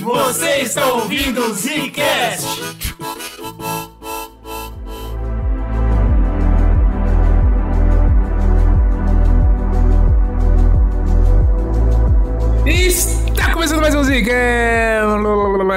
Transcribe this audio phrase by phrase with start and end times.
[0.00, 2.46] Você está ouvindo o Zcast.
[12.66, 14.80] Está começando mais um Zcast.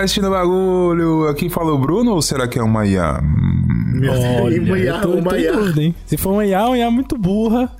[0.04, 1.30] Assistindo bagulho.
[1.30, 3.22] Aqui fala o Bruno ou será que é uma IA?
[4.12, 5.52] Olha, uma IA, eu tô, uma tô IA.
[5.54, 5.96] dúvida, hein?
[6.06, 7.72] Se for uma IA, uma IA muito burra.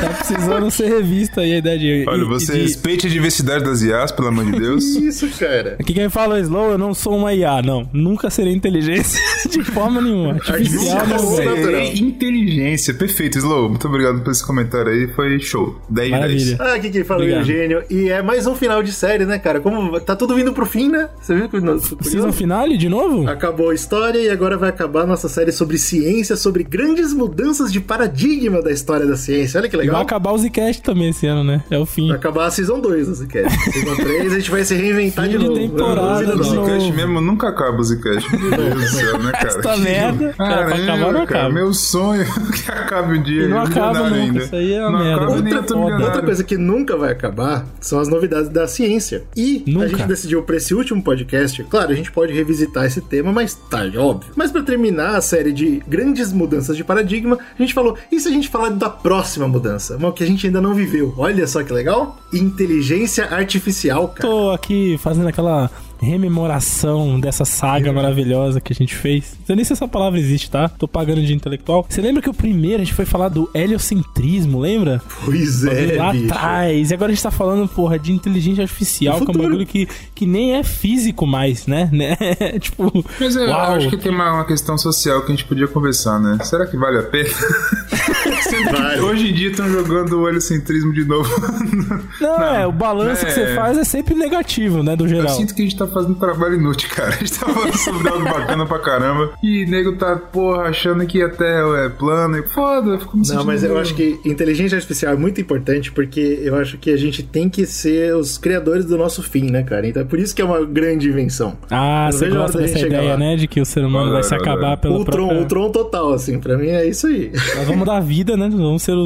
[0.00, 2.04] Tá precisando ser revista aí a ideia de.
[2.08, 4.84] Olha, e- você de- respeite a diversidade das IAs, pelo amor de Deus.
[4.96, 5.76] Isso, cara.
[5.80, 7.88] Aqui quem fala é Slow, eu não sou uma IA, não.
[7.92, 10.32] Nunca serei inteligência de forma nenhuma.
[10.46, 11.44] Artificial não é.
[11.44, 11.82] natural.
[11.94, 12.94] inteligência.
[12.94, 13.68] Perfeito, Slow.
[13.68, 15.08] Muito obrigado por esse comentário aí.
[15.14, 15.80] Foi show.
[15.88, 16.20] 10 de 10.
[16.22, 16.56] Maravilha.
[16.60, 17.38] Ah, aqui quem fala é o.
[17.38, 17.82] Eugênio.
[17.90, 19.60] E é mais um final de série, né, cara?
[19.60, 21.08] Como tá tudo vindo pro fim, né?
[21.20, 23.28] Você viu que nosso Season finale de novo?
[23.28, 27.72] Acabou a história e agora vai acabar a nossa série sobre ciência, sobre grandes mudanças
[27.72, 29.58] de paradigma da história da ciência.
[29.60, 30.02] Olha que E vai legal.
[30.02, 31.62] acabar o Zcast também esse ano, né?
[31.70, 32.08] É o fim.
[32.08, 33.50] Vai acabar a Season 2, se quer.
[33.50, 35.58] Season 3 a gente vai se reinventar Fim de de novo.
[35.60, 36.42] temporada Vida O.
[36.44, 38.36] Zcast mesmo nunca acaba o Zcast.
[38.36, 39.48] Meu Deus do céu, né, cara?
[39.48, 41.54] Esta merda, que era pra Caramba, acabar, não cara, acaba.
[41.54, 43.42] Meu sonho é que acabe um dia.
[43.44, 44.38] E não acaba nunca, ainda.
[44.44, 45.28] isso aí é uma merda.
[45.28, 46.04] Outra-.
[46.04, 49.24] Outra coisa que nunca vai acabar são as novidades da ciência.
[49.36, 49.86] E Nunca.
[49.86, 53.54] a gente decidiu pra esse último podcast, claro, a gente pode revisitar esse tema mais
[53.54, 54.30] tarde, óbvio.
[54.36, 58.28] Mas pra terminar a série de grandes mudanças de paradigma, a gente falou, e se
[58.28, 59.96] a gente falar da próxima mudança?
[59.96, 61.14] Uma que a gente ainda não viveu.
[61.16, 62.18] Olha só que legal.
[62.32, 64.28] Inteligência artificial, cara.
[64.28, 65.70] Tô aqui fazendo aquela
[66.02, 69.36] rememoração dessa saga maravilhosa que a gente fez.
[69.48, 70.68] Eu nem sei se essa palavra existe, tá?
[70.68, 71.86] Tô pagando de intelectual.
[71.88, 75.00] Você lembra que o primeiro a gente foi falar do heliocentrismo, lembra?
[75.24, 76.26] Pois é, lá bicho.
[76.32, 76.90] atrás.
[76.90, 79.88] E agora a gente tá falando, porra, de inteligência artificial, que é um bagulho que,
[80.14, 81.88] que nem é físico mais, né?
[81.92, 82.16] né?
[82.58, 83.74] tipo, Mas eu uau.
[83.74, 86.38] acho que tem uma, uma questão social que a gente podia conversar, né?
[86.44, 87.28] Será que vale a pena?
[88.42, 89.00] Sendo que Vale.
[89.00, 91.30] hoje em dia estão jogando o heliocentrismo de novo.
[92.20, 95.08] Não, Não, é, o balanço é- que você faz é sempre negativo, né, do Eu
[95.08, 95.28] geral.
[95.36, 97.10] sinto que a gente tá fazendo trabalho inútil, cara.
[97.14, 99.30] A gente tá falando sobre algo bacana pra caramba.
[99.42, 102.38] E nego tá, porra, achando que a Terra é plana.
[102.38, 105.92] E foda, eu fico me Não, mas eu acho que inteligência artificial é muito importante
[105.92, 109.62] porque eu acho que a gente tem que ser os criadores do nosso fim, né,
[109.62, 109.86] cara?
[109.86, 111.56] Então é por isso que é uma grande invenção.
[111.70, 113.16] Ah, Eu você gosta dessa ideia, lá.
[113.18, 113.36] né?
[113.36, 115.42] De que o ser humano vai se acabar pela O Tron, própria...
[115.42, 117.30] o Tron total, assim, pra mim é isso aí.
[117.56, 118.48] Nós vamos dar vida, né?
[118.48, 118.98] Nós vamos ser o...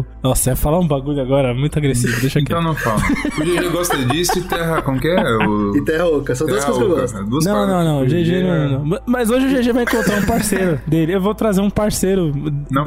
[0.00, 0.04] o...
[0.22, 2.46] Nossa, ia falar um bagulho agora muito agressivo, deixa aqui.
[2.52, 3.00] Então não fala.
[3.38, 5.22] O GG gosta disso e Terra, como que é?
[5.46, 5.76] O...
[5.76, 7.30] E Terra Oca, são duas Terra coisas que eu gosto.
[7.30, 8.98] Duas Não, não, não, o GG é- não, não.
[9.06, 11.14] Mas hoje o GG vai encontrar um parceiro dele.
[11.14, 12.32] Eu vou trazer um parceiro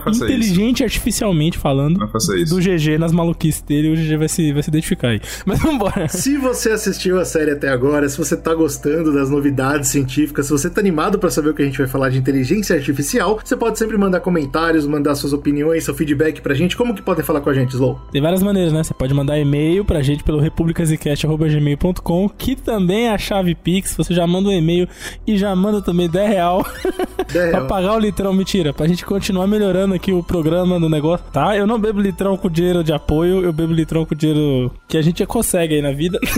[0.07, 1.99] inteligente artificialmente falando
[2.37, 2.55] isso.
[2.55, 3.89] do GG nas maluquices dele.
[3.93, 5.21] O GG vai se, vai se identificar aí.
[5.45, 6.07] Mas vambora.
[6.07, 10.51] Se você assistiu a série até agora, se você tá gostando das novidades científicas, se
[10.51, 13.55] você tá animado pra saber o que a gente vai falar de inteligência artificial, você
[13.55, 16.75] pode sempre mandar comentários, mandar suas opiniões, seu feedback pra gente.
[16.75, 17.99] Como que podem falar com a gente, Slow?
[18.11, 18.83] Tem várias maneiras, né?
[18.83, 23.95] Você pode mandar e-mail pra gente pelo republicasicast.gmail.com, que também é a chave Pix.
[23.95, 24.87] Você já manda um e-mail
[25.25, 26.65] e já manda também 10 real
[27.51, 28.33] pra pagar o litrão.
[28.33, 31.55] Mentira, pra gente continuar melhorando aqui o programa do negócio, tá?
[31.55, 35.01] Eu não bebo litrão com dinheiro de apoio, eu bebo litrão com dinheiro que a
[35.01, 36.19] gente consegue aí na vida.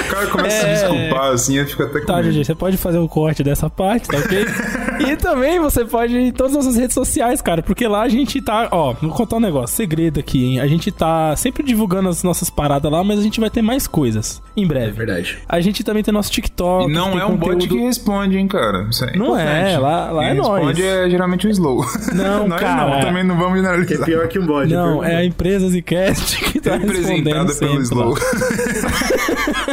[0.20, 0.76] Cara começa a É.
[0.76, 2.28] se desculpar assim, eu fico até com Tá, medo.
[2.32, 4.46] GG, você pode fazer o corte dessa parte, tá ok?
[5.12, 8.08] e também você pode ir em todas as nossas redes sociais, cara, porque lá a
[8.08, 10.60] gente tá, ó, vou contar um negócio, segredo aqui, hein?
[10.60, 13.86] A gente tá sempre divulgando as nossas paradas lá, mas a gente vai ter mais
[13.86, 14.92] coisas em É breve.
[14.92, 15.38] verdade.
[15.48, 16.90] A gente também tem nosso TikTok.
[16.90, 18.86] E não é um bot conteúdo- que responde, hein, cara.
[18.90, 20.56] Isso é Não é, lá- lá Quem é nós.
[20.58, 21.84] responde é geralmente o Slow.
[22.14, 22.90] Não, nós cara.
[22.96, 24.06] não, também não vamos Que é generalizar.
[24.06, 24.72] pior que um bode.
[24.74, 27.82] Não, pior é que a um empresa Zcast que tá respondendo Representada pelo sempre lá.
[27.82, 28.14] Slow.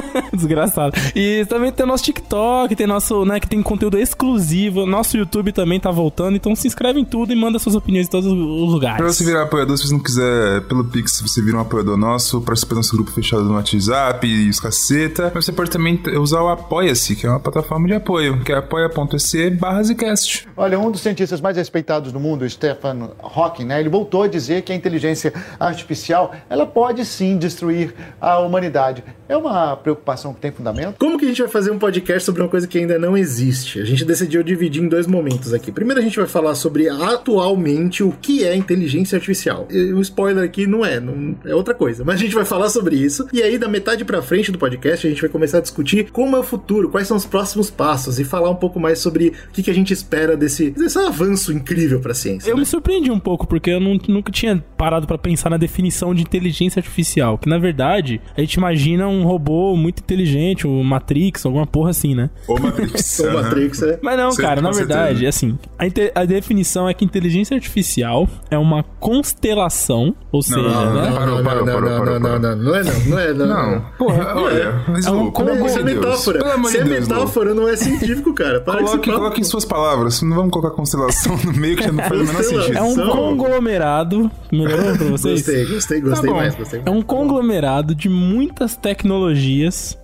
[0.34, 0.96] Desgraçado.
[1.16, 4.86] E também tem nosso TikTok, tem nosso, né, que tem conteúdo exclusivo.
[4.86, 8.10] Nosso YouTube também tá voltando, então se inscreve em tudo e manda suas opiniões em
[8.10, 8.98] todos os lugares.
[8.98, 12.42] Pra você virar apoiador, se você não quiser pelo Pix, você vira um apoiador nosso,
[12.42, 15.32] participa do nosso grupo fechado no WhatsApp e os caceta.
[15.34, 18.58] Mas você pode também usar o Apoia-se, que é uma plataforma de apoio, que é
[18.58, 20.48] apoia.se barra Zcast.
[20.56, 24.62] Olha, um dos cientistas mais respeitados do mundo, Stephen Hawking, né, ele voltou a dizer
[24.62, 29.04] que a inteligência artificial ela pode sim destruir a humanidade.
[29.30, 30.96] É uma preocupação que tem fundamento?
[31.00, 33.80] Como que a gente vai fazer um podcast sobre uma coisa que ainda não existe?
[33.80, 35.72] A gente decidiu dividir em dois momentos aqui.
[35.72, 39.66] Primeiro a gente vai falar sobre atualmente o que é inteligência artificial.
[39.96, 42.98] O spoiler aqui não é, não, é outra coisa, mas a gente vai falar sobre
[42.98, 43.28] isso.
[43.32, 46.36] E aí da metade pra frente do podcast a gente vai começar a discutir como
[46.36, 49.54] é o futuro, quais são os próximos passos e falar um pouco mais sobre o
[49.54, 52.50] que, que a gente espera desse, desse avanço incrível pra ciência.
[52.50, 52.60] Eu né?
[52.62, 56.22] me surpreendi um pouco, porque eu não- nunca tinha parado pra pensar na definição de
[56.22, 57.38] inteligência artificial.
[57.38, 62.16] Que na verdade, a gente imagina um robô muito inteligente, o Matrix, alguma porra assim,
[62.16, 62.30] né?
[62.48, 63.20] Ou Matrix.
[63.28, 64.00] O Matrix é.
[64.02, 68.58] Mas não, Você- cara, na verdade, assim, a, a definição é que inteligência artificial é
[68.58, 71.10] uma constelação, ou seja, não, né?
[71.10, 71.16] não.
[71.16, 72.40] Parou, parou, não, parou, não, parou, não, parou.
[72.40, 73.48] não, não é não, não é não.
[73.48, 76.40] Não, porra, olha, mas É um combo- Isso é metáfora.
[76.70, 78.62] Se é metáfora, não é científico, cara.
[78.62, 81.92] Para Coloque, que coloque em suas palavras, não vamos colocar constelação no meio que já
[81.92, 82.78] não faz o menor sentido.
[82.78, 84.32] É um conglomerado.
[84.52, 85.42] Melhorou pra vocês?
[85.42, 86.38] Gostei, gostei, gostei Tá bom.
[86.42, 89.38] mais, gostei É um conglomerado de muitas tecnologias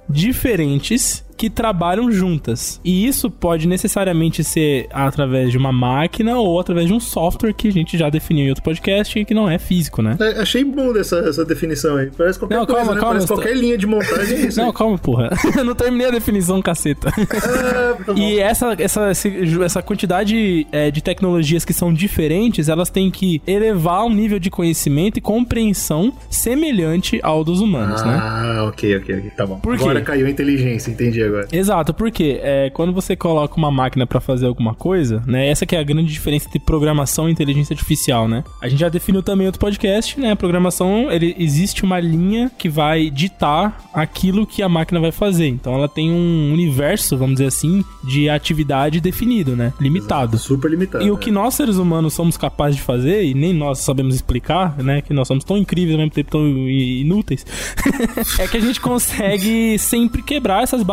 [0.10, 2.80] diferentes que trabalham juntas.
[2.86, 7.68] E isso pode necessariamente ser através de uma máquina ou através de um software que
[7.68, 10.16] a gente já definiu em outro podcast e que não é físico, né?
[10.22, 12.10] É, achei bom dessa essa definição aí.
[12.18, 13.00] Parece qualquer Não, coisa, calma, né?
[13.02, 14.58] calma, Parece eu tô- qualquer linha de montagem é isso.
[14.58, 14.74] Não, aí.
[14.74, 15.32] calma, porra.
[15.58, 17.10] Eu não terminei a definição, caceta.
[17.10, 18.14] Ah, tá.
[18.16, 19.12] E essa, essa,
[19.66, 24.50] essa quantidade é, de tecnologias que são diferentes, elas têm que elevar um nível de
[24.50, 28.18] conhecimento e compreensão semelhante ao dos humanos, né?
[28.22, 29.32] Ah, ok, ok, ok.
[29.36, 29.60] Tá bom.
[29.60, 29.84] Por quê?
[29.84, 31.33] Agora caiu a inteligência, entendi agora.
[31.52, 35.48] Exato, porque é, quando você coloca uma máquina pra fazer alguma coisa, né?
[35.50, 38.44] Essa que é a grande diferença entre programação e inteligência artificial, né?
[38.62, 40.32] A gente já definiu também outro podcast, né?
[40.32, 45.48] A programação, ele, existe uma linha que vai ditar aquilo que a máquina vai fazer.
[45.48, 49.74] Então ela tem um universo, vamos dizer assim, de atividade definido, né?
[49.80, 50.38] Limitado.
[50.38, 51.04] Super limitado.
[51.04, 51.20] E o né?
[51.20, 55.02] que nós seres humanos somos capazes de fazer, e nem nós sabemos explicar, né?
[55.02, 57.46] Que nós somos tão incríveis ao mesmo tempo tão inúteis,
[58.40, 60.84] é que a gente consegue sempre quebrar essas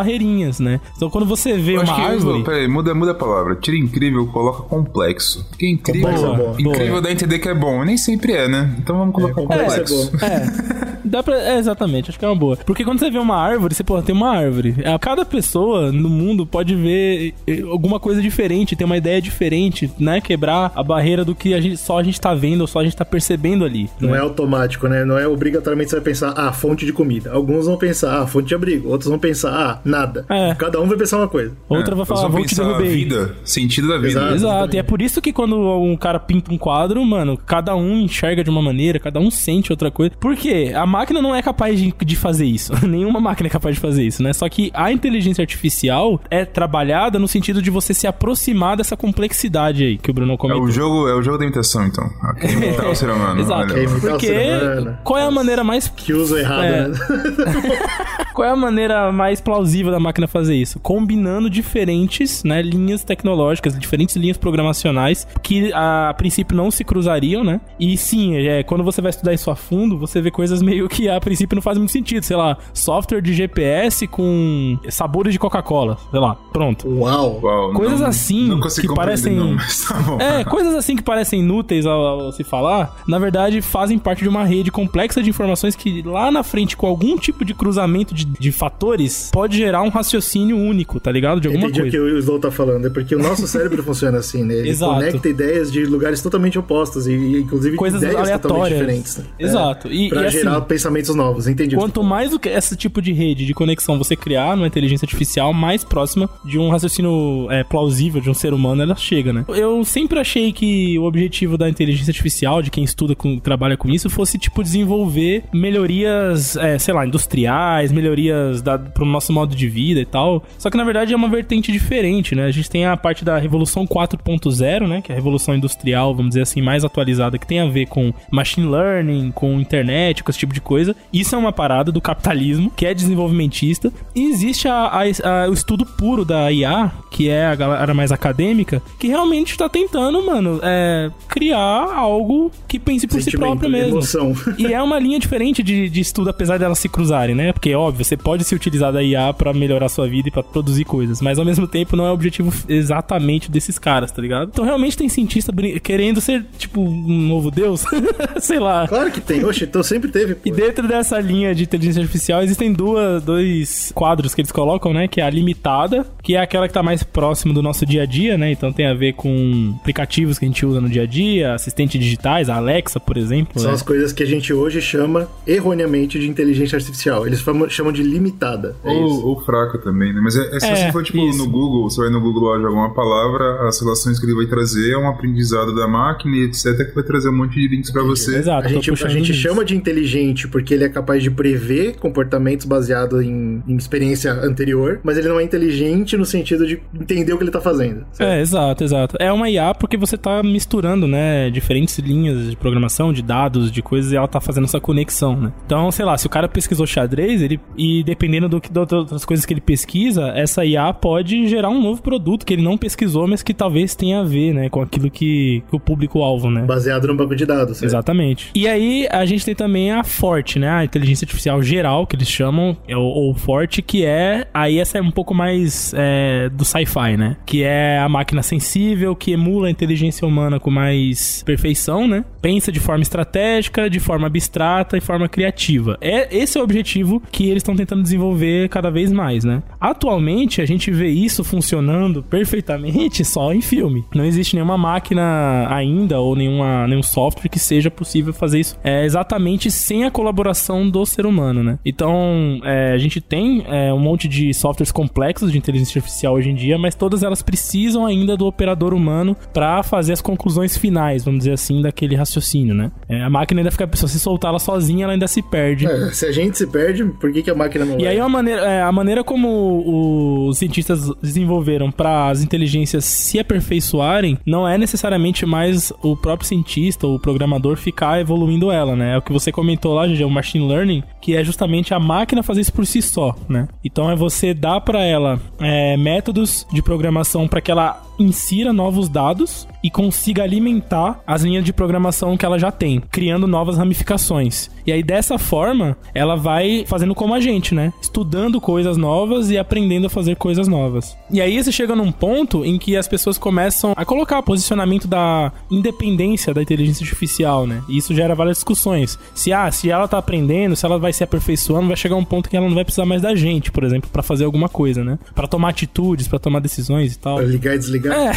[0.60, 0.80] né?
[0.96, 2.42] Então quando você vê Eu acho uma que, árvore.
[2.44, 3.54] Peraí, muda, muda a palavra.
[3.56, 5.44] Tira incrível, coloca complexo.
[5.48, 6.56] Porque incrível, Boa, boa.
[6.58, 7.84] incrível dá a entender que é bom.
[7.84, 8.74] Nem sempre é, né?
[8.78, 10.10] Então vamos colocar complexo é complexo.
[10.12, 10.26] bom.
[10.26, 11.36] É, dá pra.
[11.36, 12.56] É, exatamente, acho que é uma boa.
[12.56, 14.76] Porque quando você vê uma árvore, você, pô, tem uma árvore.
[14.84, 19.90] A Cada pessoa no mundo pode ver eh, alguma coisa diferente, ter uma ideia diferente,
[19.98, 20.20] né?
[20.20, 22.84] Quebrar a barreira do que a gente, só a gente tá vendo ou só a
[22.84, 23.90] gente tá percebendo ali.
[24.00, 24.18] Não né?
[24.18, 25.04] é automático, né?
[25.04, 27.32] Não é obrigatoriamente você vai pensar, ah, fonte de comida.
[27.32, 28.88] Alguns vão pensar, ah, fonte de abrigo.
[28.88, 30.09] Outros vão pensar, ah, nada.
[30.28, 30.54] É.
[30.54, 31.52] Cada um vai pensar uma coisa.
[31.68, 32.88] Outra vai É, falar, nós vou te derrubei.
[32.88, 34.08] vida, sentido da vida.
[34.08, 34.34] Exato.
[34.34, 38.00] Exato, e é por isso que quando um cara pinta um quadro, mano, cada um
[38.00, 40.12] enxerga de uma maneira, cada um sente outra coisa.
[40.18, 40.72] Por quê?
[40.74, 42.72] A máquina não é capaz de, de fazer isso.
[42.86, 44.32] Nenhuma máquina é capaz de fazer isso, né?
[44.32, 49.84] Só que a inteligência artificial é trabalhada no sentido de você se aproximar dessa complexidade
[49.84, 50.64] aí que o Bruno É comentou.
[50.64, 52.04] o jogo, é o jogo da imitação, então.
[52.50, 53.40] Imitar o ser humano.
[53.40, 53.72] Exato.
[53.74, 54.98] olha Porque humano.
[55.04, 56.88] qual é a maneira mais Que uso errado, É.
[56.88, 56.94] né?
[58.34, 60.80] Qual é a maneira mais plausível da máquina fazer isso?
[60.80, 67.60] Combinando diferentes né, linhas tecnológicas, diferentes linhas programacionais que a, princípio não se cruzariam, né?
[67.78, 71.08] E sim, é, quando você vai estudar isso a fundo, você vê coisas meio que
[71.08, 72.22] a princípio não fazem muito sentido.
[72.24, 75.96] Sei lá, software de GPS com sabores de Coca-Cola.
[76.10, 76.88] Sei lá, pronto.
[76.88, 77.40] Uau.
[77.42, 80.18] Uau, Coisas não- assim não que parecem- Não, mas tá bom.
[80.20, 84.28] É, coisas assim que parecem inúteis ao, ao se falar, na verdade fazem parte de
[84.28, 88.24] uma rede complexa de informações que lá na frente, com algum tipo de cruzamento de,
[88.24, 91.40] de fatores, pode gerar um raciocínio único, tá ligado?
[91.40, 91.96] De alguma Entendi o coisa.
[91.96, 92.86] que o Slow tá falando.
[92.86, 94.54] É porque o nosso cérebro funciona assim, né?
[94.54, 94.94] Ele Exato.
[94.94, 98.32] conecta ideias de lugares totalmente opostos e, inclusive, Coisas ideias totalmente
[98.64, 98.78] aleatórias.
[98.80, 99.16] diferentes.
[99.18, 99.24] né?
[99.38, 99.88] Exato.
[99.92, 101.46] E- pra e assim, gerar pensamentos novos.
[101.46, 101.76] Entendi.
[101.76, 105.52] Quanto mais do que esse tipo de rede de conexão você criar numa inteligência artificial,
[105.52, 109.44] mais próxima de um raciocínio é, plausível de um ser humano ela chega, né?
[109.48, 113.88] Eu sempre achei que o objetivo da inteligência artificial, de quem estuda com, trabalha com
[113.88, 119.68] isso, fosse tipo desenvolver melhorias, é, sei lá, industriais, melhorias da, pro nosso modo de
[119.68, 120.42] vida e tal.
[120.58, 122.44] Só que na verdade é uma vertente diferente, né?
[122.44, 125.00] A gente tem a parte da revolução 4.0, né?
[125.00, 128.12] Que é a revolução industrial, vamos dizer assim, mais atualizada, que tem a ver com
[128.30, 130.94] machine learning, com internet, com esse tipo de coisa.
[131.12, 133.92] Isso é uma parada do capitalismo, que é desenvolvimentista.
[134.14, 138.12] E existe a- a- a- o estudo puro da IA, que é a galera mais
[138.12, 141.60] acadêmica, que realmente tá tentando, mano, é, criar
[141.94, 143.90] algo que pense por si Sentimento, próprio mesmo.
[143.98, 144.34] emoção.
[144.58, 147.52] E é uma linha diferente de, de estudo, apesar delas se cruzarem, né?
[147.52, 150.84] Porque, óbvio, você pode se utilizar da IA pra melhorar sua vida e pra produzir
[150.84, 154.50] coisas, mas ao mesmo tempo não é o objetivo exatamente desses caras, tá ligado?
[154.52, 157.84] Então realmente tem cientista querendo ser, tipo, um novo deus,
[158.40, 158.86] sei lá.
[158.88, 159.44] Claro que tem.
[159.44, 160.34] Oxe, então sempre teve.
[160.34, 160.40] pô.
[160.44, 165.08] E dentro dessa linha de inteligência artificial existem duas, dois quadros que eles colocam, né?
[165.08, 168.06] Que é a limitada, que é aquela que tá mais próximo do nosso dia a
[168.06, 168.50] dia, né?
[168.52, 172.00] Então tem a ver com aplicativos que a gente usa no dia a dia, assistentes
[172.00, 173.60] digitais, a Alexa, por exemplo.
[173.60, 173.74] São né?
[173.74, 177.26] as coisas que a gente hoje chama erroneamente de inteligência artificial.
[177.26, 178.76] Eles chamam de limitada.
[178.84, 179.26] É isso.
[179.26, 179.36] Ou,
[179.78, 180.20] também, né?
[180.22, 181.38] Mas é, é se É, você for, tipo, isso.
[181.38, 184.46] no Google, você vai no Google lá jogar uma palavra, as relações que ele vai
[184.46, 187.90] trazer é um aprendizado da máquina e etc, que vai trazer um monte de links
[187.90, 188.38] pra você.
[188.38, 192.66] Exato, A gente, a gente chama de inteligente porque ele é capaz de prever comportamentos
[192.66, 197.38] baseados em, em experiência anterior, mas ele não é inteligente no sentido de entender o
[197.38, 198.04] que ele tá fazendo.
[198.12, 198.30] certo?
[198.30, 199.16] É, exato, exato.
[199.18, 203.82] É uma IA porque você tá misturando, né, diferentes linhas de programação, de dados, de
[203.82, 205.52] coisas, e ela tá fazendo essa conexão, né?
[205.66, 209.24] Então, sei lá, se o cara pesquisou xadrez, ele e dependendo do que das outras
[209.24, 212.78] coisas que que ele pesquisa, essa IA pode gerar um novo produto que ele não
[212.78, 216.62] pesquisou, mas que talvez tenha a ver, né, com aquilo que, que o público-alvo, né?
[216.62, 217.82] Baseado no banco de dados.
[217.82, 218.50] Exatamente.
[218.54, 220.68] E aí a gente tem também a Forte, né?
[220.68, 224.46] A inteligência artificial geral, que eles chamam, é ou, Forte, que é.
[224.54, 227.36] Aí essa é um pouco mais é, do sci-fi, né?
[227.44, 232.24] Que é a máquina sensível, que emula a inteligência humana com mais perfeição, né?
[232.40, 235.98] Pensa de forma estratégica, de forma abstrata e forma criativa.
[236.00, 239.62] É, esse é o objetivo que eles estão tentando desenvolver cada vez mais, né?
[239.80, 244.04] Atualmente, a gente vê isso funcionando perfeitamente só em filme.
[244.14, 249.04] Não existe nenhuma máquina ainda ou nenhuma, nenhum software que seja possível fazer isso é,
[249.04, 251.78] exatamente sem a colaboração do ser humano, né?
[251.84, 256.50] Então, é, a gente tem é, um monte de softwares complexos de inteligência artificial hoje
[256.50, 261.24] em dia, mas todas elas precisam ainda do operador humano para fazer as conclusões finais,
[261.24, 262.90] vamos dizer assim, daquele raciocínio, né?
[263.08, 265.86] É, a máquina ainda fica, se você soltar ela sozinha, ela ainda se perde.
[265.86, 268.08] É, se a gente se perde, por que, que a máquina não E vai?
[268.08, 274.38] aí a maneira, é, a maneira como os cientistas desenvolveram para as inteligências se aperfeiçoarem
[274.44, 279.14] não é necessariamente mais o próprio cientista ou o programador ficar evoluindo ela, né?
[279.14, 282.42] É o que você comentou lá, GG, o machine learning, que é justamente a máquina
[282.42, 283.68] fazer isso por si só, né?
[283.84, 289.08] Então é você dar para ela é, métodos de programação para que ela insira novos
[289.08, 294.70] dados e consiga alimentar as linhas de programação que ela já tem, criando novas ramificações.
[294.86, 297.92] E aí dessa forma, ela vai fazendo como a gente, né?
[298.00, 301.16] Estudando coisas novas e aprendendo a fazer coisas novas.
[301.30, 305.52] E aí você chega num ponto em que as pessoas começam a colocar posicionamento da
[305.70, 307.82] independência da inteligência artificial, né?
[307.88, 309.18] E isso gera várias discussões.
[309.34, 312.48] Se ah, se ela tá aprendendo, se ela vai se aperfeiçoando, vai chegar um ponto
[312.48, 315.18] que ela não vai precisar mais da gente, por exemplo, para fazer alguma coisa, né?
[315.34, 317.36] Para tomar atitudes, para tomar decisões e tal.
[317.36, 318.09] Pra ligar e desligar?
[318.12, 318.32] É.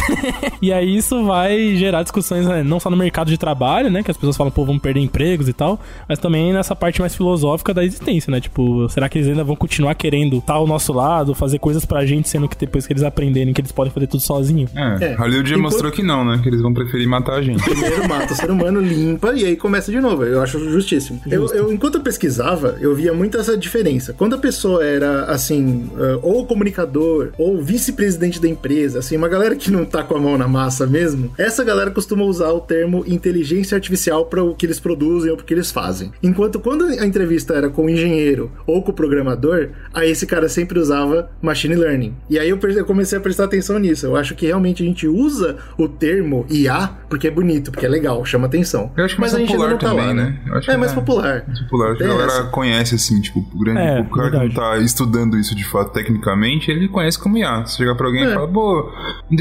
[0.62, 4.02] e aí isso vai gerar discussões né, não só no mercado de trabalho, né?
[4.02, 7.14] Que as pessoas falam, pô, vamos perder empregos e tal, mas também nessa parte mais
[7.14, 8.40] filosófica da existência, né?
[8.40, 12.04] Tipo, será que eles ainda vão continuar querendo estar ao nosso lado, fazer coisas pra
[12.04, 14.68] gente, sendo que depois que eles aprenderem que eles podem fazer tudo sozinho?
[14.74, 15.14] É, É.
[15.14, 16.40] Hollywood já mostrou que não, né?
[16.42, 17.62] Que eles vão preferir matar a gente.
[17.62, 20.24] Primeiro mata o ser humano, limpa e aí começa de novo.
[20.24, 21.20] Eu acho justíssimo.
[21.26, 24.12] Eu, eu, enquanto eu pesquisava, eu via muito essa diferença.
[24.12, 29.56] Quando a pessoa era, assim, uh, ou comunicador, ou vice-presidente da empresa, assim, uma galera
[29.64, 33.04] que não tá com a mão na massa mesmo, essa galera costuma usar o termo
[33.06, 36.12] inteligência artificial para o que eles produzem ou para o que eles fazem.
[36.22, 40.48] Enquanto quando a entrevista era com o engenheiro ou com o programador, aí esse cara
[40.48, 42.14] sempre usava machine learning.
[42.28, 44.06] E aí eu, comecei a prestar atenção nisso.
[44.06, 47.88] Eu acho que realmente a gente usa o termo IA porque é bonito, porque é
[47.88, 48.90] legal, chama atenção.
[48.96, 50.40] Eu acho que mais a gente ainda popular não tá também, lá, né?
[50.46, 50.94] Eu acho É mais é.
[50.94, 51.44] popular.
[51.46, 52.48] Mais popular, acho que a Tem galera essa.
[52.50, 53.80] conhece, assim, tipo, o grande.
[53.80, 57.64] É, o cara que não tá estudando isso de fato tecnicamente, ele conhece como IA.
[57.66, 58.34] Se chegar pra alguém e É.
[58.34, 58.90] fala, pô,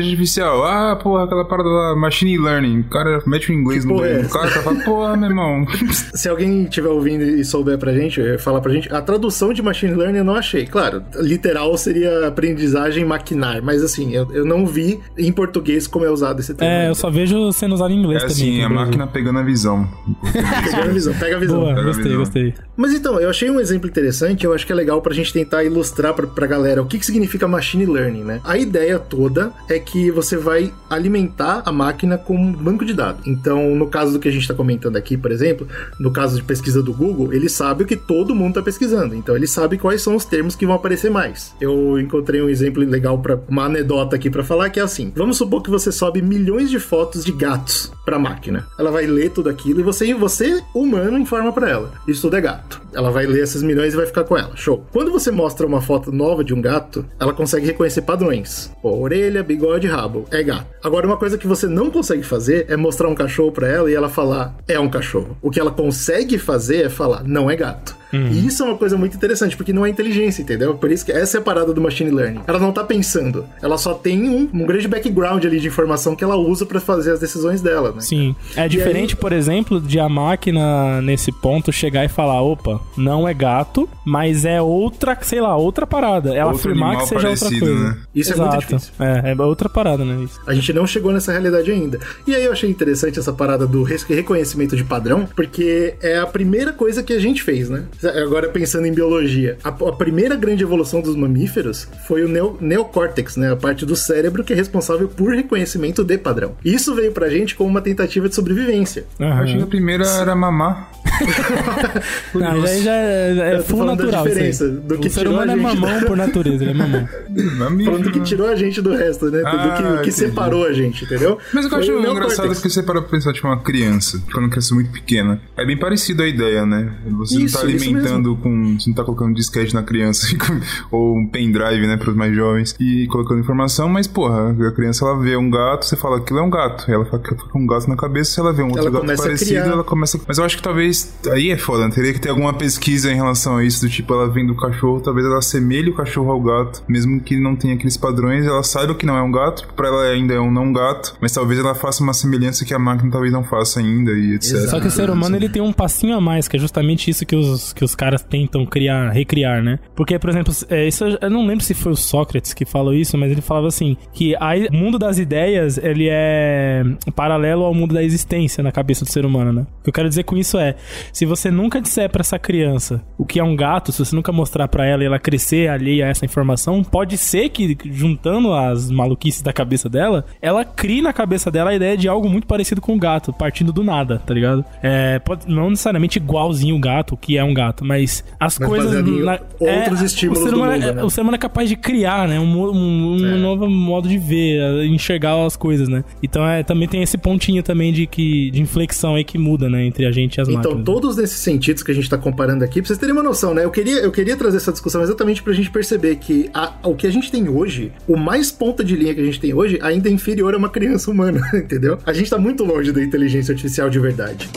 [0.03, 2.79] inteligência artificial, ah, porra, aquela parada lá, machine learning.
[2.81, 5.29] O cara mete o inglês Que no é meio cara, o cara fala, porra, meu
[5.29, 5.65] irmão.
[6.13, 9.62] Se alguém estiver ouvindo e souber pra gente, eh, falar pra gente, a tradução de
[9.62, 10.65] machine learning eu não achei.
[10.65, 16.10] Claro, literal seria aprendizagem maquinar, mas assim, eu, eu não vi em português como é
[16.10, 16.72] usado esse termo.
[16.74, 18.33] É, eu só vejo sendo usado em inglês É também.
[18.53, 19.88] assim, a máquina pegando a visão.
[20.31, 21.60] Pega a visão, pega a visão.
[21.60, 22.19] Boa, Pega a gostei, visão.
[22.19, 22.53] gostei.
[22.75, 25.63] Mas então, eu achei um exemplo interessante, eu acho que é legal pra gente tentar
[25.63, 28.41] ilustrar pra, pra galera o que, que significa machine learning, né?
[28.43, 33.25] A ideia toda é que você vai alimentar a máquina com um banco de dados.
[33.25, 35.67] Então, no caso do que a gente tá comentando aqui, por exemplo,
[36.00, 39.15] no caso de pesquisa do Google, ele sabe o que todo mundo tá pesquisando.
[39.15, 41.53] Então, ele sabe quais são os termos que vão aparecer mais.
[41.59, 45.38] Eu encontrei um exemplo legal para uma anedota aqui pra falar que é assim: vamos
[45.38, 48.67] supor que você sobe milhões de fotos de gatos pra máquina.
[48.77, 51.91] Ela vai ler tudo aquilo e você, você humano, informa pra ela.
[52.07, 52.81] Isso tudo é gato.
[52.93, 54.55] Ela vai ler esses milhões e vai ficar com ela.
[54.55, 54.85] Show.
[54.91, 58.71] Quando você mostra uma foto nova de um gato, ela consegue reconhecer padrões.
[58.81, 60.25] Pô, orelha, bigode, rabo.
[60.31, 60.67] É gato.
[60.83, 63.93] Agora, uma coisa que você não consegue fazer é mostrar um cachorro pra ela e
[63.93, 65.37] ela falar, é um cachorro.
[65.41, 68.02] O que ela consegue fazer é falar, não é gato.
[68.13, 70.75] E isso é uma coisa muito interessante, porque não é inteligência, entendeu?
[70.75, 72.41] Por isso que essa é a parada do machine learning.
[72.48, 73.46] Ela não tá pensando.
[73.62, 77.12] Ela só tem um, um grande background ali de informação que ela usa pra fazer
[77.12, 78.01] as decisões dela, né?
[78.01, 78.36] Sim.
[78.55, 83.34] É diferente, por exemplo, de a máquina nesse ponto chegar e falar: opa, não é
[83.34, 86.34] gato, mas é outra, sei lá, outra parada.
[86.36, 87.89] Ela Outro afirmar que seja outra coisa.
[87.89, 87.98] né?
[88.13, 88.93] Isso é muito difícil.
[89.00, 90.24] É, é outra parada, né?
[90.24, 90.39] Isso.
[90.46, 92.00] A gente não chegou nessa realidade ainda.
[92.27, 96.72] E aí eu achei interessante essa parada do reconhecimento de padrão, porque é a primeira
[96.74, 97.84] coisa que a gente fez, né?
[98.05, 103.38] Agora pensando em biologia, a, a primeira grande evolução dos mamíferos foi o neo, neocórtex,
[103.38, 103.51] né?
[103.51, 106.55] A parte do cérebro que é responsável por reconhecimento de padrão.
[106.63, 109.05] Isso veio pra gente como uma tentativa de sobrevivência.
[109.19, 110.91] Eu achei que a primeira era mamar.
[112.33, 114.10] Não, já, já é, é tô full natural.
[114.12, 114.33] isso aí.
[114.33, 116.74] diferença do que o ser humano a é gente mamão da- por natureza, ele é
[116.74, 117.07] mamão.
[117.57, 119.39] Mamífero, Falando do que tirou a gente do resto, né?
[119.41, 120.12] do Ah, que, o que entendi.
[120.12, 121.38] separou a gente, entendeu?
[121.53, 122.62] Mas eu Foi acho o engraçado neocórtex.
[122.62, 125.39] que você para pra pensar, tipo, uma criança, quando quer ser muito pequena.
[125.57, 126.91] É bem parecido a ideia, né?
[127.19, 128.77] Você Isso, não tá isso alimentando com.
[128.79, 130.27] Você não tá colocando disquete na criança,
[130.91, 135.19] ou um pendrive, né, pros mais jovens, e colocando informação, mas, porra, a criança ela
[135.19, 136.89] vê um gato, você fala aquilo é um gato.
[136.89, 139.17] E ela fica com um gato na cabeça, se ela vê um outro Ela gato
[139.17, 140.19] parecido, ela começa.
[140.27, 141.13] Mas eu acho que talvez.
[141.31, 141.93] Aí é foda, né?
[141.93, 145.00] teria que ter alguma pesquisa em relação a isso, do tipo, ela vendo o cachorro,
[145.00, 148.95] talvez ela assemelhe o cachorro ao gato, mesmo que não tenha aqueles padrões, ela saiba
[148.95, 151.75] que não é um gato, pra ela ainda é um não gato, mas talvez ela
[151.75, 154.53] faça uma semelhança que a máquina talvez não faça ainda e etc.
[154.53, 154.69] Exato.
[154.71, 157.25] Só que o ser humano ele tem um passinho a mais, que é justamente isso
[157.25, 159.80] que os, que os caras tentam criar, recriar, né?
[159.96, 163.18] Porque, por exemplo, é, isso eu não lembro se foi o Sócrates que falou isso,
[163.18, 166.84] mas ele falava assim: que a, o mundo das ideias ele é
[167.15, 169.62] paralelo ao mundo da existência na cabeça do ser humano, né?
[169.80, 170.75] O que eu quero dizer com isso é:
[171.12, 174.32] se você nunca disser pra essa criança o que é um gato, se você nunca
[174.32, 178.89] mostrar pra ela e ela crescer alheia a essa informação, pode ser que, juntando as
[178.92, 182.82] maluquices da cabeça dela, ela crie na cabeça dela a ideia de algo muito parecido
[182.82, 184.65] com o gato, partindo do nada, tá ligado?
[184.82, 188.91] É, pode, não necessariamente igualzinho o gato, que é um gato, mas as Mas coisas.
[189.24, 191.03] na- outros é, estímulos o ser do humano, mundo, é, né?
[191.03, 192.39] O ser humano é capaz de criar, né?
[192.39, 193.38] Um, um, um É.
[193.38, 196.03] novo modo de ver, enxergar as coisas, né?
[196.22, 199.86] Então é, também tem esse pontinho também de, que, de inflexão aí que muda, né?
[199.86, 200.86] Entre a gente e as Então, máquinas.
[200.86, 203.63] todos nesses sentidos que a gente tá comparando aqui, pra vocês terem uma noção, né?
[203.63, 207.08] Eu queria, eu queria trazer essa discussão exatamente pra gente perceber que a- o que
[207.08, 210.10] a gente tem hoje, o mais ponta de linha que a gente tem hoje, ainda
[210.10, 211.98] é inferior a uma criança humana, entendeu?
[212.05, 214.50] A gente tá muito longe da inteligência artificial de verdade.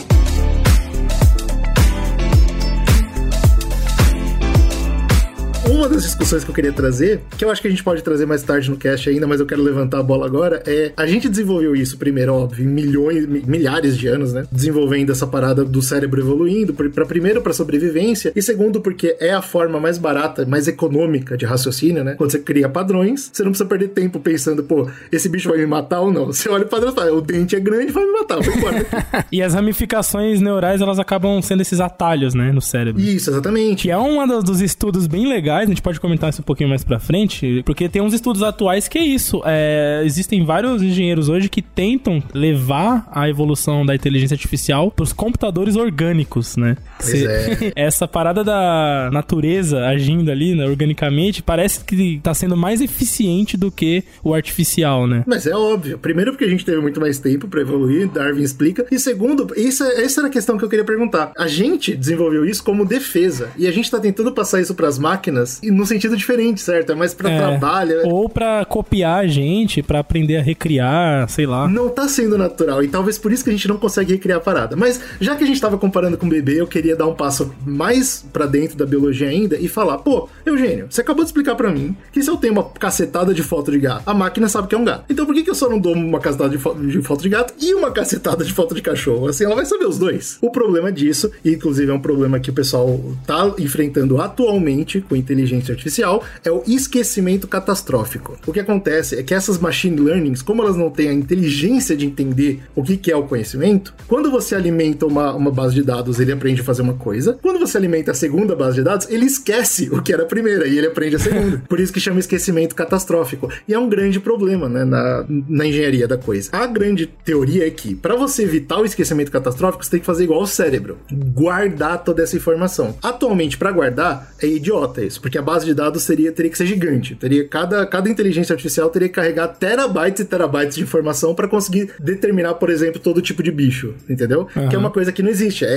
[5.69, 8.25] Uma das discussões que eu queria trazer, que eu acho que a gente pode trazer
[8.25, 11.27] mais tarde no cast ainda, mas eu quero levantar a bola agora, é a gente
[11.27, 14.45] desenvolveu isso primeiro, óbvio, em milhões, mi- milhares de anos, né?
[14.51, 19.41] Desenvolvendo essa parada do cérebro evoluindo, para primeiro para sobrevivência e segundo porque é a
[19.41, 22.15] forma mais barata, mais econômica de raciocínio, né?
[22.17, 25.65] Quando você cria padrões, você não precisa perder tempo pensando, pô, esse bicho vai me
[25.65, 26.27] matar ou não.
[26.27, 28.85] Você olha o padrão e fala, o dente é grande, vai me matar, vai embora.
[29.31, 32.51] E as ramificações neurais, elas acabam sendo esses atalhos, né?
[32.51, 33.01] No cérebro.
[33.01, 33.83] isso, exatamente.
[33.83, 36.83] Que é um dos estudos bem legais, a gente pode comentar isso um pouquinho mais
[36.83, 39.41] pra frente, porque tem uns estudos atuais que é isso.
[39.45, 45.75] é, existem vários engenheiros hoje que tentam levar a evolução da inteligência artificial pros computadores
[45.75, 46.75] orgânicos, né?
[46.99, 47.73] Pois Cê- é.
[47.87, 53.71] Essa parada da natureza agindo ali, né, organicamente, parece que tá sendo mais eficiente do
[53.71, 55.23] que o artificial, né?
[55.27, 55.97] Mas é óbvio.
[55.97, 58.85] Primeiro, porque a gente teve muito mais tempo pra evoluir, Darwin explica.
[58.91, 61.31] E segundo, isso, é- essa era a questão que eu queria perguntar.
[61.37, 63.49] A gente desenvolveu isso como defesa.
[63.57, 66.91] E a gente tá tentando passar isso pras máquinas e no sentido diferente, certo?
[66.91, 68.01] É mais pra É, trabalho.
[68.01, 71.67] é- Ou pra copiar a gente, pra aprender a recriar, sei lá.
[71.67, 72.83] Não tá sendo natural.
[72.83, 74.75] E talvez por isso que a gente não consegue recriar a parada.
[74.75, 77.53] Mas já que a gente tava comparando com o bebê, eu queria dar um passo
[77.65, 81.69] mais pra dentro da biologia ainda e falar: pô, Eugênio, você acabou de explicar pra
[81.71, 84.75] mim que se eu tenho uma cacetada de foto de gato, a máquina sabe que
[84.75, 85.05] é um gato.
[85.09, 87.29] Então por que, que eu só não dou uma cacetada de, fo- de foto de
[87.29, 89.27] gato e uma cacetada de foto de cachorro?
[89.27, 90.37] Assim, ela vai saber os dois.
[90.41, 95.15] O problema disso, e inclusive é um problema que o pessoal tá enfrentando atualmente com
[95.15, 95.36] inteligência
[95.71, 98.37] artificial, é o esquecimento catastrófico.
[98.45, 102.05] O que acontece é que essas machine learnings, como elas não têm a inteligência de
[102.05, 106.19] entender o que, que é o conhecimento, quando você alimenta uma, uma base de dados,
[106.19, 107.37] ele aprende a fazer uma coisa.
[107.41, 110.67] Quando você alimenta a segunda base de dados, ele esquece o que era a primeira
[110.67, 111.63] e ele aprende a segunda.
[111.67, 113.49] Por isso que chama esquecimento catastrófico.
[113.67, 116.49] E é um grande problema, né, na, na engenharia da coisa.
[116.51, 120.23] A grande teoria é que, para você evitar o esquecimento catastrófico, você tem que fazer
[120.23, 122.95] igual ao cérebro, guardar toda essa informação.
[123.01, 126.65] Atualmente, para guardar, é idiota isso, porque a base de dados seria, teria que ser
[126.65, 127.13] gigante.
[127.15, 131.91] Teria cada, cada inteligência artificial teria que carregar terabytes e terabytes de informação para conseguir
[131.99, 134.47] determinar, por exemplo, todo tipo de bicho, entendeu?
[134.69, 135.67] Que é uma coisa que não existe, é,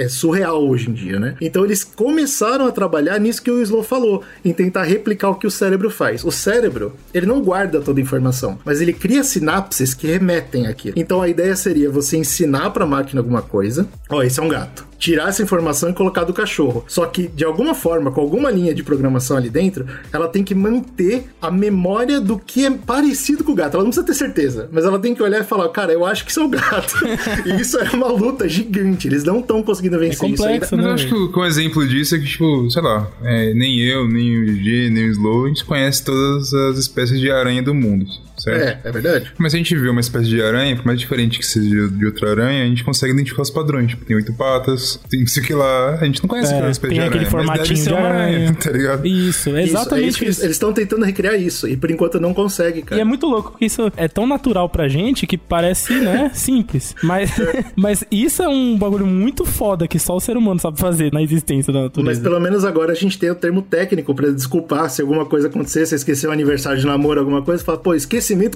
[0.00, 1.34] é- é surreal hoje em dia, né?
[1.40, 5.46] Então eles começaram a trabalhar nisso que o Slow falou, em tentar replicar o que
[5.46, 6.24] o cérebro faz.
[6.24, 10.94] O cérebro, ele não guarda toda a informação, mas ele cria sinapses que remetem àquilo.
[10.96, 13.88] Então a ideia seria você ensinar para a máquina alguma coisa.
[14.08, 16.84] Ó, esse é um gato tirar essa informação e colocar do cachorro.
[16.86, 20.54] Só que, de alguma forma, com alguma linha de programação ali dentro, ela tem que
[20.54, 23.74] manter a memória do que é parecido com o gato.
[23.74, 26.24] Ela não precisa ter certeza, mas ela tem que olhar e falar, cara, eu acho
[26.24, 26.94] que isso é o gato.
[27.46, 29.08] e isso é uma luta gigante.
[29.08, 30.66] Eles não estão conseguindo vencer isso ainda.
[30.66, 32.82] complexo, Mas eu né, acho que, o- que um exemplo disso é que, tipo, sei
[32.82, 36.76] lá, é, nem eu, nem o G, nem o Slow, a gente conhece todas as
[36.76, 38.04] espécies de aranha do mundo.
[38.40, 38.62] Certo?
[38.84, 39.32] É, é verdade.
[39.38, 42.06] Mas se a gente vê uma espécie de aranha, por mais diferente que seja de
[42.06, 43.90] outra aranha, a gente consegue identificar os padrões.
[43.90, 45.98] Tipo, tem oito patas, tem isso aqui lá.
[46.00, 47.90] A gente não conhece É, aquela espécie tem de aquele aranha, mas deve formatinho ser
[47.90, 48.54] de uma aranha, aranha.
[48.60, 49.06] tá ligado?
[49.06, 50.40] Isso, é Isso, exatamente isso que isso.
[50.40, 53.00] eles- Eles estão tentando recriar isso, e por enquanto não consegue, E cara.
[53.00, 56.94] é muito louco, porque isso é tão natural pra gente que parece, né, simples.
[57.02, 57.30] Mas,
[57.76, 61.22] mas isso é um bagulho muito foda que só o ser humano sabe fazer na
[61.22, 62.20] existência da Mas natureza.
[62.22, 65.86] pelo menos agora a gente tem o termo técnico pra desculpar se alguma coisa acontecer,
[65.86, 67.94] se esqueceu o aniversário de namoro, alguma coisa, fala, pô,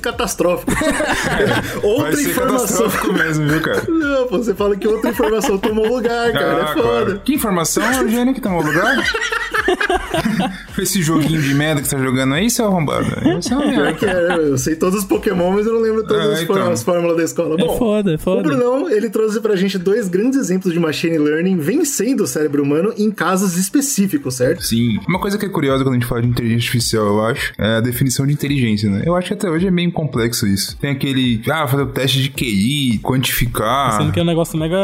[0.01, 0.73] catastrófico.
[0.75, 2.59] Vai outra ser informação.
[2.89, 3.83] catastrófico mesmo, viu, cara?
[3.89, 6.57] Não, pô, você fala que outra informação tomou lugar, cara.
[6.67, 6.83] Ah, é foda.
[6.83, 7.21] claro.
[7.25, 8.97] Que informação, Eugênio, que tomou lugar?
[10.79, 13.07] Esse joguinho de merda que você tá jogando aí, seu arrombado.
[13.39, 13.93] Esse é uma Pior merda.
[13.99, 16.47] que é, eu sei todos os Pokémon, mas eu não lembro todas Ah, as, então.
[16.57, 17.55] fórmulas- as fórmulas da escola.
[17.55, 18.43] É Bom, foda, é O foda.
[18.43, 22.93] Brunão, ele trouxe pra gente dois grandes exemplos de machine learning vencendo o cérebro humano
[22.99, 24.63] em casos específicos, certo?
[24.65, 24.99] Sim.
[25.09, 27.77] Uma coisa que é curiosa quando a gente fala de inteligência artificial, eu acho, é
[27.77, 29.03] a definição de inteligência, né?
[29.07, 30.77] Eu acho que até hoje é meio complexo isso.
[30.79, 33.99] Tem aquele, ah, fazer o teste de QI, quantificar.
[33.99, 34.77] Sendo que é um negócio mega,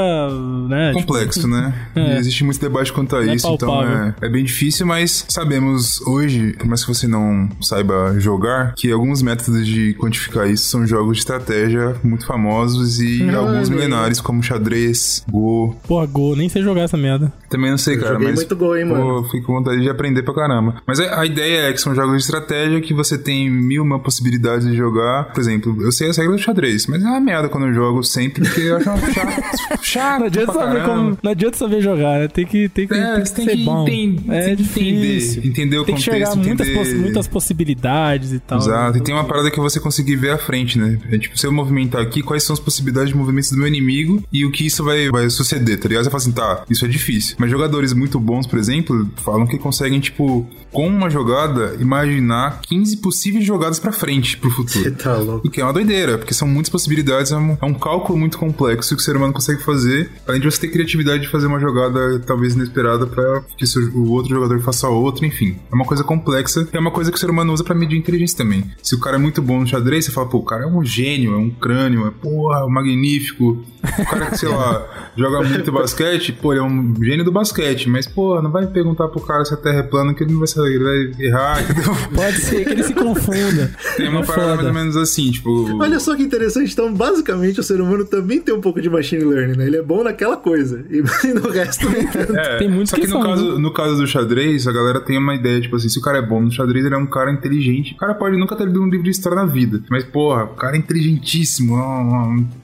[0.69, 1.75] né, tipo, complexo, né?
[2.01, 2.15] É.
[2.15, 5.25] E existe muito debate quanto a Não é isso, então é, é bem difícil, mas
[5.29, 10.67] sabemos hoje, por mais que você não saiba jogar, que alguns métodos de quantificar isso
[10.67, 15.77] são jogos de estratégia muito famosos e Ah, alguns milenares, como xadrez, Go.
[15.87, 17.33] porra, Go, nem sei jogar essa merda.
[17.49, 18.37] Também não sei, cara, joguei mas.
[18.37, 19.25] muito Go, hein, pô, mano.
[19.31, 20.77] Fico com vontade de aprender pra caramba.
[20.87, 23.99] Mas a, a ideia é que são jogos de estratégia que você tem mil uma
[23.99, 25.25] possibilidades de jogar.
[25.33, 28.03] Por exemplo, eu sei as regras do xadrez, mas é uma merda quando eu jogo
[28.03, 29.83] sempre, porque eu acho chato.
[29.83, 31.19] chato Não adianta saber como.
[31.23, 32.29] Não adianta saber jogar, né?
[32.29, 33.83] Tem que, tem que, É, tem que tem ser que bom.
[33.83, 35.39] é tem que difícil.
[35.41, 38.59] entender, entender o tem que contexto, chegar muitas, entender- poss- muitas possibilidades e tal.
[38.59, 40.99] Exato, e tem uma parada que você conseguir ver à frente, né?
[41.11, 44.23] É tipo, se eu movimentar aqui, quais são as possibilidades de movimentos do meu inimigo
[44.33, 46.05] e o que isso vai, vai suceder, tá ligado?
[46.05, 47.37] Você fala assim, tá, isso é difícil.
[47.39, 52.97] Mas jogadores muito bons, por exemplo, falam que conseguem, tipo, com uma jogada, imaginar 15
[52.99, 54.95] possíveis jogadas pra frente, pro futuro.
[54.97, 55.47] tá louco.
[55.47, 58.39] O que é uma doideira, porque são muitas possibilidades, é um, é um cálculo muito
[58.39, 61.61] complexo que o ser humano consegue fazer, além de você ter criatividade de fazer uma
[61.61, 65.57] jogada talvez inesperada pra que o outro jogador faça outra, enfim.
[65.71, 67.99] É uma coisa complexa e é uma coisa que o ser humano usa pra medir
[67.99, 68.65] inteligência também.
[68.83, 70.85] Se o cara é muito bom no xadrez, você fala, pô, o cara é um
[70.85, 73.65] gênio, é um crânio, é porra, magnífico.
[73.83, 77.89] O cara que, sei lá, joga muito basquete, pô, ele é um gênio do basquete,
[77.89, 80.39] mas, pô, não vai perguntar pro cara se a terra é plana que ele não
[80.39, 81.97] vai saber, ele vai errar, entendeu?
[82.15, 83.71] Pode ser que ele se confunda.
[83.97, 84.25] Tem uma É
[84.57, 85.79] parada mais ou menos assim, tipo.
[85.81, 89.25] Olha só que interessante, então basicamente o ser humano também tem um pouco de machine
[89.25, 89.67] learning, né?
[89.67, 92.37] Ele é bom naquela coisa, e no resto tanto.
[92.37, 93.59] É, Tem muitos só que, que no, são, caso, né?
[93.59, 96.23] no caso do xadrez, a galera tem uma ideia, tipo assim, se o cara é
[96.23, 97.95] bom no xadrez, ele é um cara inteligente.
[97.95, 99.83] O cara pode nunca ter lido um livro de história na vida.
[99.91, 101.77] Mas, porra, o cara é inteligentíssimo,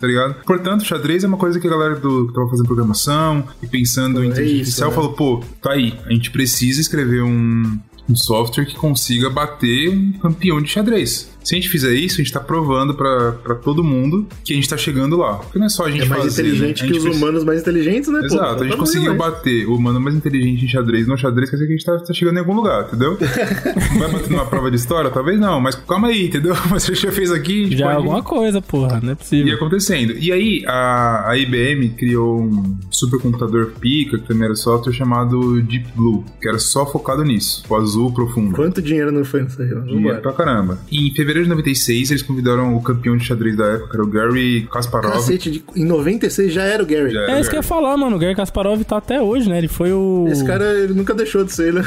[0.01, 0.37] tá ligado?
[0.45, 3.67] Portanto, o xadrez é uma coisa que a galera do, que tava fazendo programação e
[3.67, 4.95] pensando em É inteligência isso, artificial né?
[4.95, 10.13] falou, pô, tá aí, a gente precisa escrever um, um software que consiga bater um
[10.13, 11.31] campeão de xadrez.
[11.47, 14.57] Se a gente fizer isso, a gente tá provando pra, pra todo mundo que a
[14.57, 15.35] gente tá chegando lá.
[15.37, 16.49] Porque não é só a gente É mais fazer, né?
[16.49, 18.19] inteligente A que gente os precisa- humanos mais inteligentes, né?
[18.21, 18.27] pô?
[18.27, 19.33] Exato, a Tá gente conseguiu demais.
[19.33, 21.99] bater o humano mais inteligente em xadrez no xadrez, quer dizer que a gente tá,
[21.99, 23.17] tá chegando em algum lugar, entendeu?
[23.99, 25.11] Vai bater numa prova de história?
[25.11, 26.55] Talvez não, mas calma aí, entendeu?
[26.69, 29.15] Mas você já fez aqui, a gente Já é pode alguma coisa, porra, não é
[29.15, 29.55] possível.
[29.55, 30.15] acontecendo.
[30.19, 35.87] E aí, a, a IBM criou um supercomputador pica, que também era software, chamado Deep
[35.95, 38.55] Blue, que era só focado nisso, o azul profundo.
[38.57, 39.69] Quanto dinheiro não foi nisso aí?
[39.85, 40.79] Dinheiro pra caramba.
[40.91, 44.03] E em fevereiro de 96, eles convidaram o campeão de xadrez da época, que era
[44.05, 45.13] o Gary Kasparov.
[45.13, 47.11] Cacete, de- em 96 já era o Gary.
[47.13, 47.67] Já era É o isso que eu ia Gary.
[47.69, 48.17] falar, mano.
[48.17, 49.59] O Gary Kasparov tá até hoje, né?
[49.59, 50.27] Ele foi o.
[50.29, 51.83] Esse cara, ele nunca deixou de ser, né?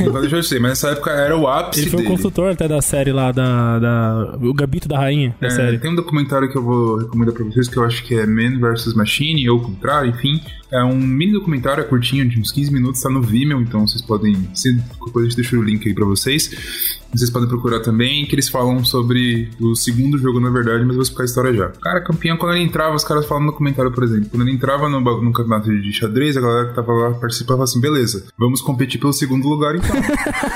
[0.00, 2.10] Agora deixa eu ser, mas nessa época era o ápice Ele foi o dele.
[2.14, 3.78] construtor até da série lá, da.
[3.78, 5.78] da o Gabito da Rainha, da É, série.
[5.78, 8.58] Tem um documentário que eu vou recomendar pra vocês que eu acho que é Man
[8.58, 10.40] vs Machine, ou o contrário, enfim.
[10.72, 14.02] É um mini documentário, é curtinho, de uns 15 minutos, tá no Vimeo, então vocês
[14.02, 14.36] podem.
[14.52, 16.50] Se depois a gente deixa o link aí pra vocês.
[17.14, 21.02] Vocês podem procurar também, que eles falam sobre o segundo jogo, na verdade, mas vou
[21.02, 21.68] explicar a história já.
[21.82, 24.88] Cara, campeão, quando ele entrava, os caras falam no documentário, por exemplo, quando ele entrava
[24.88, 28.98] no, no campeonato de xadrez, a galera que tava lá participava assim, beleza, vamos competir
[28.98, 29.96] pelo segundo lugar então.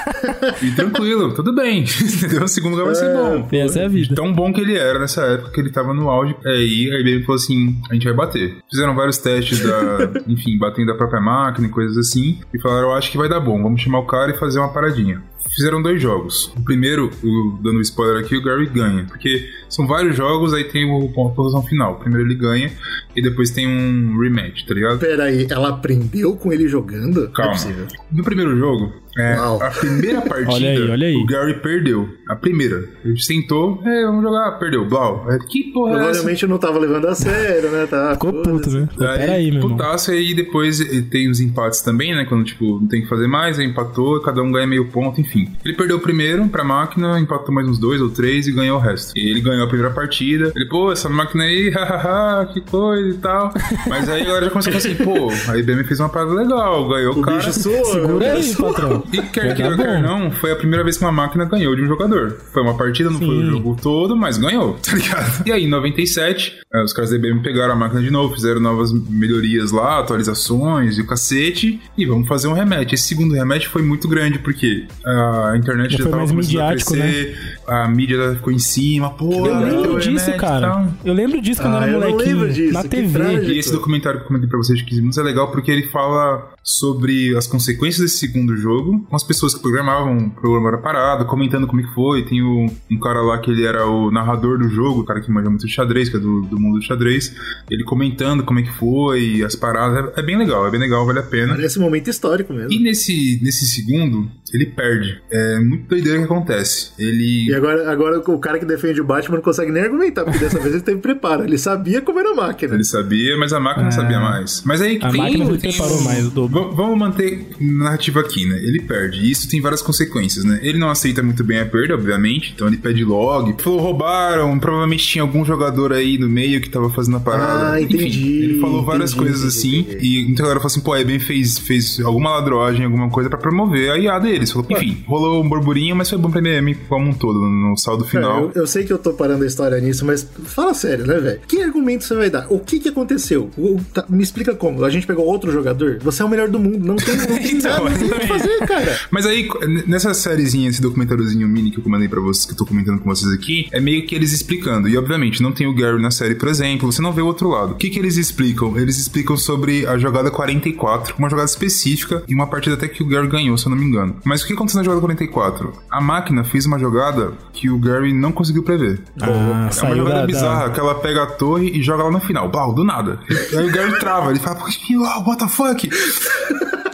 [0.62, 2.44] e tranquilo, tudo bem, entendeu?
[2.44, 3.48] O segundo lugar vai ser bom.
[3.52, 4.14] Essa é a vida.
[4.14, 6.35] Tão bom que ele era nessa época que ele tava no auge.
[6.44, 8.59] Aí a IBM falou assim: a gente vai bater.
[8.70, 12.38] Fizeram vários testes da, enfim, batendo da própria máquina e coisas assim.
[12.52, 14.72] E falaram: eu acho que vai dar bom, vamos chamar o cara e fazer uma
[14.72, 15.22] paradinha.
[15.55, 16.53] Fizeram dois jogos.
[16.57, 19.05] O primeiro, o- dando spoiler aqui, o Gary ganha.
[19.07, 21.98] Porque são vários jogos, aí tem o, posição final.
[21.98, 22.70] Primeiro ele ganha
[23.16, 24.98] e depois tem um rematch, tá ligado?
[24.98, 27.24] Pera aí, ela aprendeu com ele jogando?
[27.24, 27.53] É Calma.
[27.53, 27.87] possível.
[28.12, 31.16] No primeiro jogo, É, a primeira partida, Olha aí, olha aí.
[31.16, 32.09] o Gary perdeu.
[32.28, 32.85] A primeira.
[33.04, 34.85] Ele sentou, é, vamos jogar, perdeu.
[34.87, 35.26] Blau.
[35.31, 36.04] É, que porra é essa?
[36.04, 37.87] Provavelmente eu não tava levando a sério, né?
[37.87, 38.88] Tá, Ficou puto, né?
[39.00, 39.76] Aí, Pera aí, meu irmão.
[39.76, 40.78] putaço, e aí depois
[41.11, 42.24] tem os empates também, né?
[42.28, 45.50] Quando, tipo, não tem que fazer mais, aí empatou, cada um ganha meio ponto, enfim.
[45.64, 48.81] Ele perdeu o primeiro pra máquina, empatou mais uns dois ou três e ganhou o
[48.81, 49.16] resto.
[49.18, 50.52] E ele ganhou a primeira partida.
[50.54, 53.52] Ele, pô, essa máquina aí, hahaha, que coisa e tal.
[53.88, 56.33] Mas aí a galera já começou a falar assim, pô, a IBM fez uma parada
[56.35, 57.37] legal, ganhou o cara.
[57.38, 57.85] bicho soa.
[57.85, 58.33] Segura né?
[58.33, 59.02] aí, patrão.
[59.12, 60.01] E quer queira, quer bom.
[60.03, 62.37] não, foi a primeira vez que uma máquina ganhou de um jogador.
[62.53, 63.51] Foi uma partida, não foi o Sim.
[63.51, 65.47] jogo todo, mas ganhou, tá ligado?
[65.47, 68.61] E aí, em 97, eh, os caras da IBM pegaram a máquina de novo, fizeram
[68.61, 72.92] novas melhorias lá, atualizações e o cacete, e vamos fazer um rematch.
[72.92, 76.61] Esse segundo rematch foi muito grande, porque a internet Já já, foi tava mais começando
[76.61, 77.01] a midiático, né?
[77.12, 80.88] crescer, a mídia ficou em cima, pô, Eu lembro disso, rematch cara.
[81.05, 82.37] Eu lembro disso quando Ah, eu era molequinho.
[82.38, 83.18] lembro disso, na que TV.
[83.18, 83.53] trágico.
[83.53, 85.85] E esse documentário que eu comentei pra vocês de 15 minutos é legal porque ele
[85.88, 90.79] fala sobre as consequências desse segundo jogo, com as pessoas que programavam, o programa era
[90.79, 92.24] parado, comentando como é que foi.
[92.24, 95.31] Tem o- um cara lá que ele era o narrador do jogo, o cara que
[95.31, 97.35] manja muito de xadrez, que é do, do mundo do xadrez,
[97.70, 100.12] ele comentando como é que foi, as paradas.
[100.16, 101.55] É, é bem legal, é bem legal, vale a pena.
[101.55, 102.72] Parece um momento histórico mesmo.
[102.72, 105.20] E nesse, nesse segundo, ele perde.
[105.31, 106.92] É muito doideira o que acontece.
[106.98, 107.48] Ele.
[107.48, 110.59] E agora, agora o cara que defende o Batman não consegue nem argumentar, porque dessa
[110.59, 111.44] vez ele teve preparo.
[111.44, 112.74] Ele sabia como era a máquina.
[112.74, 114.62] Ele sabia, mas a máquina não sabia mais.
[114.64, 116.72] Mas aí A tem- máquina se tem preparou mais, o dobro.
[116.74, 118.57] Vamos manter narrativa aqui, né?
[118.59, 119.20] Ele perde.
[119.20, 120.58] E isso tem várias consequências, né?
[120.62, 122.52] Ele não aceita muito bem a perda, obviamente.
[122.54, 123.54] Então ele pede log.
[123.62, 124.58] Falou, roubaram.
[124.58, 127.72] Provavelmente tinha algum jogador aí no meio que tava fazendo a parada.
[127.74, 129.78] Ah, Enfim, entendi, ele falou várias entendi, coisas assim.
[129.80, 133.38] entendi, E muita galera falou assim, pô, a fez, fez alguma ladroagem, alguma coisa pra
[133.38, 134.50] promover a IA deles.
[134.52, 138.04] Falou, enfim, rolou um burburinho, mas foi bom pra IBM como um todo, no saldo
[138.04, 138.42] Cara, final.
[138.54, 141.40] eu, eu sei que eu tô parando a história nisso, mas fala sério, né, velho?
[141.46, 142.46] Que argumento você vai dar?
[142.50, 143.50] O que que aconteceu?
[143.56, 144.84] O- tá- me explica como.
[144.84, 145.98] A gente pegou outro jogador?
[146.02, 146.78] Você é o melhor do mundo.
[146.84, 148.98] Não tem, não tem Então, nada não tem o que fazer, cara.
[149.11, 149.48] Mas aí,
[149.87, 153.09] nessa sériezinha, esse documentáriozinho mini que eu mandei pra vocês, que eu tô comentando com
[153.09, 154.88] vocês aqui, é meio que eles explicando.
[154.88, 157.48] E obviamente, não tem o Gary na série, por exemplo, você não vê o outro
[157.48, 157.72] lado.
[157.72, 158.76] O que que eles explicam?
[158.78, 163.07] Eles explicam sobre a jogada 44, uma jogada específica e uma partida até que o
[163.07, 164.16] Gary ganhou, se eu não me engano.
[164.24, 165.72] Mas o que aconteceu na jogada 44?
[165.90, 169.00] A máquina fez uma jogada que o Gary não conseguiu prever.
[169.20, 172.20] Ah, é uma jogada da- bizarra, que ela pega a torre e joga lá no
[172.20, 172.48] final.
[172.50, 173.20] Blau, do nada.
[173.52, 175.88] E aí o Gary trava, ele fala, "Uau, what the fuck?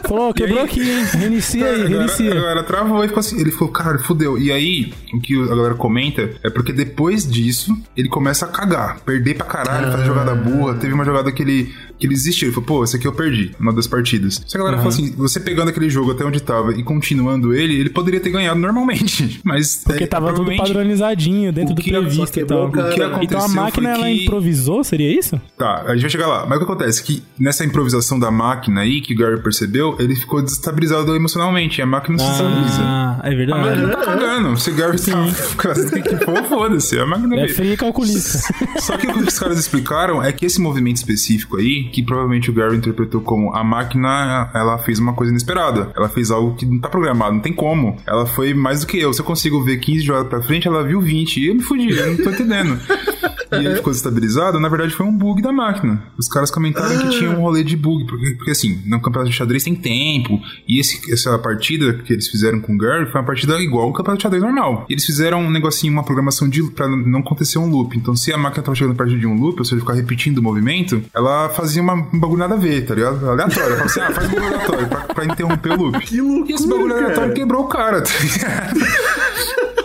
[0.07, 1.03] Falou, quebrou aí- aqui, hein?
[1.13, 2.33] Reinicia aí, A galera, a reinicia.
[2.35, 3.39] galera travou e ficou assim.
[3.39, 4.37] Ele falou, cara, fudeu.
[4.37, 8.99] E aí, o que a galera comenta é porque depois disso, ele começa a cagar,
[9.01, 10.75] perder pra caralho, fazer jogada burra.
[10.75, 12.47] Teve uma jogada que ele, que ele desistiu.
[12.47, 14.39] Ele falou, pô, esse aqui eu perdi, uma das partidas.
[14.39, 17.75] Que a galera falou assim: você pegando aquele jogo até onde tava e continuando ele,
[17.79, 19.39] ele poderia ter ganhado normalmente.
[19.43, 19.81] Mas.
[19.85, 22.71] Porque é, tava tudo padronizadinho dentro do que- previsto e tal.
[23.21, 25.39] Então a máquina ela improvisou, seria isso?
[25.57, 26.45] Tá, a gente vai chegar lá.
[26.45, 27.03] Mas o que acontece?
[27.03, 31.81] Que nessa improvisação da máquina aí, que o Gary percebeu, ele ficou desestabilizado emocionalmente.
[31.81, 32.81] A máquina não se estabiliza.
[32.81, 33.61] Ah, é A verdade.
[33.69, 34.57] máquina tá cagando.
[34.57, 35.89] Se o Gary tá.
[35.91, 36.97] Tem que pôr, foda-se.
[36.99, 38.39] A máquina É frio e calculista.
[38.79, 42.49] Só que o que os caras explicaram é que esse movimento específico aí, que provavelmente
[42.49, 45.91] o Gary interpretou como a máquina, ela fez uma coisa inesperada.
[45.95, 47.97] Ela fez algo que não tá programado, não tem como.
[48.05, 49.13] Ela foi mais do que eu.
[49.13, 51.37] Se eu consigo ver 15 jogadas pra frente, ela viu 20.
[51.39, 52.79] E eu me fudi, eu não tô entendendo.
[53.51, 56.03] E ele ficou desestabilizado, na verdade foi um bug da máquina.
[56.17, 59.35] Os caras comentaram que tinha um rolê de bug, porque, porque assim, no campeonato de
[59.37, 63.27] xadrez tem tempo, e esse, essa partida que eles fizeram com o Gary foi uma
[63.27, 64.85] partida igual ao campeonato de xadrez normal.
[64.89, 67.97] E eles fizeram um negocinho, uma programação de pra não acontecer um loop.
[67.97, 70.43] Então, se a máquina tava chegando perto de um loop, ou seja, ficar repetindo o
[70.43, 73.27] movimento, ela fazia uma, um bagulho nada a ver, tá ligado?
[73.29, 73.75] Aleatório.
[73.75, 75.99] Ela falava assim, ah, faz um bagulho aleatório pra, pra interromper o loop.
[76.05, 77.03] Que loucura, E esse bagulho cara.
[77.05, 79.04] aleatório quebrou o cara, tá ligado?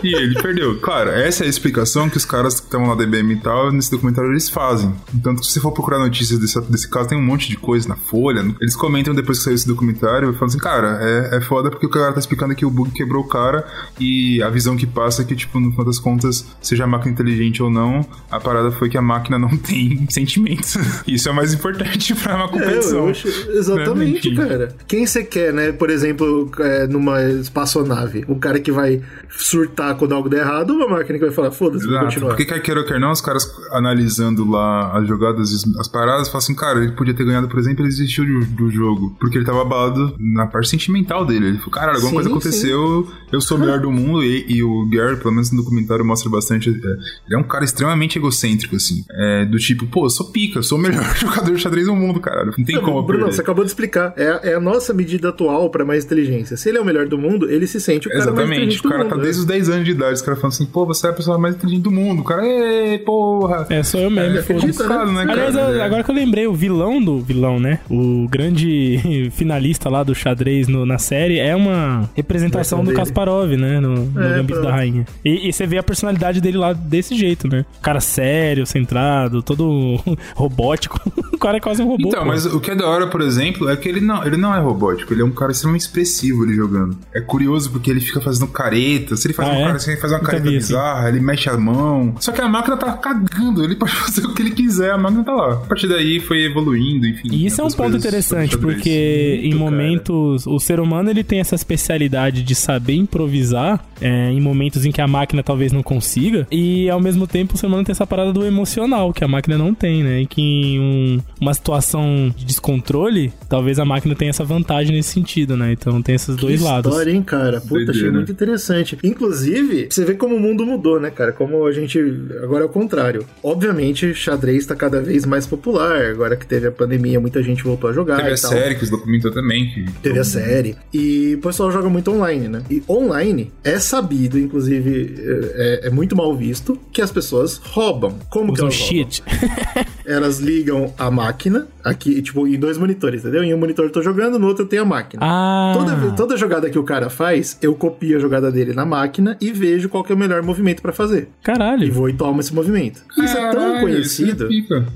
[0.03, 0.79] E ele perdeu.
[0.79, 3.71] Claro, essa é a explicação que os caras que estavam lá da IBM e tal,
[3.71, 4.93] nesse documentário, eles fazem.
[5.13, 7.95] Então, se você for procurar notícias desse, desse caso, tem um monte de coisa na
[7.95, 8.43] Folha.
[8.59, 11.89] Eles comentam depois que saiu esse documentário, falam assim, cara, é, é foda porque o
[11.89, 13.65] cara tá explicando que o bug quebrou o cara
[13.99, 17.11] e a visão que passa é que, tipo, no final das contas, seja a máquina
[17.11, 20.75] inteligente ou não, a parada foi que a máquina não tem sentimentos.
[21.07, 22.99] Isso é o mais importante pra uma É, competição.
[23.05, 24.35] eu acho, exatamente, Enfim.
[24.37, 24.75] cara.
[24.87, 25.71] Quem você quer, né?
[25.71, 30.87] Por exemplo, é, numa espaçonave, o cara que vai surtar quando algo der errado, uma
[30.87, 32.29] máquina que vai falar, foda-se, vou continuar.
[32.29, 36.39] porque quer queira ou quer não, os caras analisando lá as jogadas, as paradas, falam
[36.39, 39.45] assim, cara, ele podia ter ganhado, por exemplo, ele desistiu do, do jogo, porque ele
[39.45, 41.47] tava abalado na parte sentimental dele.
[41.47, 44.63] Ele falou, caralho, alguma Sim, coisa aconteceu, eu sou o melhor do mundo, e, e
[44.63, 48.75] o Gary, pelo menos no documentário, mostra bastante, é, ele é um cara extremamente egocêntrico,
[48.75, 51.85] assim, é, do tipo, pô, eu sou pica, eu sou o melhor jogador de xadrez
[51.87, 53.35] do mundo, caralho, não tem como eu Bruno, perder.
[53.35, 54.13] você acabou de explicar.
[54.17, 56.55] É, é a nossa medida atual pra mais inteligência.
[56.57, 58.85] Se ele é o melhor do mundo, ele se sente o cara mais Exatamente, inteligente
[58.85, 59.23] o cara do tá mundo.
[59.23, 60.13] desde os 10 anos anos de idade.
[60.13, 62.21] Os caras falando assim, pô, você é a pessoa mais inteligente do mundo.
[62.21, 63.65] O cara, ei, porra.
[63.69, 64.65] É, sou eu mesmo, É foda-se.
[64.67, 65.31] complicado, né, cara?
[65.47, 67.79] Aliás, eu- agora que eu lembrei, o vilão do vilão, né?
[67.89, 72.97] O grande finalista lá do xadrez no- na série é uma representação do dele.
[72.97, 73.79] Kasparov, né?
[73.79, 74.63] No, no É, Gambito pronto.
[74.63, 75.05] da Rainha.
[75.25, 77.65] E, e você vê a personalidade dele lá desse jeito, né?
[77.81, 79.99] Cara sério, centrado, todo
[80.35, 80.99] robótico.
[81.33, 82.07] o cara é quase um robô.
[82.07, 82.27] Então, pô.
[82.27, 84.59] mas o que é da hora, por exemplo, é que ele não, ele não é
[84.59, 86.97] robótico, ele é um cara extremamente expressivo ele jogando.
[87.13, 89.70] É curioso porque ele fica fazendo careta, se ele faz Ah, uma é?
[89.71, 90.57] Cara, se ele faz uma careta assim.
[90.57, 92.15] bizarra, ele mexe a mão.
[92.19, 95.23] Só que a máquina tá cagando, ele pode fazer o que ele quiser, a máquina
[95.23, 95.53] tá lá.
[95.53, 97.29] A partir daí foi evoluindo, enfim.
[97.31, 99.71] E isso é um ponto interessante, porque em Muito, cara.
[99.71, 100.47] momentos.
[100.47, 105.01] O ser humano ele tem essa especialidade de saber improvisar é, em momentos em que
[105.01, 106.47] a máquina talvez não consiga.
[106.51, 109.57] E ao mesmo tempo o ser humano tem essa parada do emocional, que a máquina
[109.57, 110.21] não tem, né?
[110.21, 115.09] E que em um- uma situação de descontrole, talvez a máquina tenha essa vantagem nesse
[115.09, 115.71] sentido, né?
[115.73, 116.91] Então tem esses dois que lados.
[116.91, 117.61] história, hein, cara?
[117.61, 118.97] Puta, achei muito interessante.
[119.03, 121.31] Inclusive, você vê como o mundo mudou, né, cara?
[121.31, 121.99] Como a gente.
[122.43, 123.25] Agora é o contrário.
[123.43, 126.05] Obviamente, xadrez tá cada vez mais popular.
[126.05, 128.17] Agora que teve a pandemia, muita gente voltou a jogar.
[128.17, 128.51] Teve e a tal.
[128.51, 129.69] série que os documentou também.
[129.69, 129.85] Que...
[130.01, 130.75] Teve a série.
[130.93, 132.63] E o pessoal joga muito online, né?
[132.69, 135.15] E online é sabido, inclusive,
[135.55, 138.17] é, é muito mal visto, que as pessoas roubam.
[138.29, 139.11] Como que Usam elas roubam?
[139.11, 139.23] shit.
[140.03, 143.43] Elas ligam a máquina, aqui, tipo, em dois monitores, entendeu?
[143.43, 145.21] Em um monitor eu tô jogando, no outro eu tenho a máquina.
[145.23, 145.73] Ah.
[145.75, 149.51] Toda, toda jogada que o cara faz, eu copio a jogada dele na máquina e
[149.51, 151.29] vejo qual que é o melhor movimento pra fazer.
[151.41, 151.91] E Caralho.
[151.93, 153.01] vou e tomo esse movimento.
[153.17, 154.51] Isso é tão Caralho, conhecido.
[154.51, 154.87] Isso é pica.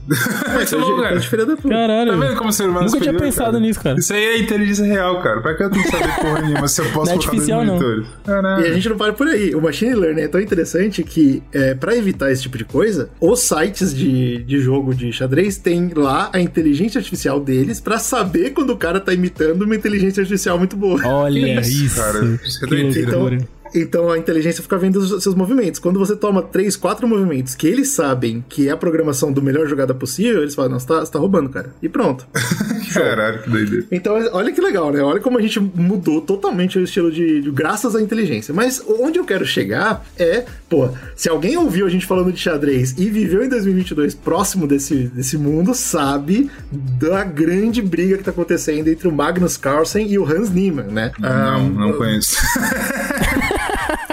[0.60, 1.70] É, Isso é de filha da puta.
[1.70, 2.12] Caralho.
[2.12, 3.60] Tá vendo como o ser humano é Nunca tinha superior, pensado cara?
[3.60, 4.00] nisso, cara.
[4.00, 5.42] Isso aí é inteligência real, cara.
[5.42, 7.50] Pra que eu tenho que saber porra nenhuma se eu posso Não é colocar dois
[7.52, 7.74] artificial, não.
[7.76, 8.08] monitores?
[8.26, 8.66] Caralho.
[8.66, 9.56] E a gente não para por aí.
[9.56, 13.40] O machine learning é tão interessante que, é, para evitar esse tipo de coisa, os
[13.42, 18.72] sites de, de jogo de xadrez têm lá a inteligência artificial deles pra saber quando
[18.72, 21.00] o cara tá imitando uma inteligência artificial muito boa.
[21.06, 21.96] Olha isso.
[22.00, 22.40] cara?
[22.44, 23.36] Isso é que doideira.
[23.36, 25.80] Então, então a inteligência fica vendo os seus movimentos.
[25.80, 29.68] Quando você toma três, quatro movimentos que eles sabem que é a programação do melhor
[29.68, 31.74] jogada possível, eles falam, não, você tá, você tá roubando, cara.
[31.82, 32.26] E pronto.
[32.94, 33.86] Caralho, que doideira.
[33.92, 35.02] Então, olha que legal, né?
[35.02, 38.54] Olha como a gente mudou totalmente o estilo de, de- graças à inteligência.
[38.54, 42.94] Mas onde eu quero chegar é, pô, se alguém ouviu a gente falando de xadrez
[42.98, 48.88] e viveu em 2022 próximo desse, desse mundo, sabe da grande briga que tá acontecendo
[48.88, 51.12] entre o Magnus Carlsen e o Hans Niemann, né?
[51.20, 52.36] Não, Ah, não conheço.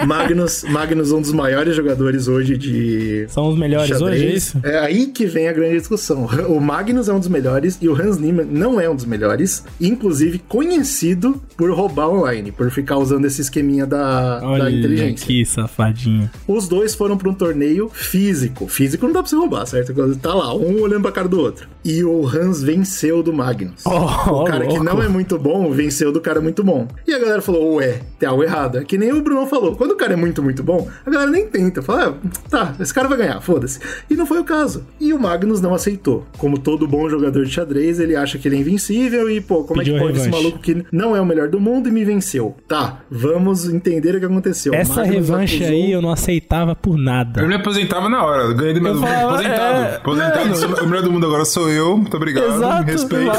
[0.06, 3.26] Magnus, Magnus, um dos maiores jogadores hoje de.
[3.28, 4.10] São os melhores xadrez.
[4.22, 4.60] hoje, é isso?
[4.64, 6.26] É aí que vem a grande discussão.
[6.48, 9.64] O Magnus é um dos melhores e o Hans Niemann não é um dos melhores,
[9.80, 15.26] inclusive conhecido por roubar online, por ficar usando esse esqueminha da, da Olha inteligência.
[15.26, 16.30] que safadinho.
[16.46, 18.66] Os dois foram pra um torneio físico.
[18.68, 19.92] Físico não dá pra você roubar, certo?
[20.16, 21.68] Tá lá, um olhando pra cara do outro.
[21.84, 23.82] E o Hans venceu do Magnus.
[23.84, 26.86] Oh, o cara que não é muito bom venceu do cara muito bom.
[27.06, 28.78] E a galera falou, ué, tem algo errado.
[28.78, 29.76] É que nem o Bruno falou.
[29.76, 31.82] Quando o cara é muito, muito bom, a galera nem tenta.
[31.82, 33.78] Fala, ah, tá, esse cara vai ganhar, foda-se.
[34.10, 34.84] E não foi o caso.
[35.00, 36.26] E o Magnus não aceitou.
[36.38, 39.78] Como todo bom jogador de xadrez, ele acha que ele é invencível e, pô, como
[39.80, 42.04] Pediu é que pode esse maluco que não é o melhor do mundo e me
[42.04, 42.56] venceu?
[42.66, 44.74] Tá, vamos entender o que aconteceu.
[44.74, 47.40] Essa Magnus revanche acusou- aí eu não aceitava por nada.
[47.40, 48.42] Eu me aposentava na hora.
[48.44, 49.10] Eu ganhei do meu Eu do mundo.
[49.10, 49.84] falava, Aposentado.
[49.84, 50.56] é, aposentado.
[50.56, 51.96] Sou- O melhor do mundo agora sou eu.
[51.96, 52.48] Muito obrigado.
[52.48, 52.82] Me Exato.
[52.84, 53.32] respeito.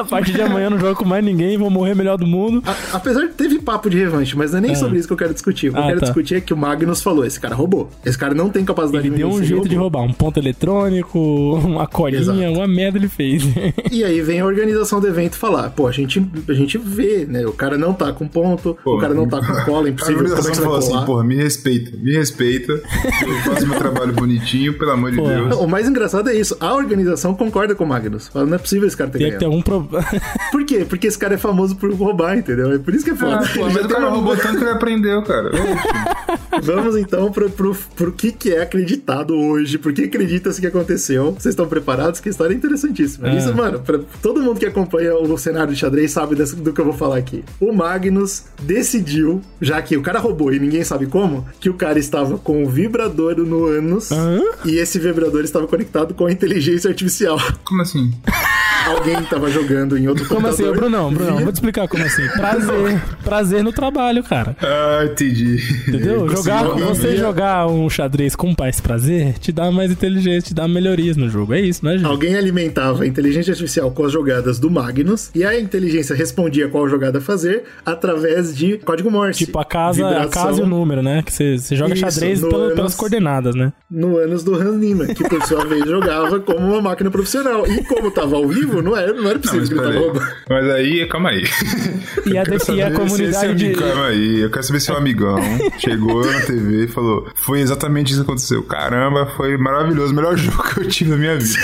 [0.00, 2.26] Eu a partir de amanhã eu não jogo com mais ninguém, vou morrer melhor do
[2.26, 2.62] mundo.
[2.66, 5.16] A- apesar de teve papo de revanche, mas não é nem sobre isso que eu
[5.16, 5.68] quero discutir.
[5.68, 6.06] O que eu Ah, quero tá.
[6.06, 7.90] discutir é que o Magnus falou: esse cara roubou.
[8.04, 11.18] Esse cara não tem capacidade Ele de deu um jeito de roubar, um ponto eletrônico,
[11.64, 12.38] uma colinha, Exato.
[12.38, 13.42] uma merda ele fez.
[13.90, 17.46] E aí vem a organização do evento falar: pô, a gente, a gente vê, né?
[17.46, 19.92] O cara não tá com ponto, Pô, o cara não tá com cola, é A
[19.92, 20.16] impossível.
[20.24, 22.72] Como é que organização falou assim, porra, me respeita, me respeita.
[22.72, 25.34] Eu faço meu trabalho bonitinho, pelo amor de Porra.
[25.34, 25.56] Deus.
[25.58, 26.56] O mais engraçado é isso.
[26.60, 28.28] A organização concorda com o Magnus.
[28.28, 29.52] Fala, não é possível esse cara ter Tinha que ter ganhado.
[29.56, 29.89] algum problema.
[30.52, 30.84] Por quê?
[30.88, 32.72] Porque esse cara é famoso por roubar, entendeu?
[32.72, 33.36] É por isso que é foda.
[33.36, 35.50] Ah, pô, mas o cara uma- roubou tanto que ele aprendeu, cara.
[36.62, 41.32] Vamos então pro, pro, pro que, que é acreditado hoje, por que acredita-se que aconteceu.
[41.32, 42.20] Vocês estão preparados?
[42.20, 43.28] Que a história é interessantíssima.
[43.28, 43.34] Ah.
[43.34, 46.80] Isso, mano, pra todo mundo que acompanha o cenário de xadrez sabe desse- do que
[46.80, 47.44] eu vou falar aqui.
[47.60, 51.98] O Magnus decidiu, já que o cara roubou e ninguém sabe como, que o cara
[51.98, 54.40] estava com o vibrador no ânus Hã?
[54.64, 57.38] e esse vibrador estava conectado com a inteligência artificial.
[57.64, 58.12] Como assim?
[58.86, 60.90] Alguém estava jogando em outro Como assim, ô, computador.
[60.90, 61.12] Brunão?
[61.14, 62.26] Brunão, vou te explicar como assim.
[62.28, 63.02] Prazer.
[63.24, 64.56] Prazer no trabalho, cara.
[64.62, 65.58] Ah, entendi.
[65.88, 66.26] Entendeu?
[66.26, 70.54] Eu Jogar, você via- jogar um xadrez com paz prazer te dá mais inteligência, te
[70.54, 71.54] dá melhorias no jogo.
[71.54, 72.06] É isso, né, gente?
[72.06, 76.88] Alguém alimentava a inteligência artificial com as jogadas do Magnus e a inteligência respondia qual
[76.88, 79.44] jogada fazer através de código Morse.
[79.44, 81.22] Tipo, a casa, a casa e o número, né?
[81.22, 82.74] Que você, você joga Isso, xadrez pelo- ânus.
[82.74, 83.72] pelas coordenadas, né?
[83.90, 87.66] No ânus do Hans Niemann, que por sua vez jogava como uma máquina profissional.
[87.66, 90.10] E como tava ao vivo, não era, não era possível mas peraí.
[90.48, 91.44] Mas aí, calma aí.
[92.26, 93.64] E a, Eu quero def- e a comunidade de.
[93.66, 95.36] amigo- Calma aí, eu quero saber se o amigão
[95.78, 98.62] chegou na TV e falou: Foi exatamente isso que aconteceu.
[98.64, 101.58] Caramba, foi maravilhoso, o melhor jogo que eu tive na minha vida.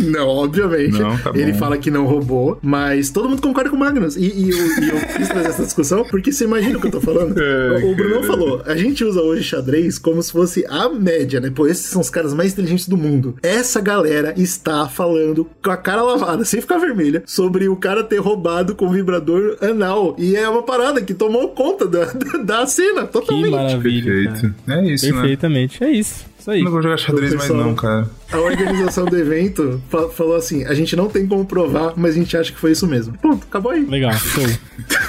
[0.00, 0.98] Não, obviamente.
[1.00, 4.16] Não, tá ele fala que não roubou, mas todo mundo concorda com o Magnus.
[4.16, 6.90] E, e eu, e eu quis trazer essa discussão porque você imagina o que eu
[6.92, 7.36] tô falando.
[7.40, 8.26] É, o, o Brunão cara.
[8.32, 11.50] falou: a gente usa hoje xadrez como se fosse a média, né?
[11.54, 13.36] Pô, esses são os caras mais inteligentes do mundo.
[13.42, 18.16] Essa galera está falando com a cara lavada, sem ficar vermelha, sobre o cara ter
[18.18, 20.16] roubado com vibrador anal.
[20.18, 23.50] E é uma parada que tomou conta da, da, da cena, Que totalmente.
[23.50, 24.24] maravilha.
[24.24, 24.30] cara.
[24.40, 24.54] Perfeito.
[24.68, 25.12] É isso, né?
[25.12, 25.84] Perfeitamente.
[25.84, 26.24] É isso.
[26.46, 26.62] Isso aí.
[26.62, 28.08] Não vou jogar xadrez mais, não, cara.
[28.30, 32.18] A organização do evento fa- falou assim: a gente não tem como provar, mas a
[32.18, 33.18] gente acha que foi isso mesmo.
[33.18, 33.84] Ponto, acabou aí.
[33.84, 34.44] Legal, show.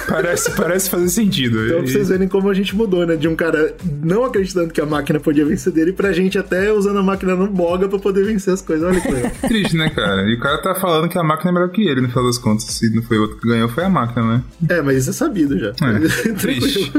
[0.08, 1.64] Parece, parece fazer sentido.
[1.64, 3.14] Então, E- pra vocês verem como a gente mudou, né?
[3.14, 6.98] De um cara não acreditando que a máquina podia vencer dele, pra gente até usando
[6.98, 8.88] a máquina no boga pra poder vencer as coisas.
[8.88, 9.30] Olha que legal.
[9.46, 10.22] Triste, né, cara?
[10.22, 12.38] E o cara tá falando que a máquina é melhor que ele, no final das
[12.38, 12.64] contas.
[12.64, 14.42] Se não foi o outro que ganhou, foi a máquina, né?
[14.70, 15.68] é, mas isso é sabido já.
[15.68, 16.90] É, triste.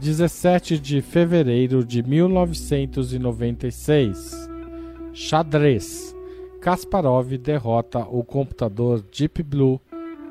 [0.00, 4.48] 17 de fevereiro de 1996.
[5.12, 6.14] Xadrez.
[6.60, 9.80] Kasparov derrota o computador Deep Blue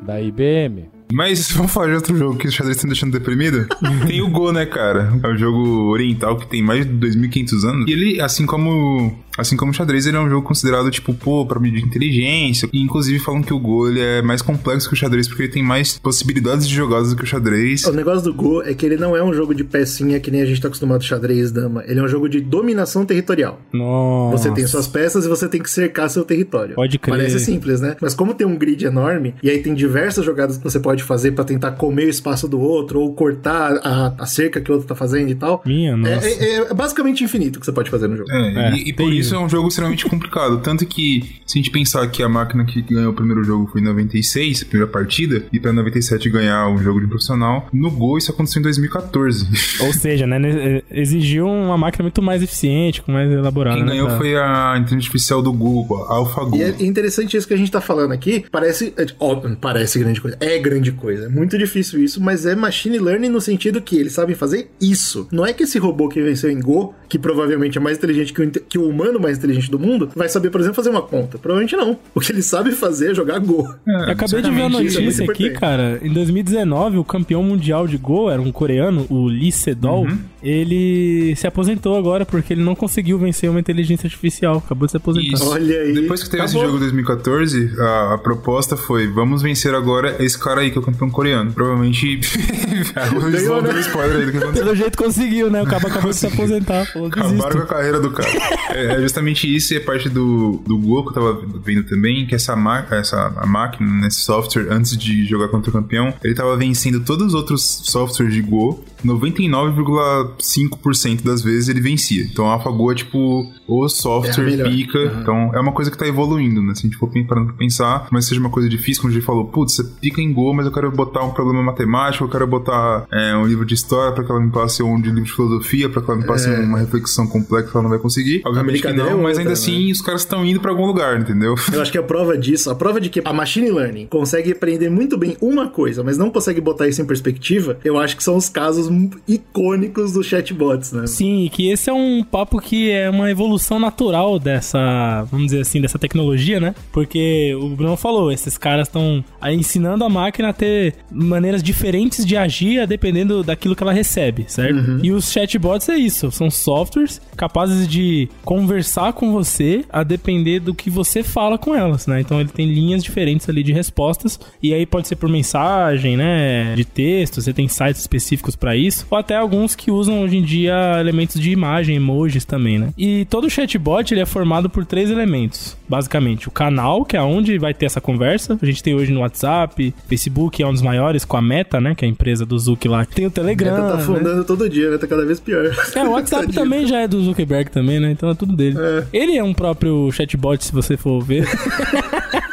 [0.01, 0.89] da IBM.
[1.11, 3.67] Mas vamos falar de outro jogo que os xadrez estão deixando deprimido?
[4.07, 5.13] tem o Go, né, cara?
[5.23, 7.87] É um jogo oriental que tem mais de 2.500 anos.
[7.87, 11.45] E ele, assim como assim como o xadrez, ele é um jogo considerado, tipo, pô,
[11.45, 12.67] pra medir inteligência.
[12.73, 15.51] E, inclusive, falam que o Go ele é mais complexo que o xadrez porque ele
[15.51, 17.83] tem mais possibilidades de jogadas do que o xadrez.
[17.85, 20.41] O negócio do Go é que ele não é um jogo de pecinha que nem
[20.41, 21.83] a gente tá acostumado xadrez, dama.
[21.85, 23.61] Ele é um jogo de dominação territorial.
[23.71, 24.37] Nossa.
[24.37, 26.75] Você tem suas peças e você tem que cercar seu território.
[26.75, 27.17] Pode crer.
[27.17, 27.95] Parece simples, né?
[28.01, 31.31] Mas como tem um grid enorme, e aí tem diversas jogadas que você pode fazer
[31.31, 34.87] pra tentar comer o espaço do outro, ou cortar a, a cerca que o outro
[34.87, 35.61] tá fazendo e tal.
[35.65, 36.27] Minha, É, nossa.
[36.27, 38.31] é- é basicamente infinito o que você pode fazer no jogo.
[38.31, 40.59] É, É, e, e por isso é um jogo extremamente complicado.
[40.59, 43.81] Tanto que, se a gente pensar que a máquina que ganhou o primeiro jogo foi
[43.81, 48.17] em 96, a primeira partida, e pra 97 ganhar um jogo de profissional, no Go
[48.17, 49.47] isso aconteceu em 2014.
[49.85, 50.39] Ou seja, né?
[50.39, 53.77] ne- Exigiu uma máquina muito mais eficiente, com mais elaborada.
[53.77, 56.55] Quem né, ganhou pra- foi a inteligência artificial do Google, a AlphaGo.
[56.57, 58.45] E é interessante isso que a gente tá falando aqui.
[58.51, 58.93] Parece.
[58.97, 60.37] é, ó, parece grande coisa.
[60.39, 61.25] É grande coisa.
[61.25, 65.27] É muito difícil isso, mas é machine learning no sentido que eles sabem fazer isso.
[65.31, 68.41] Não é que esse robô que venceu em Go, que provavelmente é mais inteligente que
[68.41, 71.37] o, que o humano mais inteligente do mundo, vai saber, por exemplo, fazer uma conta.
[71.37, 71.97] Provavelmente não.
[72.13, 73.67] O que ele sabe fazer é jogar Go.
[73.85, 75.99] Eu acabei de ver a é notícia muito aqui, cara.
[76.01, 80.05] Em 2019, o campeão mundial de Go era um coreano, o Lee Sedol.
[80.05, 80.19] Uhum.
[80.41, 84.57] Ele se aposentou agora porque ele não conseguiu vencer uma inteligência artificial.
[84.57, 85.35] Acabou de se aposentar.
[85.35, 85.49] Isso.
[85.49, 85.93] Olha aí.
[85.93, 86.73] Depois que teve esse Acabou.
[86.73, 90.91] jogo em 2014, a, a proposta foi: vamos vencer agora esse cara aí que é
[90.91, 91.51] o campeão coreano.
[91.51, 92.19] Provavelmente.
[93.31, 93.79] Ganhou, né?
[93.79, 94.63] spoiler aí do que aconteceu.
[94.63, 95.61] Pelo jeito conseguiu, né?
[95.61, 96.85] O cara acabou de se aposentar.
[96.85, 98.29] Falou, Acabaram com a carreira do cara.
[98.69, 102.25] É, é justamente isso e é parte do, do Go que eu tava vendo também,
[102.25, 106.13] que essa, ma essa a máquina, né, esse software, antes de jogar contra o campeão,
[106.23, 112.23] ele tava vencendo todos os outros softwares de Go, 99,5% das vezes ele vencia.
[112.23, 114.69] Então a AlphaGo é tipo o software É a melhor.
[114.69, 114.99] pica.
[115.21, 116.73] Então é uma coisa que tá evoluindo, né?
[116.73, 119.25] Se a gente for parando pra pensar, mas seja uma coisa difícil, como a gente
[119.25, 122.47] falou, putz, você pica em Go, mas eu quero botar um problema matemático, eu quero
[122.47, 125.31] botar é, um livro de história pra que ela me passe um de livro de
[125.31, 128.41] filosofia, pra que ela me passe uma reflexão complexa que ela não vai conseguir.
[128.45, 131.19] Obviamente que brincadeira não, é mas ainda assim os caras estão indo pra algum lugar,
[131.19, 131.55] entendeu?
[131.71, 134.89] Eu acho que a prova disso, a prova de que a machine learning consegue aprender
[134.89, 138.37] muito bem uma coisa, mas não consegue botar isso em perspectiva, eu acho que são
[138.37, 138.86] os casos
[139.27, 141.07] icônicos dos chatbots, né?
[141.07, 145.61] Sim, e que esse é um papo que é uma evolução natural dessa, vamos dizer
[145.61, 146.73] assim, dessa tecnologia, né?
[146.91, 152.35] Porque o Bruno falou, esses caras estão ensinando a máquina a ter maneiras diferentes de
[152.37, 154.99] agir dependendo daquilo que ela recebe, certo?
[155.03, 160.73] E os chatbots é isso, são softwares capazes de conversar com você a depender do
[160.73, 162.21] que você fala com elas, né?
[162.21, 166.75] Então ele tem linhas diferentes ali de respostas e aí pode ser por mensagem, né,
[166.75, 170.41] de texto, você tem sites específicos pra isso, ou até alguns que usam hoje em
[170.43, 172.89] dia elementos de imagem, emojis também, né?
[172.97, 176.47] E todo chatbot ele é formado por três elementos, basicamente.
[176.47, 178.57] O canal, que é onde vai ter essa conversa.
[178.61, 181.95] A gente tem hoje no WhatsApp, Facebook é um dos maiores com a Meta, né,
[181.95, 183.05] que é a empresa do Zuck lá.
[183.05, 184.01] Tem o Telegram, Tá né?
[184.01, 184.97] afundando todo dia, né?
[184.97, 185.65] Tá cada vez pior.
[185.95, 188.11] É, o WhatsApp também já é do Zuckerberg também, né?
[188.11, 188.77] Então é tudo dele.
[189.11, 191.47] Ele é um próprio chatbot, se você for ver.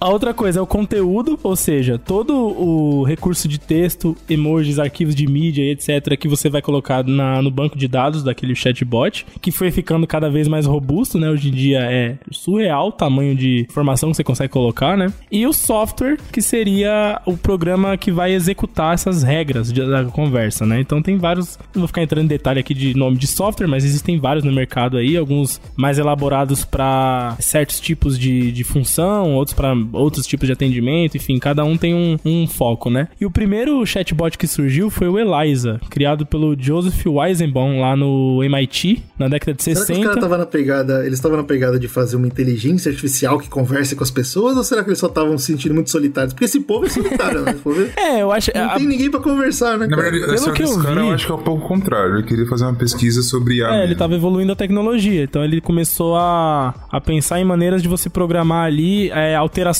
[0.00, 5.12] A outra coisa é o conteúdo, ou seja, todo o recurso de texto, emojis, arquivos
[5.12, 6.16] de mídia e etc.
[6.16, 10.30] que você vai colocar na- no banco de dados daquele chatbot, que foi ficando cada
[10.30, 11.28] vez mais robusto, né?
[11.28, 15.12] Hoje em dia é surreal o tamanho de informação que você consegue colocar, né?
[15.32, 20.64] E o software, que seria o programa que vai executar essas regras de- da conversa,
[20.64, 20.80] né?
[20.80, 23.84] Então tem vários, não vou ficar entrando em detalhe aqui de nome de software, mas
[23.84, 29.54] existem vários no mercado aí, alguns mais elaborados para certos tipos de, de função, outros
[29.56, 33.08] para outros tipos de atendimento, enfim, cada um tem um, um foco, né?
[33.20, 38.42] E o primeiro chatbot que surgiu foi o Eliza, criado pelo Joseph Weizenbaum lá no
[38.42, 40.02] MIT, na década de Será que os 60.
[40.04, 43.94] caras estavam na pegada, eles estavam na pegada de fazer uma inteligência artificial que converse
[43.96, 46.32] com as pessoas ou será que eles só estavam se sentindo muito solitários?
[46.32, 47.54] Porque esse povo é solitário, né?
[47.96, 48.50] É- É, eu acho.
[48.54, 51.14] Não a- tem ninguém pra conversar, né, Na verdade, história que eu cara vi- eu
[51.14, 52.14] acho que é um pouco contrário.
[52.16, 53.76] Ele queria fazer uma pesquisa sobre a.
[53.76, 57.88] É, ele tava evoluindo a tecnologia, então ele começou a, a pensar em maneiras de
[57.88, 59.77] você programar ali é, alterações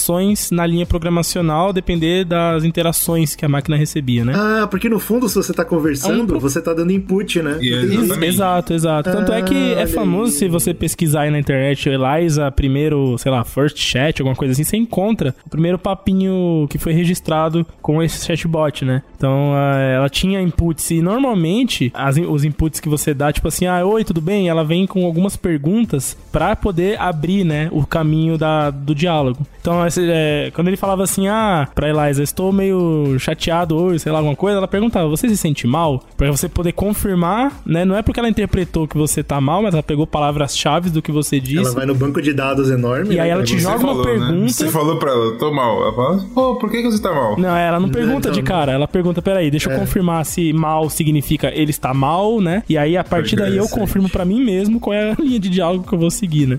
[0.53, 4.33] na linha programacional, depender das interações que a máquina recebia, né?
[4.37, 7.43] Ah, porque no fundo, se você tá conversando, É um pro- você tá dando input,
[7.43, 7.59] né?
[7.61, 8.25] Exatamente.
[8.27, 9.11] exato, exato.
[9.11, 10.39] Tanto é que Ah, é famoso aí.
[10.39, 14.65] se você pesquisar aí na internet Eliza, primeiro, sei lá, first chat, alguma coisa assim,
[14.65, 19.03] você encontra o primeiro papinho que foi registrado com esse chatbot, né?
[19.17, 23.67] Então, ah, ela tinha inputs e normalmente as os inputs que você dá, tipo assim,
[23.67, 24.49] ah, oi, tudo bem?
[24.49, 29.47] Ela vem com algumas perguntas pra poder abrir, né, o caminho da, do diálogo.
[29.61, 34.13] Então, esse, é, quando ele falava assim, ah, pra Eliza, estou meio chateado hoje, sei
[34.13, 36.03] lá, alguma coisa, ela perguntava, você se sente mal?
[36.17, 37.85] Pra você poder confirmar, né?
[37.85, 41.11] Não é porque ela interpretou que você tá mal, mas ela pegou palavras-chave do que
[41.13, 41.65] você disse.
[41.67, 43.15] Ela vai no banco de dados enorme.
[43.15, 44.11] E né, aí ela te Você joga uma falou, né?
[44.13, 44.53] pergunta.
[44.53, 45.83] Você falou pra ela, tô mal.
[45.83, 47.39] Ela fala, pô, por que, que você tá mal?
[47.39, 48.47] Não, ela não pergunta Não, de não.
[48.47, 49.79] cara, ela pergunta, peraí, deixa eu É.
[49.79, 52.63] confirmar se mal significa ele está mal, né?
[52.69, 55.49] E aí, a partir daí, eu confirmo pra mim mesmo qual é a linha de
[55.49, 56.59] diálogo que eu vou seguir, né?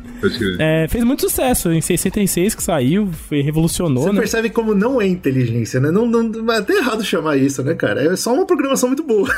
[0.60, 4.20] É, fez muito sucesso, em 66 que saiu, foi, revolucionou, Você né?
[4.20, 5.92] percebe como não é inteligência, né?
[5.92, 8.02] Não, não, é até errado chamar isso, né, cara?
[8.02, 9.30] É só uma programação muito boa.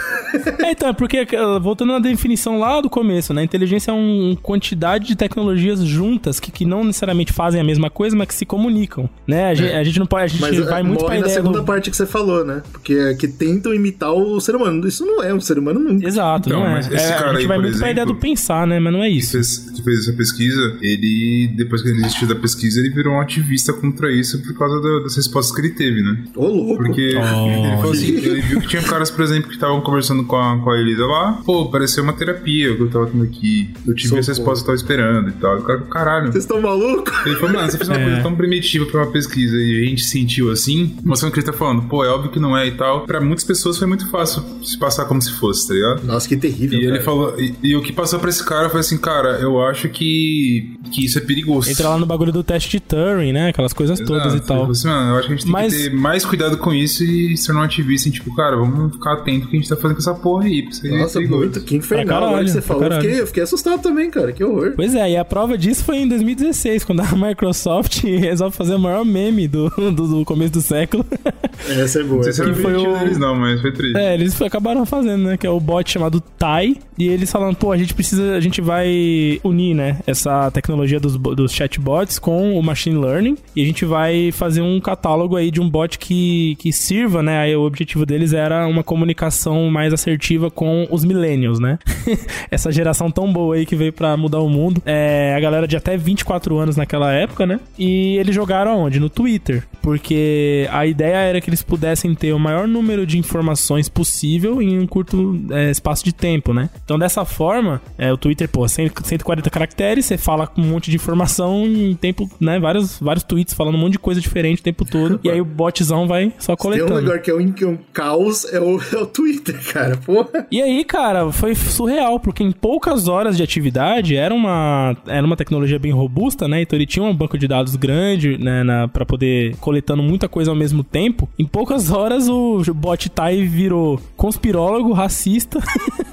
[0.64, 3.44] É, então, é porque, eh, voltando na definição lá do começo, né?
[3.44, 8.16] Inteligência é uma quantidade de tecnologias juntas que, que não necessariamente fazem a mesma coisa,
[8.16, 9.50] mas que se comunicam, né?
[9.50, 11.26] A, gente, a gente não pode, a gente Mas vai é, muito pra morre na
[11.26, 11.66] ideia segunda do...
[11.66, 12.62] parte que você falou, né?
[12.72, 14.88] Porque é que tentam imitar o ser humano.
[14.88, 16.08] Isso não é um ser humano nunca.
[16.08, 16.74] Exato, Então, não é.
[16.76, 18.68] mas esse É, cara a gente aí, vai por muito pra ideia do exemplo, pensar,
[18.68, 18.80] né?
[18.80, 19.32] Mas não é que isso.
[19.32, 23.22] fez, que fez essa pesquisa, ele, depois que ele desistiu da pesquisa, ele virou um
[23.22, 26.24] ativista contra isso por causa da- das respostas que ele teve, né?
[26.36, 26.78] Ô, louco.
[26.84, 30.36] Porque ele falou assim, ele viu que tinha caras, por exemplo, que estavam conversando com
[30.36, 33.69] a, com a Elisa lá, pô, pareceu uma terapia que eu tava tendo aqui.
[33.88, 34.55] Eu tive essa Socorro.
[34.55, 35.57] resposta que eu tava esperando e tal.
[35.59, 36.32] O cara, caralho.
[36.32, 37.13] Vocês estão malucos?
[37.26, 38.03] Ele falou, mano, você fez uma É.
[38.03, 41.53] coisa tão primitiva pra uma pesquisa e a gente sentiu assim, mostrando que ele tá
[41.53, 43.05] falando, pô, é óbvio que não é e tal.
[43.05, 46.03] Pra muitas pessoas foi muito fácil se passar como se fosse, tá ligado?
[46.05, 46.80] Nossa, que terrível.
[46.80, 47.03] E ele cara.
[47.03, 50.76] falou, e, e o que passou pra esse cara foi assim, cara, eu acho que,
[50.92, 51.70] que isso é perigoso.
[51.70, 53.50] Entra lá no bagulho do teste de Turing, né?
[53.50, 54.44] Aquelas coisas todas Exato.
[54.44, 54.72] e tal.
[54.72, 57.04] Assim, mano, eu acho que a gente tem Mas- que ter mais cuidado com isso
[57.04, 59.76] e se tornar um ativista, em, tipo, cara, vamos ficar atento que a gente tá
[59.76, 60.68] fazendo com essa porra aí.
[60.84, 61.40] É Nossa, perigoso.
[61.42, 61.62] muito.
[61.62, 62.22] Que infernal.
[62.22, 64.32] Caralho, que você falou, eu fiquei, eu fiquei assustado também, cara.
[64.32, 64.74] Que horror.
[64.76, 68.80] Pois é, e a prova disso foi em 2016, quando a Microsoft resolve fazer o
[68.80, 71.06] maior meme do, do, do começo do século.
[71.70, 72.18] Essa é boa.
[72.18, 73.98] Não sei se era é que foi o- deles, não, mas foi triste.
[73.98, 75.38] É, eles acabaram fazendo, né?
[75.38, 76.76] Que é o bot chamado Tai.
[76.98, 80.00] E eles falando, pô, a gente precisa, a gente vai unir, né?
[80.08, 83.38] Essa tecnologia dos, bo- dos chatbots com o machine learning.
[83.55, 87.39] E a gente vai fazer um catálogo aí de um bot que, que sirva, né?
[87.39, 91.78] Aí o objetivo deles era uma comunicação mais assertiva com os millennials, né?
[92.49, 94.82] Essa geração tão boa aí que veio pra mudar o mundo.
[94.86, 97.59] É, a galera de até 24 anos naquela época, né?
[97.78, 98.99] E eles jogaram aonde?
[98.99, 99.63] No Twitter.
[99.82, 104.80] Porque a ideia era que eles pudessem ter o maior número de informações possível em
[104.80, 106.69] um curto é, espaço de tempo, né?
[106.84, 110.95] Então, dessa forma, é, o Twitter, pô, 100 140 caracteres, você fala um monte de
[110.95, 112.59] informação em tempo, né?
[112.59, 115.20] Vários, vários tweets falando um monte de coisa diferente o tempo todo.
[115.24, 116.99] e aí o botzão vai só Tem um coletando.
[117.01, 119.97] lugar que é um, que é um caos, é o, é o Twitter, cara.
[119.97, 120.47] Porra.
[120.51, 125.36] E aí, cara, foi surreal, porque em poucas horas de atividade era uma, era uma
[125.36, 126.62] tecnologia bem robusta, né?
[126.62, 130.51] Então ele tinha um banco de dados grande, né, na, pra poder coletando muita coisa
[130.51, 131.30] ao mesmo tempo.
[131.38, 135.59] Em poucas horas o bot Tai virou conspirólogo, racista,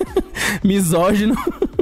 [0.65, 1.35] misógino.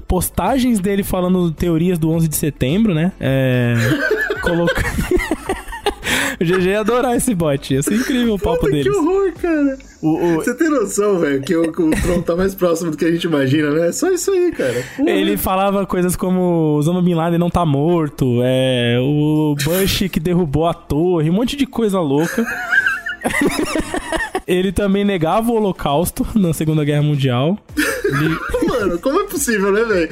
[0.09, 3.12] Postagens dele falando teorias do 11 de setembro, né?
[3.20, 3.74] É.
[4.42, 4.82] Coloca...
[6.40, 7.74] o GG ia adorar esse bot.
[7.74, 9.78] Ia ser incrível o papo Puta, que horror, cara.
[10.02, 13.04] O, o- Você tem noção, velho, que o, o Tron tá mais próximo do que
[13.04, 13.88] a gente imagina, né?
[13.88, 14.84] É só isso aí, cara.
[14.96, 15.11] Porra.
[15.11, 20.66] Ele falava coisas como Osama Bin Laden não tá morto, é, o Bush que derrubou
[20.66, 22.44] a torre, um monte de coisa louca.
[24.47, 27.59] Ele também negava o Holocausto na Segunda Guerra Mundial.
[28.05, 28.36] Ele-
[28.66, 30.09] Mano, como é possível, né, velho?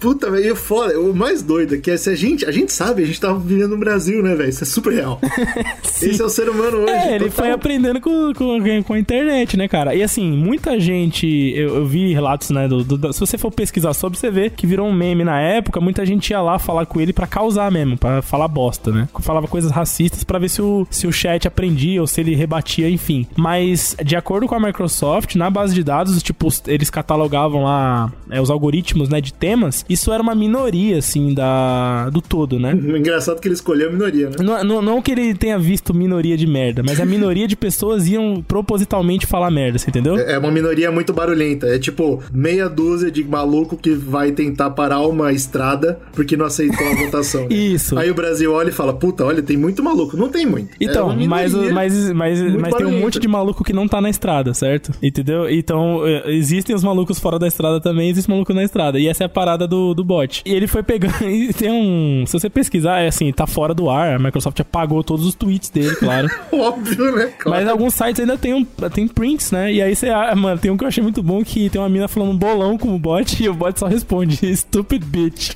[0.00, 3.02] Puta, velho, foda, o mais doido é que é se a gente, a gente sabe,
[3.02, 4.48] a gente tá vivendo no Brasil, né, velho?
[4.48, 5.20] Isso é super real.
[5.84, 6.90] Esse é o ser humano hoje.
[6.92, 7.30] É, ele total.
[7.44, 9.94] foi aprendendo com, com, com a internet, né, cara?
[9.94, 11.26] E assim, muita gente.
[11.54, 12.66] Eu, eu vi relatos, né?
[12.66, 15.80] Do, do- se você for pesquisar sobre, você vê que virou um meme na época.
[15.80, 19.08] Muita gente ia lá falar com ele pra causar mesmo, pra falar bosta, né?
[19.20, 22.88] Falava coisas racistas pra ver se o, se o chat aprendia ou se ele rebatia,
[22.88, 23.26] enfim.
[23.36, 28.40] Mas, de acordo com a Microsoft, na base de dados, tipo, eles catalogavam a é,
[28.40, 32.72] os algoritmos, né, de temas, isso era uma minoria, assim, da, do todo, né?
[32.96, 34.36] Engraçado que ele escolheu a minoria, né?
[34.40, 38.08] Não, não, não que ele tenha visto minoria de merda, mas a minoria de pessoas
[38.08, 40.16] iam propositalmente falar merda, você entendeu?
[40.16, 41.66] É uma minoria muito barulhenta.
[41.66, 46.86] É tipo meia dúzia de maluco que vai tentar parar uma estrada porque não aceitou
[46.86, 47.42] a votação.
[47.42, 47.48] né?
[47.50, 47.98] Isso.
[47.98, 50.16] Aí o Brasil olha e fala: Puta, olha, tem muito maluco.
[50.16, 50.70] Não tem muito.
[50.80, 54.10] Então, é mas, mas, mas, mas tem um monte de maluco que não tá na
[54.10, 54.92] estrada, certo?
[55.02, 55.48] Entendeu?
[55.50, 58.98] Então, eh, existem os malucos fora da estrada também, existe maluco na estrada.
[58.98, 60.42] E essa é a parada do, do bot.
[60.44, 61.16] E ele foi pegando.
[61.36, 62.24] E tem um.
[62.26, 64.14] Se você pesquisar, é assim, tá fora do ar.
[64.14, 66.28] A Microsoft apagou todos os tweets dele, claro.
[66.52, 67.32] Óbvio, né?
[67.38, 67.58] Claro.
[67.58, 69.72] Mas alguns sites ainda tem, um, tem prints, né?
[69.72, 70.08] E aí você.
[70.08, 72.36] ah, Mano, tem um que eu achei muito bom que tem uma mina falando um
[72.36, 75.52] bolão com o bot e o bot só responde: Stupid bitch.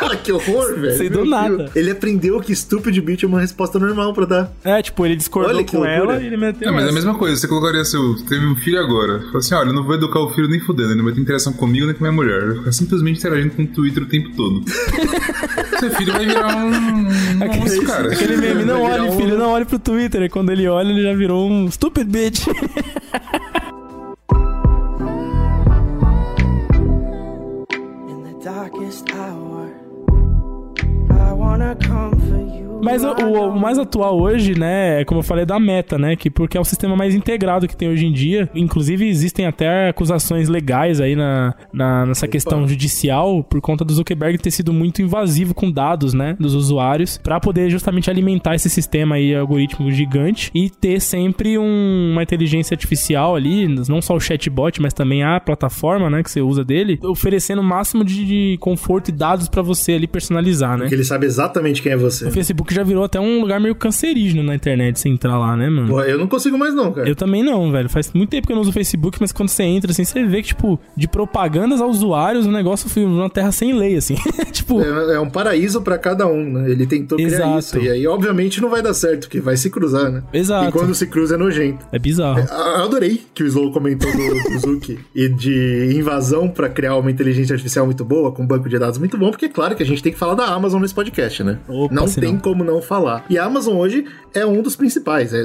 [0.00, 0.96] Ah, que horror, velho.
[0.96, 1.70] Sei do nada.
[1.74, 4.52] Ele aprendeu que stupid bitch é uma resposta normal pra dar.
[4.64, 6.68] É, tipo, ele discordou Olha com ela e ele meteu.
[6.68, 8.14] É, mas é a mesma coisa, você colocaria seu.
[8.28, 9.20] Teve um filho agora.
[9.20, 11.20] Fala assim: olha, eu não vou educar o filho nem fudendo, ele não vai ter
[11.20, 12.46] interação comigo nem com minha mulher.
[12.46, 14.62] Vai ficar simplesmente interagindo com o Twitter o tempo todo.
[15.80, 16.68] Seu filho vai virar um.
[16.68, 18.12] um monstro, cara.
[18.12, 20.22] Aquele meme, não olhe, um- filho, não olhe pro Twitter.
[20.22, 22.46] E quando ele olha, ele já virou um stupid bitch.
[26.90, 29.68] In the darkest hour,
[31.10, 32.47] I wanna come for you.
[32.82, 36.16] Mas o, o- o mais atual hoje, né, é como eu falei, da meta, né?
[36.16, 38.48] Que porque é o sistema mais integrado que tem hoje em dia.
[38.54, 44.38] Inclusive, existem até acusações legais aí na, na- nessa questão judicial por conta do Zuckerberg
[44.38, 46.36] ter sido muito invasivo com dados, né?
[46.38, 52.10] Dos usuários, pra poder justamente alimentar esse sistema aí, algoritmo gigante, e ter sempre um-
[52.12, 56.40] uma inteligência artificial ali, não só o chatbot, mas também a plataforma, né, que você
[56.40, 60.84] usa dele, oferecendo o máximo de, de conforto e dados pra você ali personalizar, né?
[60.84, 62.26] Porque ele sabe exatamente quem é você.
[62.26, 65.68] O Facebook já virou até um lugar meio cancerígeno na internet se entrar lá, né,
[65.68, 65.88] mano?
[65.88, 67.08] Pô, eu não consigo mais, não, cara.
[67.08, 67.88] Eu também não, velho.
[67.88, 70.24] Faz muito tempo que eu não uso o Facebook, mas quando você entra, assim, você
[70.24, 74.16] vê que, tipo, de propagandas a usuários, o negócio foi uma terra sem lei, assim.
[74.52, 76.70] tipo, É, é um paraíso pra cada um, né?
[76.70, 77.58] Ele tentou criar Exato.
[77.58, 77.78] isso.
[77.78, 80.22] E aí, obviamente, não vai dar certo, porque vai se cruzar, né?
[80.32, 80.68] Exato.
[80.68, 81.86] E quando se cruza é nojento.
[81.92, 82.40] é bizarro.
[82.40, 87.10] Eu adorei que o Slow comentou do, do Zuki e de invasão pra criar uma
[87.10, 89.82] inteligência artificial muito boa, com um banco de dados muito bom, porque é claro que
[89.82, 91.58] a gente tem que falar da Amazon nesse podcast, né?
[91.68, 92.40] Opa, não tem não.
[92.40, 93.24] como não falar.
[93.30, 94.04] E a Amazon hoje
[94.34, 95.32] é um dos principais.
[95.34, 95.42] É,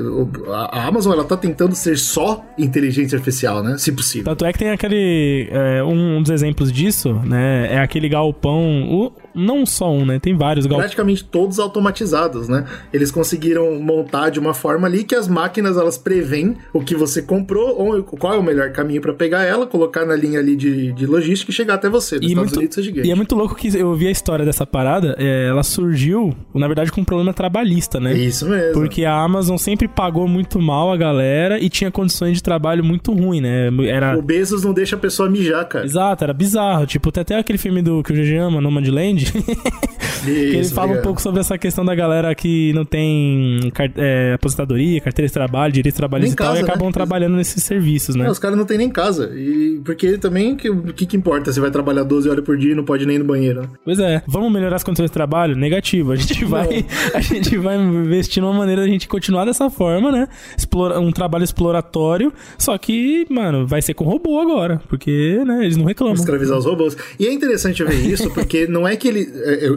[0.72, 3.78] a Amazon ela tá tentando ser só inteligência artificial, né?
[3.78, 4.26] Se possível.
[4.26, 5.48] Tanto é que tem aquele.
[5.52, 7.74] é, um, um dos exemplos disso, né?
[7.74, 8.84] É aquele galpão.
[8.90, 10.20] o- não só um, né?
[10.20, 10.86] Tem vários galpões.
[10.86, 12.66] praticamente todos automatizados, né?
[12.94, 17.22] Eles conseguiram montar de uma forma ali que as máquinas elas preveem o que você
[17.22, 20.92] comprou, ou qual é o melhor caminho pra pegar ela, colocar na linha ali de,
[20.94, 22.16] de logística e chegar até você.
[22.16, 23.08] Nos E, Estados muito, Unidos é gigante.
[23.08, 25.16] e é muito louco que eu vi a história dessa parada.
[25.18, 28.14] é, ela surgiu, na verdade, com um problema trabalhista, né?
[28.14, 28.74] Isso mesmo.
[28.74, 33.12] Porque a Amazon sempre pagou muito mal a galera e tinha condições de trabalho muito
[33.14, 33.70] ruim, né?
[33.88, 34.18] Era.
[34.18, 35.86] O Bezos não deixa a pessoa mijar, cara.
[35.86, 36.86] Exato, era bizarro.
[36.86, 39.23] Tipo, tem até aquele filme do que o GG ama, Nomadland,
[40.24, 44.34] que ele Isso, fala um pouco sobre essa questão da galera que não tem é,
[44.34, 46.94] aposentadoria, carteira de trabalho, direitos trabalhistas e tal, e acabam né?
[46.94, 48.24] trabalhando nesses serviços, né?
[48.26, 49.32] Não, os caras não tem nem casa.
[49.36, 51.52] E porque também, que- o que, que importa?
[51.52, 53.62] Você vai trabalhar 12 horas por dia e não pode nem ir no banheiro.
[53.62, 53.68] né?
[53.84, 54.22] Pois é.
[54.28, 55.56] Vamos melhorar as condições de trabalho?
[55.56, 56.12] Negativo.
[56.12, 60.28] A gente vai, a gente vai investir numa maneira da gente continuar dessa forma, né?
[60.58, 65.78] Explora, um trabalho exploratório, só que, mano, vai ser com robô agora, porque, né, eles
[65.78, 66.16] não reclamam.
[66.16, 66.96] escravizar os robôs.
[67.20, 69.32] E é interessante ver isso, porque não é que ele.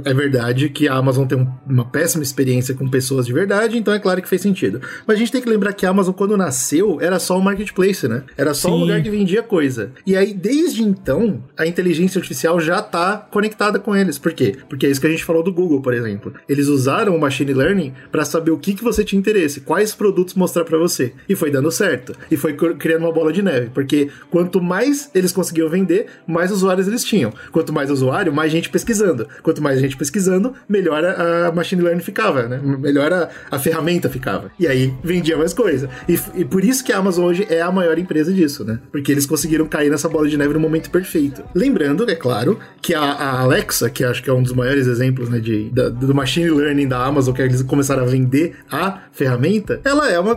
[0.05, 3.77] É, é verdade que a Amazon tem um- uma péssima experiência com pessoas de verdade,
[3.79, 4.81] então é claro que fez sentido.
[5.07, 8.07] Mas a gente tem que lembrar que a Amazon, quando nasceu, era só um marketplace,
[8.09, 8.23] né?
[8.37, 8.81] Era só um Sim.
[8.83, 9.91] lugar que vendia coisa.
[10.07, 14.19] E aí, desde então, a inteligência artificial já tá conectada com eles.
[14.19, 14.57] Por quê?
[14.69, 16.33] Porque é isso que a gente falou do Google, por exemplo.
[16.49, 20.35] Eles usaram o machine learning para saber o que, que você tinha interesse, quais produtos
[20.35, 21.13] mostrar para você.
[21.29, 22.15] E foi dando certo.
[22.31, 23.71] E foi cr- criando uma bola de neve.
[23.73, 27.33] Porque quanto mais eles conseguiam vender, mais usuários eles tinham.
[27.53, 29.26] Quanto mais usuário, mais gente pesquisando.
[29.43, 32.61] Quanto mais gente pesquisando, melhor a, machine learning ficava, né?
[32.63, 34.51] Melhor a, a ferramenta ficava.
[34.59, 35.89] E aí vendia mais coisa.
[36.09, 38.79] E, e por isso que a Amazon hoje é a maior empresa disso, né?
[38.91, 41.43] Porque eles conseguiram cair nessa bola de neve no momento perfeito.
[41.55, 45.29] Lembrando, é claro, que a, a Alexa, que acho que é um dos maiores exemplos
[45.29, 49.81] né, de, da- do machine learning da Amazon, que eles começaram a vender a ferramenta,
[49.85, 50.33] ela é, uma,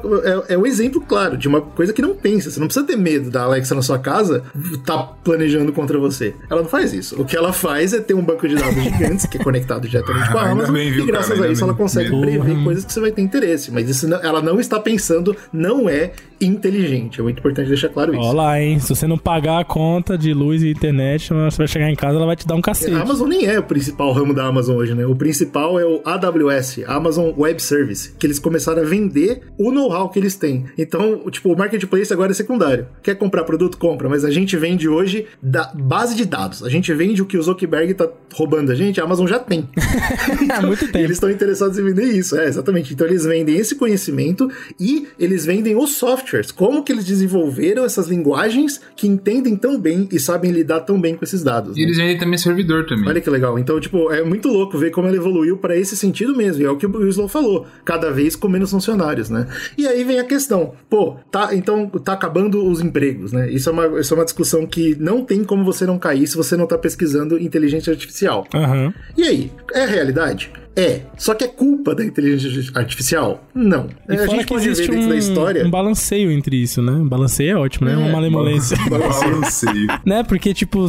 [0.50, 2.50] é, é um exemplo claro de uma coisa que não pensa.
[2.50, 4.44] Você não precisa ter medo da Alexa na sua casa
[4.86, 6.34] tá planejando contra você.
[6.50, 7.20] Ela não faz isso.
[7.22, 10.32] O que ela faz é ter um banco de dados gigantes que é conectado diretamente
[10.32, 11.48] com a Amazon bem, viu, e graças cara?
[11.48, 11.70] a isso bem.
[11.70, 12.22] ela consegue Porra.
[12.22, 13.72] prever coisas que você vai ter interesse.
[13.72, 16.12] Mas isso ela não está pensando, não é
[16.42, 17.20] inteligente.
[17.20, 18.22] É muito importante deixar claro isso.
[18.22, 18.80] Olá, hein?
[18.80, 22.18] Se você não pagar a conta de luz e internet, você vai chegar em casa
[22.18, 22.94] ela vai te dar um cacete.
[22.94, 25.06] A Amazon nem é o principal ramo da Amazon hoje, né?
[25.06, 30.10] O principal é o AWS, Amazon Web Service, que eles começaram a vender o know-how
[30.10, 30.66] que eles têm.
[30.78, 32.88] Então, tipo, o marketplace agora é secundário.
[33.04, 33.78] Quer comprar produto?
[33.78, 36.64] Compra, mas a gente vende hoje da base de dados.
[36.64, 39.68] A gente vende o que o Zuckerberg tá roubando a gente, a Amazon já tem.
[40.54, 40.98] Há muito tempo.
[40.98, 42.94] Eles estão interessados em vender isso, é, exatamente.
[42.94, 45.92] Então eles vendem esse conhecimento e eles vendem os
[46.30, 46.52] softwares.
[46.52, 51.16] Como que eles desenvolveram essas linguagens que entendem tão bem e sabem lidar tão bem
[51.16, 51.76] com esses dados.
[51.76, 51.86] E né?
[51.86, 53.08] eles vendem também servidor também.
[53.08, 53.58] Olha que legal.
[53.58, 56.62] Então, tipo, é muito louco ver como ela evoluiu para esse sentido mesmo.
[56.62, 57.66] E é o que o Winslow falou.
[57.84, 59.48] Cada vez com menos funcionários, né?
[59.78, 60.74] E aí vem a questão.
[60.90, 63.50] Pô, tá, então tá acabando os empregos, né?
[63.52, 66.38] Isso é uma, isso é uma discussão que não tem como você não cair se
[66.38, 68.48] você não tá pesquisando inteligência artificial.
[68.54, 68.94] Aham.
[69.18, 70.52] E aí, é realidade?
[70.76, 71.02] É.
[71.18, 73.44] Só que é culpa da inteligência artificial?
[73.54, 73.90] Não.
[74.08, 75.66] E É, a fora gente que pode ver dentro um, da história.
[75.66, 77.02] um balanceio entre isso, né?
[77.06, 77.96] Balanceio é ótimo, né?
[77.98, 78.78] Uma malemolência.
[78.90, 79.88] Balanceio.
[80.06, 80.24] né?
[80.24, 80.86] Porque, tipo,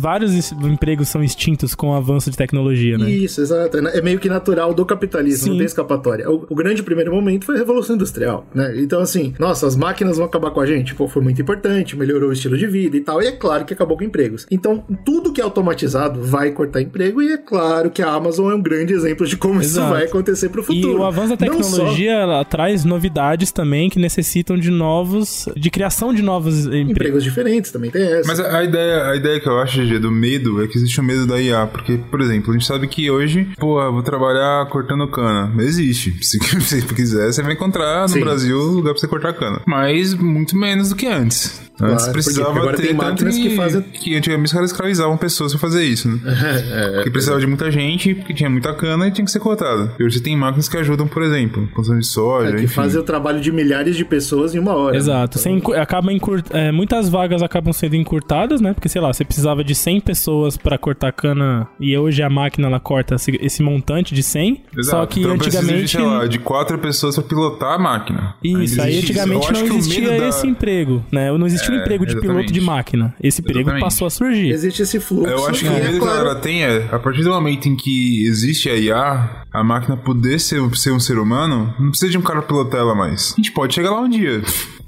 [0.00, 3.10] vários empregos são extintos com o avanço de tecnologia, né?
[3.10, 3.78] Isso, exato.
[3.78, 5.50] É É meio que natural do capitalismo, Sim.
[5.50, 6.30] não tem escapatória.
[6.30, 8.74] O, o grande primeiro momento foi a Revolução Industrial, né?
[8.78, 10.94] Então, assim, nossa, as máquinas vão acabar com a gente.
[10.94, 13.22] Pô, foi muito importante, melhorou o estilo de vida e tal.
[13.22, 14.46] E é claro que acabou com empregos.
[14.50, 18.54] Então, tudo que é automatizado vai cortar emprego e é claro que a Amazon é
[18.54, 19.90] um grande exemplo de como isso Exato.
[19.92, 21.00] vai acontecer pro E futuro.
[21.00, 25.48] o avanço da só- tecnologia ela traz novidades também que necessitam de novos.
[25.56, 26.90] de criação de novos empregos.
[26.90, 28.26] Empregos diferentes também tem essa.
[28.26, 31.00] Mas a, a ideia, a ideia que eu acho, GG, do medo é que existe
[31.00, 31.66] o medo da IA.
[31.66, 35.52] Porque, por exemplo, a gente sabe que hoje, pô, eu vou trabalhar cortando cana.
[35.62, 36.16] Existe.
[36.24, 38.20] Se você quiser, você vai encontrar no Sim.
[38.20, 39.60] Brasil lugar pra você cortar cana.
[39.66, 41.69] Mas muito menos do que antes.
[41.80, 45.16] Claro, Antes porque precisava agora ter tem máquinas que fazem- que antigamente os caras escravizavam
[45.16, 46.20] pessoas pra fazer isso, né?
[46.70, 49.92] É, Porque precisava de muita gente, porque tinha muita cana e tinha que ser cortada.
[49.98, 52.74] E hoje você tem máquinas que ajudam, por exemplo, construção de soja, é, que enfim.
[52.74, 54.96] fazem o trabalho de milhares de pessoas em uma hora.
[54.96, 55.38] Exato.
[55.38, 58.72] Você encu- acaba encur- é, muitas vagas acabam sendo encurtadas, né?
[58.74, 62.66] Porque, sei lá, você precisava de 100 pessoas pra cortar cana e hoje a máquina
[62.68, 64.62] ela corta esse, esse montante de 100.
[64.76, 64.90] Exato.
[64.96, 65.82] Só que Então antigamente.
[65.82, 68.34] De, sei lá, de quatro pessoas pra pilotar a máquina.
[68.42, 71.30] Isso, aí existe antigamente não existia medo da- esse emprego, né?
[71.36, 73.14] Não existia o É, emprego de piloto de máquina.
[73.22, 73.82] Esse emprego Exatamente.
[73.84, 74.50] passou a surgir.
[74.50, 75.30] Existe esse fluxo.
[75.30, 77.22] Eu acho que e o é medo que a claro- galera tem é, a partir
[77.22, 81.74] do momento em que existe a IA, a máquina poder ser, ser um ser humano,
[81.78, 83.32] não precisa de um cara pilotar ela mais.
[83.32, 84.42] A gente pode chegar lá um dia.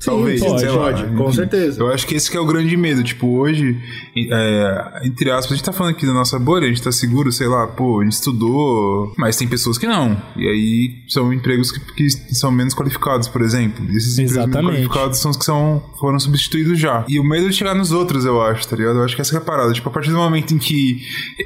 [0.04, 0.76] Talvez, pode, sei lá.
[0.76, 1.80] pode, com certeza.
[1.80, 3.04] Eu acho que esse que é o grande medo.
[3.04, 3.80] Tipo, hoje,
[4.16, 7.30] é, entre aspas, a gente tá falando aqui da nossa bolha, a gente tá seguro,
[7.30, 10.20] sei lá, pô, a gente estudou, mas tem pessoas que não.
[10.36, 13.84] E aí são empregos que, que são menos qualificados, por exemplo.
[13.84, 14.88] E esses empregos menos Exatamente.
[14.88, 17.04] qualificados são os que são, foram substituídos já.
[17.08, 18.98] E o medo de chegar nos outros, eu acho, tá ligado?
[18.98, 19.72] Eu acho que essa é a parada.
[19.72, 21.00] Tipo, a partir do momento em que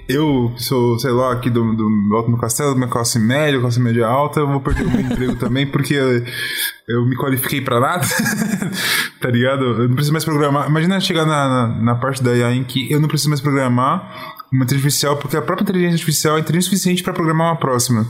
[0.09, 3.61] eu que sou, sei lá, aqui do, do alto do castelo, da minha classe média,
[3.61, 5.95] classe média alta, eu vou perder o meu emprego também, porque
[6.89, 8.05] eu me qualifiquei pra nada,
[9.21, 9.65] tá ligado?
[9.65, 10.69] Eu não preciso mais programar.
[10.69, 14.36] Imagina chegar na, na, na parte da IA em que eu não preciso mais programar
[14.53, 17.57] uma inteligência artificial, porque a própria inteligência artificial é inteligente o suficiente pra programar uma
[17.57, 18.07] próxima.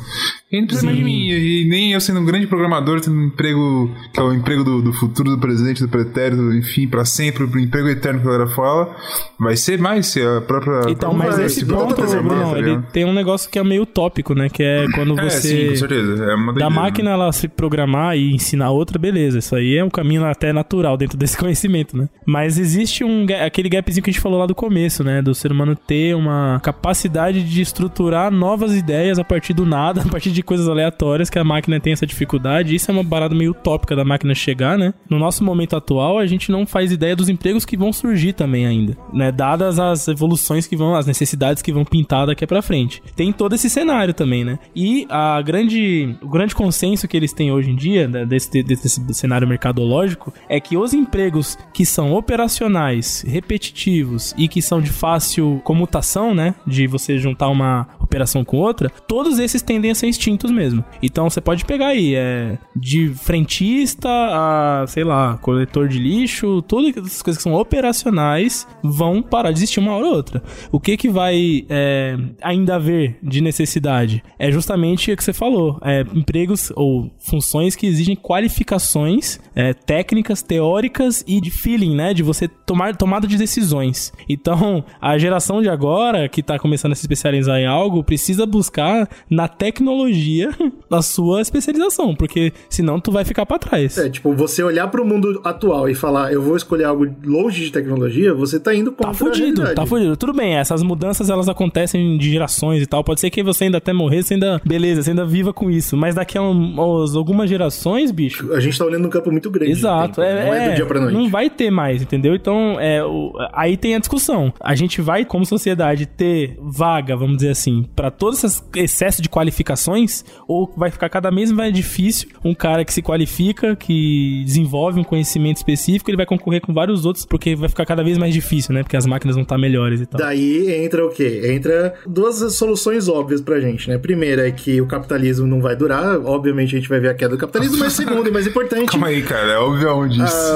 [0.52, 1.28] E não precisa mais de mim.
[1.28, 4.80] E nem eu sendo um grande programador, tendo um emprego que é o emprego do,
[4.82, 8.48] do futuro, do presente, do pretérito, enfim, pra sempre, o emprego eterno que a galera
[8.50, 8.94] fala,
[9.40, 10.90] vai ser mais ser a própria.
[10.90, 14.34] Então, mas esse própria ponto, Bruno, tá ele tem um negócio que é meio utópico,
[14.34, 14.48] né?
[14.48, 15.48] Que é quando É, você.
[15.48, 16.24] sim, com certeza.
[16.24, 19.38] É uma Da máquina ela se programar e ensinar outra, beleza.
[19.38, 22.08] Isso aí é um caminho até natural dentro desse conhecimento, né?
[22.26, 25.20] Mas existe um aquele gapzinho que a gente falou lá do começo, né?
[25.22, 26.25] Do ser humano ter uma
[26.62, 31.38] capacidade de estruturar novas ideias a partir do nada, a partir de coisas aleatórias, que
[31.38, 32.74] a máquina tem essa dificuldade.
[32.74, 34.94] Isso é uma parada meio utópica da máquina chegar, né?
[35.08, 38.66] No nosso momento atual, a gente não faz ideia dos empregos que vão surgir também
[38.66, 39.30] ainda, né?
[39.30, 43.02] Dadas as evoluções que vão, as necessidades que vão pintar daqui pra frente.
[43.14, 44.58] Tem todo esse cenário também, né?
[44.74, 49.14] E a grande, o grande consenso que eles têm hoje em dia, né, desse, desse
[49.14, 55.60] cenário mercadológico, é que os empregos que são operacionais, repetitivos e que são de fácil
[55.64, 56.54] comutação, né?
[56.66, 60.84] De você juntar uma operação com outra, todos esses tendem a ser extintos mesmo.
[61.02, 66.96] Então você pode pegar aí, é, de frentista a, sei lá, coletor de lixo, todas
[66.96, 70.42] essas coisas que são operacionais vão parar de existir uma hora ou outra.
[70.70, 74.22] O que que vai é, ainda haver de necessidade?
[74.38, 80.42] É justamente o que você falou, é, empregos ou funções que exigem qualificações é, técnicas,
[80.42, 82.14] teóricas e de feeling, né?
[82.14, 84.12] De você tomar tomada de decisões.
[84.28, 88.46] Então, a geração de agora agora que tá começando a se especializar em algo, precisa
[88.46, 90.50] buscar na tecnologia
[90.90, 93.98] a sua especialização, porque senão tu vai ficar pra trás.
[93.98, 97.72] É, tipo, você olhar pro mundo atual e falar, eu vou escolher algo longe de
[97.72, 100.16] tecnologia, você tá indo contra Tá fudido, tá fudido.
[100.16, 103.02] Tudo bem, essas mudanças elas acontecem de gerações e tal.
[103.02, 104.60] Pode ser que você ainda até morrer, você ainda.
[104.64, 105.96] Beleza, você ainda viva com isso.
[105.96, 108.52] Mas daqui a um- algumas gerações, bicho.
[108.52, 109.72] A gente tá olhando um campo muito grande.
[109.72, 111.14] de Exato, tempo, é, não é, do dia pra noite.
[111.14, 112.34] não vai ter mais, entendeu?
[112.34, 114.52] Então, é, o- aí tem a discussão.
[114.60, 119.28] A gente vai, como sociedade, ter vaga, vamos dizer assim, pra todos esses excesso de
[119.28, 125.00] qualificações, ou vai ficar cada vez mais difícil um cara que se qualifica, que desenvolve
[125.00, 128.34] um conhecimento específico, ele vai concorrer com vários outros, porque vai ficar cada vez mais
[128.34, 128.82] difícil, né?
[128.82, 130.20] Porque as máquinas vão estar melhores e tal.
[130.20, 131.42] Daí entra o quê?
[131.44, 133.96] Entra duas soluções óbvias pra gente, né?
[133.96, 137.36] Primeira é que o capitalismo não vai durar, obviamente a gente vai ver a queda
[137.36, 138.90] do capitalismo, mas segundo e mais importante.
[138.90, 139.52] Calma aí, cara.
[139.52, 140.54] É óbvio aonde isso.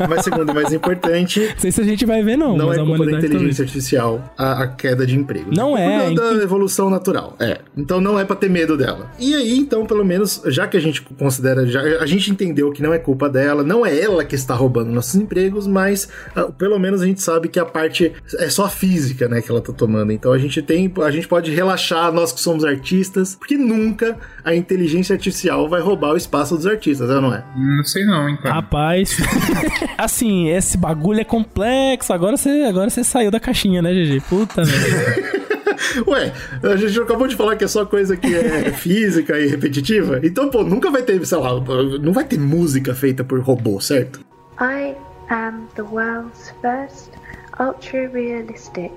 [0.00, 2.56] ah, mas segundo e mais importante, Não sei se a gente vai ver, não.
[2.56, 5.50] não mas é a culpa da inteligência artificial a, a queda de emprego.
[5.54, 7.36] Não é, Culpa da em- evolução natural.
[7.38, 7.58] É.
[7.76, 9.10] Então não é pra ter medo dela.
[9.18, 12.82] E aí, então, pelo menos, já que a gente considera, já, a gente entendeu que
[12.82, 16.78] não é culpa dela, não é ela que está roubando nossos empregos, mas ah, pelo
[16.78, 20.12] menos a gente sabe que a parte é só física, né, que ela tá tomando.
[20.12, 24.54] Então a gente tem, a gente pode relaxar nós que somos artistas, porque nunca a
[24.54, 27.44] inteligência artificial vai roubar o espaço dos artistas, é ou não é?
[27.56, 28.54] Não sei não, hein, cara.
[28.56, 29.16] Rapaz,
[29.96, 32.12] assim, esse bagulho é complexo.
[32.12, 34.22] Agora você, agora você saiu da caixinha, né, GG?
[34.32, 35.42] Puta merda.
[36.08, 40.20] Ué, a gente acabou de falar que é só coisa que é física e repetitiva.
[40.22, 41.50] Então, pô, nunca vai ter, sei lá,
[42.00, 44.20] não vai ter música feita por robô, certo?
[44.58, 44.94] I
[45.28, 47.10] am the world's first
[47.60, 48.90] ultra realistic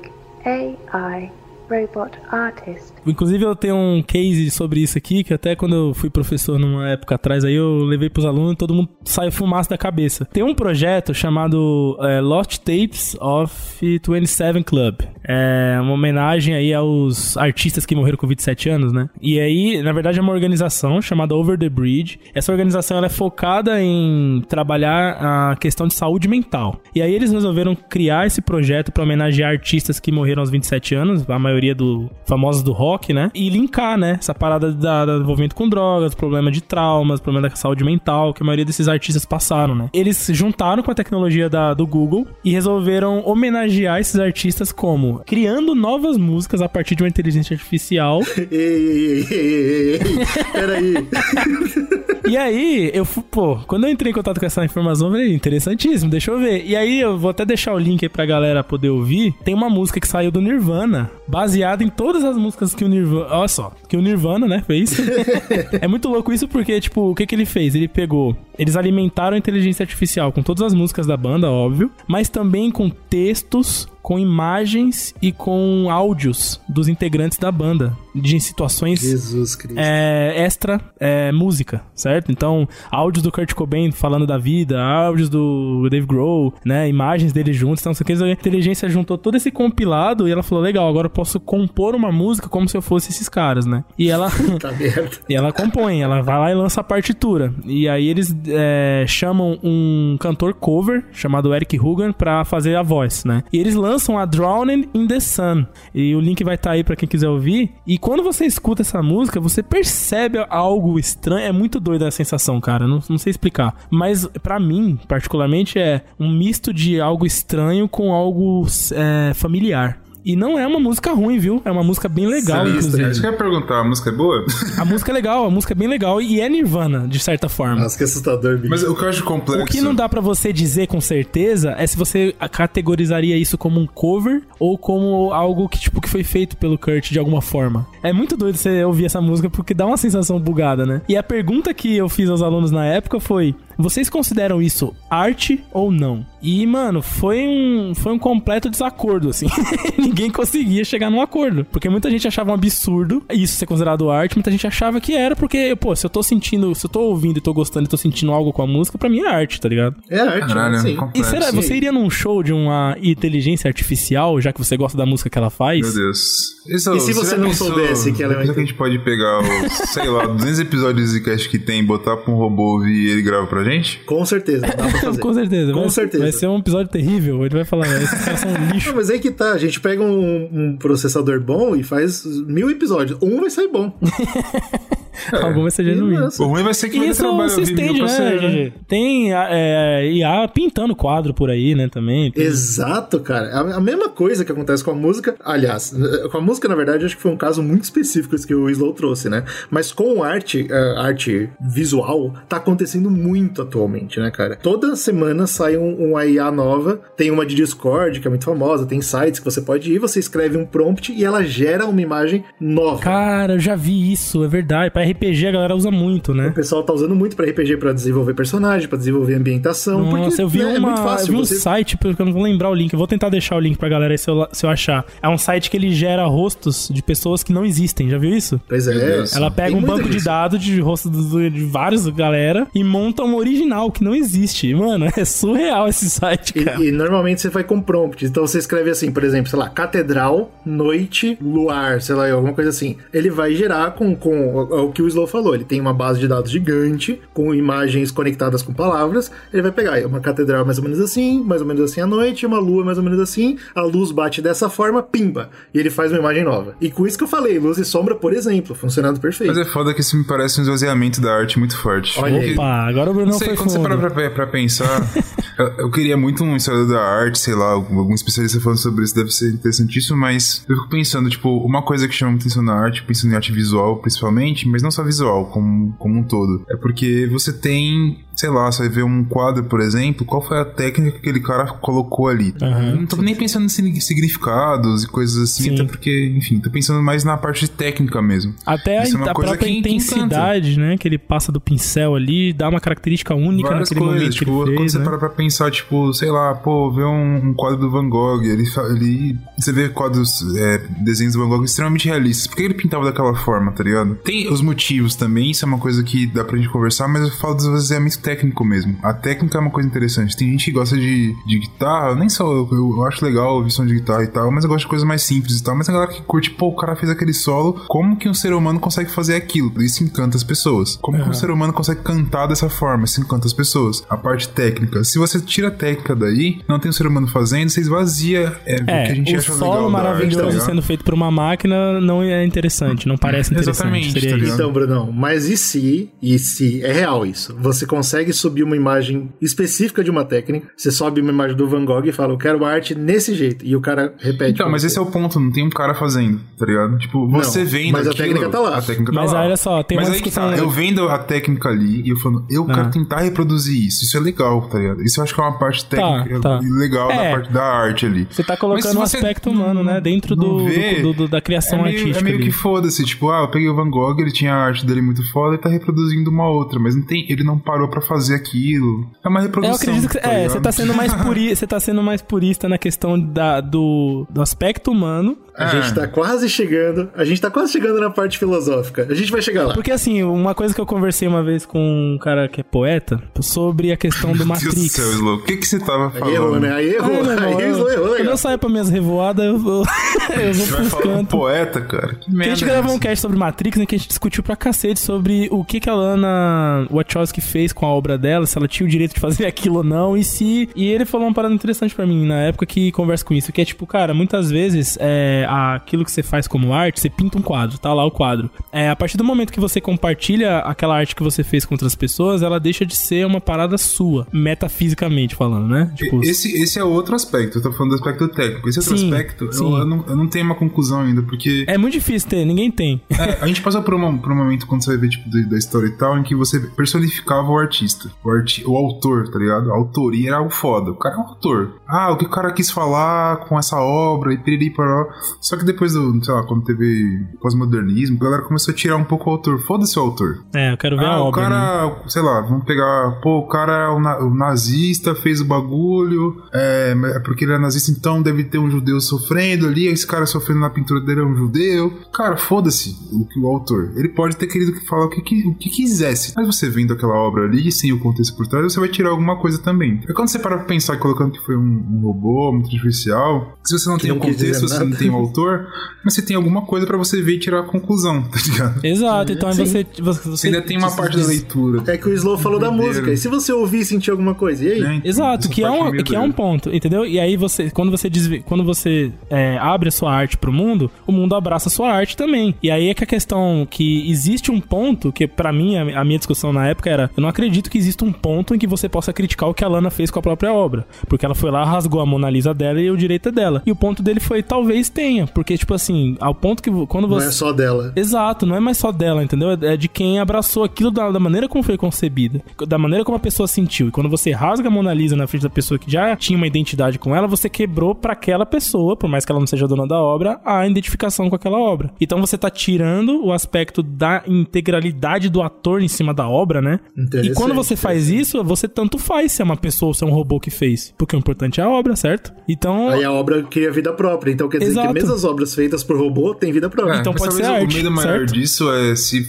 [0.45, 1.29] AI
[1.69, 2.93] robot artist.
[3.05, 6.89] Inclusive, eu tenho um case sobre isso aqui, que até quando eu fui professor numa
[6.89, 10.25] época atrás, aí eu levei pros alunos e todo mundo saiu fumaça da cabeça.
[10.25, 15.01] Tem um projeto chamado é, Lost Tapes of 27 Club.
[15.27, 19.09] É uma homenagem aí aos artistas que morreram com 27 anos, né?
[19.21, 22.19] E aí, na verdade, é uma organização chamada Over the Bridge.
[22.33, 26.79] Essa organização ela é focada em trabalhar a questão de saúde mental.
[26.93, 31.29] E aí eles resolveram criar esse projeto para homenagear artistas que morreram aos 27 anos,
[31.29, 33.31] a maioria do famosos do rock, né?
[33.33, 37.55] E linkar, né, essa parada da, da envolvimento com drogas, problema de traumas, problema da
[37.55, 39.89] saúde mental, que a maioria desses artistas passaram, né?
[39.93, 45.75] Eles juntaram com a tecnologia da, do Google e resolveram homenagear esses artistas como criando
[45.75, 50.93] novas músicas a partir de uma inteligência artificial Ei, ei, ei, ei, ei, ei, peraí.
[52.27, 55.33] E aí, eu fui, pô, quando eu entrei em contato com essa informação, eu falei,
[55.33, 56.65] interessantíssimo, deixa eu ver.
[56.65, 59.31] E aí, eu vou até deixar o link aí pra galera poder ouvir.
[59.43, 63.27] Tem uma música que saiu do Nirvana, baseada em todas as músicas que o Nirvana.
[63.29, 64.97] Olha só, que o Nirvana, né, fez.
[65.79, 67.75] é muito louco isso porque, tipo, o que que ele fez?
[67.75, 68.35] Ele pegou.
[68.57, 72.89] Eles alimentaram a inteligência artificial com todas as músicas da banda, óbvio, mas também com
[72.89, 79.79] textos com imagens e com áudios dos integrantes da banda, de situações Jesus Cristo.
[79.79, 82.31] é, extra é, música, certo?
[82.31, 86.87] Então, áudios do Kurt Cobain falando da vida, áudios do Dave Grohl, né?
[86.87, 87.81] Imagens deles juntos.
[87.81, 91.11] Então, isso aqui, a inteligência juntou todo esse compilado e ela falou: legal, agora eu
[91.11, 93.83] posso compor uma música como se eu fosse esses caras, né?
[93.97, 94.29] E ela.
[94.59, 94.69] Tá.
[95.27, 97.53] E ela compõe, ela vai lá e lança a partitura.
[97.65, 103.25] E aí eles é, chamam um cantor cover chamado Eric Hugan pra fazer a voz,
[103.25, 103.43] né?
[103.51, 105.65] E eles lançam a Drowning in the Sun.
[105.93, 107.73] E o link vai estar aí pra quem quiser ouvir.
[107.85, 111.45] E quando você escuta essa música, você percebe algo estranho.
[111.45, 112.87] É muito doida a sensação, cara.
[112.87, 113.75] Não, não sei explicar.
[113.89, 120.04] Mas pra mim, particularmente, é um misto de algo estranho com algo é, familiar.
[120.25, 121.61] E não é uma música ruim, viu?
[121.63, 123.21] É uma música bem legal, Isso inclusive.
[123.21, 124.43] que eu ia perguntar, a música é boa?
[124.75, 127.75] A música é legal, a música é bem legal e é Nirvana, de certa forma.
[127.75, 128.69] Nossa, que assustador, bicho.
[128.71, 129.63] Mas o que eu acho complexo...
[129.63, 133.79] O que não dá pra você dizer com certeza é se você categorizaria isso como
[133.79, 137.85] um cover ou como algo que tipo que foi feito pelo Kurt de alguma forma.
[138.01, 141.01] É muito doido você ouvir essa música porque dá uma sensação bugada, né?
[141.07, 145.63] E a pergunta que eu fiz aos alunos na época foi: vocês consideram isso arte
[145.71, 146.25] ou não?
[146.41, 149.47] E, mano, foi um, foi um completo desacordo, assim.
[149.97, 151.65] Ninguém conseguia chegar num acordo.
[151.65, 155.35] Porque muita gente achava um absurdo isso ser considerado arte, muita gente achava que era,
[155.35, 157.97] porque, pô, se eu tô sentindo, se eu tô ouvindo e tô gostando e tô
[157.97, 159.95] sentindo algo com a música, pra mim é arte, tá ligado?
[160.09, 160.79] É arte, Caralho, né?
[160.79, 160.97] Sim.
[161.13, 161.55] E será, sim.
[161.55, 165.37] você iria num show de uma inteligência artificial, já que você gosta da música que
[165.37, 165.81] ela faz?
[165.81, 166.55] Meu Deus.
[166.67, 168.63] Isso, E se você já não pensou- soubesse que ela é uma Será que a
[168.65, 172.37] gente pode pegar os, sei lá, 200 episódios de cast que tem, botar pra um
[172.37, 173.99] robô ouvir e ele grava pra gente?
[174.05, 175.19] Com certeza, dá pra fazer.
[175.19, 175.73] Com certeza.
[175.73, 176.23] Com vai, certeza.
[176.23, 177.45] Vai ser um episódio terrível.
[177.45, 178.89] Ele vai falar, esses caras são um lixo.
[178.89, 182.69] Não, mas aí que tá, a gente pega um, um processador bom e faz mil
[182.69, 183.17] episódios.
[183.21, 183.93] Um vai sair bom.
[185.41, 186.21] Algum vai ser genuíno.
[186.21, 186.41] nossa.
[186.43, 188.73] O ruim vai ser que Isso trabalho se estende, né, você, GG?
[188.87, 192.31] Tem é, IA pintando quadro por aí, né, também.
[192.31, 193.47] Tem- Exato, cara.
[193.49, 195.35] A, a mesma coisa que acontece com a música.
[195.43, 198.53] Aliás, eh, com a música, na verdade, acho que foi um caso muito específico que
[198.55, 199.43] o Slow trouxe, né?
[199.69, 204.55] Mas com arte, eh, arte visual, tá acontecendo muito atualmente, né, cara?
[204.55, 206.99] Toda semana sai um, uma IA nova.
[207.17, 208.85] Tem uma de Discord, que é muito famosa.
[208.85, 212.43] Tem sites que você pode ir, você escreve um prompt e ela gera uma imagem
[212.59, 213.01] nova.
[213.01, 214.91] Cara, eu já vi isso, é verdade.
[214.91, 216.49] Pra RPG a galera usa muito, O né?
[216.51, 219.99] pessoal tá usando muito pra RPG pra desenvolver personagem, pra desenvolver ambientação.
[220.03, 221.27] Nossa, porque eu vi, né, é uma, muito fácil.
[221.27, 221.55] eu vi um você...
[221.55, 222.91] site, porque eu não vou lembrar o link.
[222.93, 225.05] Eu vou tentar deixar o link pra galera aí se eu, se eu achar.
[225.21, 228.09] É um site que ele gera rostos de pessoas que não existem.
[228.09, 228.59] Já viu isso?
[228.67, 229.23] Pois é.
[229.35, 233.23] Ela pega Tem um banco de dados de rostos do- de vários galera e monta
[233.23, 234.73] um original que não existe.
[234.73, 236.81] Mano, é surreal esse site, cara.
[236.83, 238.25] E, e normalmente você vai com prompt.
[238.25, 242.69] Então você escreve assim, por exemplo, sei lá, catedral, noite, luar, sei lá, alguma coisa
[242.69, 242.97] assim.
[243.13, 245.53] Ele vai gerar com, com o, o que o Slow falou.
[245.53, 249.29] Ele tem uma base de dados gigante, com imagens conectadas com palavras.
[249.53, 252.45] Ele vai pegar uma catedral mais ou menos assim, mais ou menos assim à noite,
[252.45, 253.57] uma lua mais ou menos assim.
[253.75, 255.49] A luz bate dessa forma, pimba.
[255.73, 256.75] E ele faz uma imagem nova.
[256.79, 259.53] E com isso que eu falei, luz e sombra, por exemplo, funcionando perfeito.
[259.53, 262.17] Mas é foda que isso me parece um esvaziamento da arte muito forte.
[262.19, 262.53] Olha aí.
[262.53, 264.11] Opa, agora o Bruno Não sei, foi quando você para fundo.
[264.13, 265.01] pra, pra pensar,
[265.59, 269.15] eu, eu queria muito um historiador da arte, sei lá, algum especialista falando sobre isso
[269.15, 273.03] deve ser interessantíssimo, mas eu fico pensando, tipo, uma coisa que chama atenção na arte,
[273.03, 277.27] pensando em arte visual principalmente, mas não só visual, como, como um todo, é porque
[277.27, 281.11] você tem, sei lá, você vai ver um quadro, por exemplo, qual foi a técnica
[281.13, 282.53] que aquele cara colocou ali.
[282.61, 282.95] Aham.
[282.95, 285.73] não tô nem pensando em signi- significados e coisas assim, Sim.
[285.75, 288.53] até porque, enfim, tô pensando mais na parte técnica mesmo.
[288.65, 290.97] Até a, Isso é uma a coisa própria que- que intensidade, né?
[290.97, 294.45] Que ele passa do pincel ali, dá uma característica única Várias naquele coisas, momento tipo,
[294.45, 295.03] que ele quando fez, você né?
[295.05, 298.63] para pra pensar, tipo, sei lá, pô, ver um, um quadro do Van Gogh, ele,
[298.91, 302.47] ele você vê quadros, é, desenhos do Van Gogh extremamente realistas.
[302.47, 304.15] Por que ele pintava daquela forma, tá ligado?
[304.15, 307.31] Tem os motivos também, isso é uma coisa que dá pra gente conversar, mas eu
[307.31, 308.97] falo do esvaziamento técnico mesmo.
[309.03, 310.35] A técnica é uma coisa interessante.
[310.35, 313.85] Tem gente que gosta de, de guitarra, nem só eu, eu acho legal ouvir som
[313.85, 315.75] de guitarra e tal, mas eu gosto de coisas mais simples e tal.
[315.75, 318.53] Mas a galera que curte, pô, o cara fez aquele solo, como que um ser
[318.53, 319.71] humano consegue fazer aquilo?
[319.81, 320.97] Isso encanta as pessoas.
[320.97, 323.05] Como que um ser humano consegue cantar dessa forma?
[323.05, 324.03] Isso encanta as pessoas.
[324.09, 325.03] A parte técnica.
[325.03, 328.75] Se você tira a técnica daí, não tem um ser humano fazendo, você esvazia é,
[328.81, 330.65] o que a É, gente o acha solo legal da arte, tá maravilhoso ligado?
[330.65, 333.75] sendo feito por uma máquina não é interessante, não parece interessante.
[333.75, 334.53] Exatamente, seria tá?
[334.53, 339.31] Então, Brunão, mas e se, e se, é real isso, você consegue subir uma imagem
[339.41, 342.63] específica de uma técnica, você sobe uma imagem do Van Gogh e fala, eu quero
[342.65, 344.51] arte nesse jeito, e o cara repete.
[344.53, 346.97] Então, mas esse é o ponto, não tem um cara fazendo, tá ligado?
[346.97, 348.77] Tipo, você Não, vendo mas a aquilo, técnica tá lá.
[348.77, 349.41] A técnica tá Mas lá.
[349.41, 352.09] olha só, tem mas uma aí que discussão- tá, eu vendo a técnica ali e
[352.09, 352.73] eu falando, eu Ah.
[352.73, 354.03] quero tentar reproduzir isso.
[354.05, 355.01] Isso é legal, tá ligado?
[355.03, 356.59] Isso eu acho que é uma parte técnica tá.
[356.61, 357.15] legal É.
[357.31, 358.27] da parte da arte ali.
[358.29, 359.99] Você tá colocando um você aspecto humano, né?
[360.01, 362.19] Dentro do, vê, do- do- da criação é meio, artística.
[362.19, 362.45] É meio ali.
[362.45, 365.23] que foda-se, tipo, ah, eu peguei o Van Gogh, ele tinha a arte dele muito
[365.31, 369.09] foda e tá reproduzindo uma outra, mas não tem, ele não parou pra fazer aquilo.
[369.23, 369.73] É uma reprodução.
[369.73, 372.69] eu acredito que tá é, você tá sendo mais puri, você tá sendo mais purista
[372.69, 375.37] na questão da, do, do aspecto humano.
[375.57, 379.07] A gente tá quase chegando, a gente tá quase chegando na parte filosófica.
[379.09, 379.73] A gente vai chegar lá.
[379.73, 383.21] Porque assim, uma coisa que eu conversei uma vez com um cara que é poeta
[383.41, 384.91] sobre a questão do Meu Deus do Matrix.
[384.91, 386.27] céu, o que que você tava falando?
[386.29, 386.73] Aí errou, né?
[386.73, 389.57] Aí errou, meu irmão, aí errou, errou quando eu saio pra minhas revoadas, eu, eu,
[389.57, 389.85] eu vou
[390.53, 391.29] Você vai pros falar um cantos.
[391.39, 392.15] poeta, cara?
[392.15, 392.95] Que merda a gente é gravou essa?
[392.95, 393.85] um cast sobre Matrix, né?
[393.85, 397.85] Que a gente discutiu pra cacete sobre o que, que a Lana Wachowski fez com
[397.85, 400.69] a obra dela, se ela tinha o direito de fazer aquilo ou não, e se.
[400.75, 403.61] E ele falou uma parada interessante pra mim na época que conversa com isso, que
[403.61, 407.41] é tipo, cara, muitas vezes é, aquilo que você faz como arte, você pinta um
[407.41, 408.49] quadro, tá lá o quadro.
[408.71, 411.95] É, a partir do momento que você compartilha aquela arte que você fez com outras
[411.95, 415.91] pessoas, ela deixa de ser uma parada sua, metafisicamente falando, né?
[415.95, 418.69] Tipo, Esse, esse é outro aspecto, eu tô falando do aspecto técnico.
[418.69, 419.79] Esse outro Sim, aspecto, eu, sim.
[419.79, 423.01] eu não, eu não tenho uma conclusão ainda, porque é muito difícil ter, ninguém tem.
[423.09, 425.41] é, a gente passou por, uma, por um momento, quando você vai ver, tipo, da,
[425.49, 429.39] da história e tal, em que você personificava o artista, o, arti o autor, tá
[429.39, 429.71] ligado?
[429.71, 431.75] A autoria era o foda, o cara é o autor.
[431.87, 435.07] Ah, o que o cara quis falar com essa obra e piriri paró.
[435.41, 439.03] Só que depois do, sei lá, quando teve pós-modernismo, a galera começou a tirar um
[439.03, 439.59] pouco o autor.
[439.59, 440.43] Foda-se o autor.
[440.53, 441.41] É, eu quero ver ah, a o obra.
[441.43, 441.49] né?
[441.49, 445.45] cara, sei lá, vamos pegar, pô, o cara é o, na- o nazista, fez o
[445.45, 450.05] bagulho, é, é porque ele é nazista, então deve ter um judeu sofrendo ali, esse
[450.07, 451.91] cara sofrendo na pintura dele é um judeu.
[452.13, 453.91] Cara, foda-se o, que o autor.
[453.95, 456.33] Ele pode ter querido que falar o que, que- o que quisesse.
[456.35, 459.37] Mas você vendo aquela obra ali, sem o contexto por trás, você vai tirar alguma
[459.39, 460.01] coisa também.
[460.07, 461.61] É quando você para pra pensar colocando que foi um,
[461.91, 465.09] um robô, muito artificial, se você não Que tem não o contexto, você não tem
[465.09, 465.67] o autor,
[466.03, 468.85] mas você tem alguma coisa pra você ver e tirar a conclusão, tá ligado?
[468.85, 469.65] Exato, então Sim.
[469.65, 471.83] você, você, Você ainda tem uma parte da leitura.
[471.91, 473.11] É que o Slow falou da música.
[473.11, 474.63] E se você ouvir e sentir alguma coisa?
[474.63, 474.81] E aí?
[474.81, 474.95] né?
[474.95, 477.05] Então, Exato, essa que é, um, que é um ponto, entendeu?
[477.05, 480.89] E aí você, quando você desvi- quando você é, abre a sua arte pro mundo,
[481.05, 482.55] o mundo abraça a sua arte também.
[482.61, 486.03] E aí é que a questão que existe um ponto que pra mim a, a
[486.05, 488.87] minha discussão na época era, eu não acredito que exista um ponto em que você
[488.89, 491.63] possa criticar o que a Lana fez com a própria obra, porque ela foi lá
[491.63, 493.61] rasgou a Mona Lisa dela e o direito é dela.
[493.65, 497.19] E o ponto dele foi talvez tenha, porque tipo assim, ao ponto que quando Não
[497.19, 497.93] você é só dela.
[497.95, 499.51] Exato, não é mais só dela, entendeu?
[499.51, 503.17] É é de quem abraçou aquilo da, da maneira como foi concebida, da maneira como
[503.17, 503.89] a pessoa sentiu.
[503.89, 506.47] E quando você rasga a Mona Lisa na frente da pessoa que já tinha uma
[506.47, 509.87] identidade com ela, você quebrou pra aquela pessoa, por mais que ela não seja dona
[509.87, 511.91] da obra, a identificação com aquela obra.
[511.99, 516.79] Então você tá tirando o aspecto da integralidade do ator em cima da obra, né?
[517.23, 520.07] E quando você faz isso, você tanto faz se é uma pessoa ou se é
[520.07, 520.93] um robô que fez.
[520.97, 522.33] Porque o importante é a obra, certo?
[522.47, 522.89] Então.
[522.89, 524.31] Aí a obra cria vida própria.
[524.31, 524.93] Então quer dizer Exato.
[524.93, 526.99] que mesmo as obras feitas por robô têm vida própria.
[526.99, 528.33] Então mas pode talvez ser o arte, medo maior certo?
[528.33, 529.25] disso é se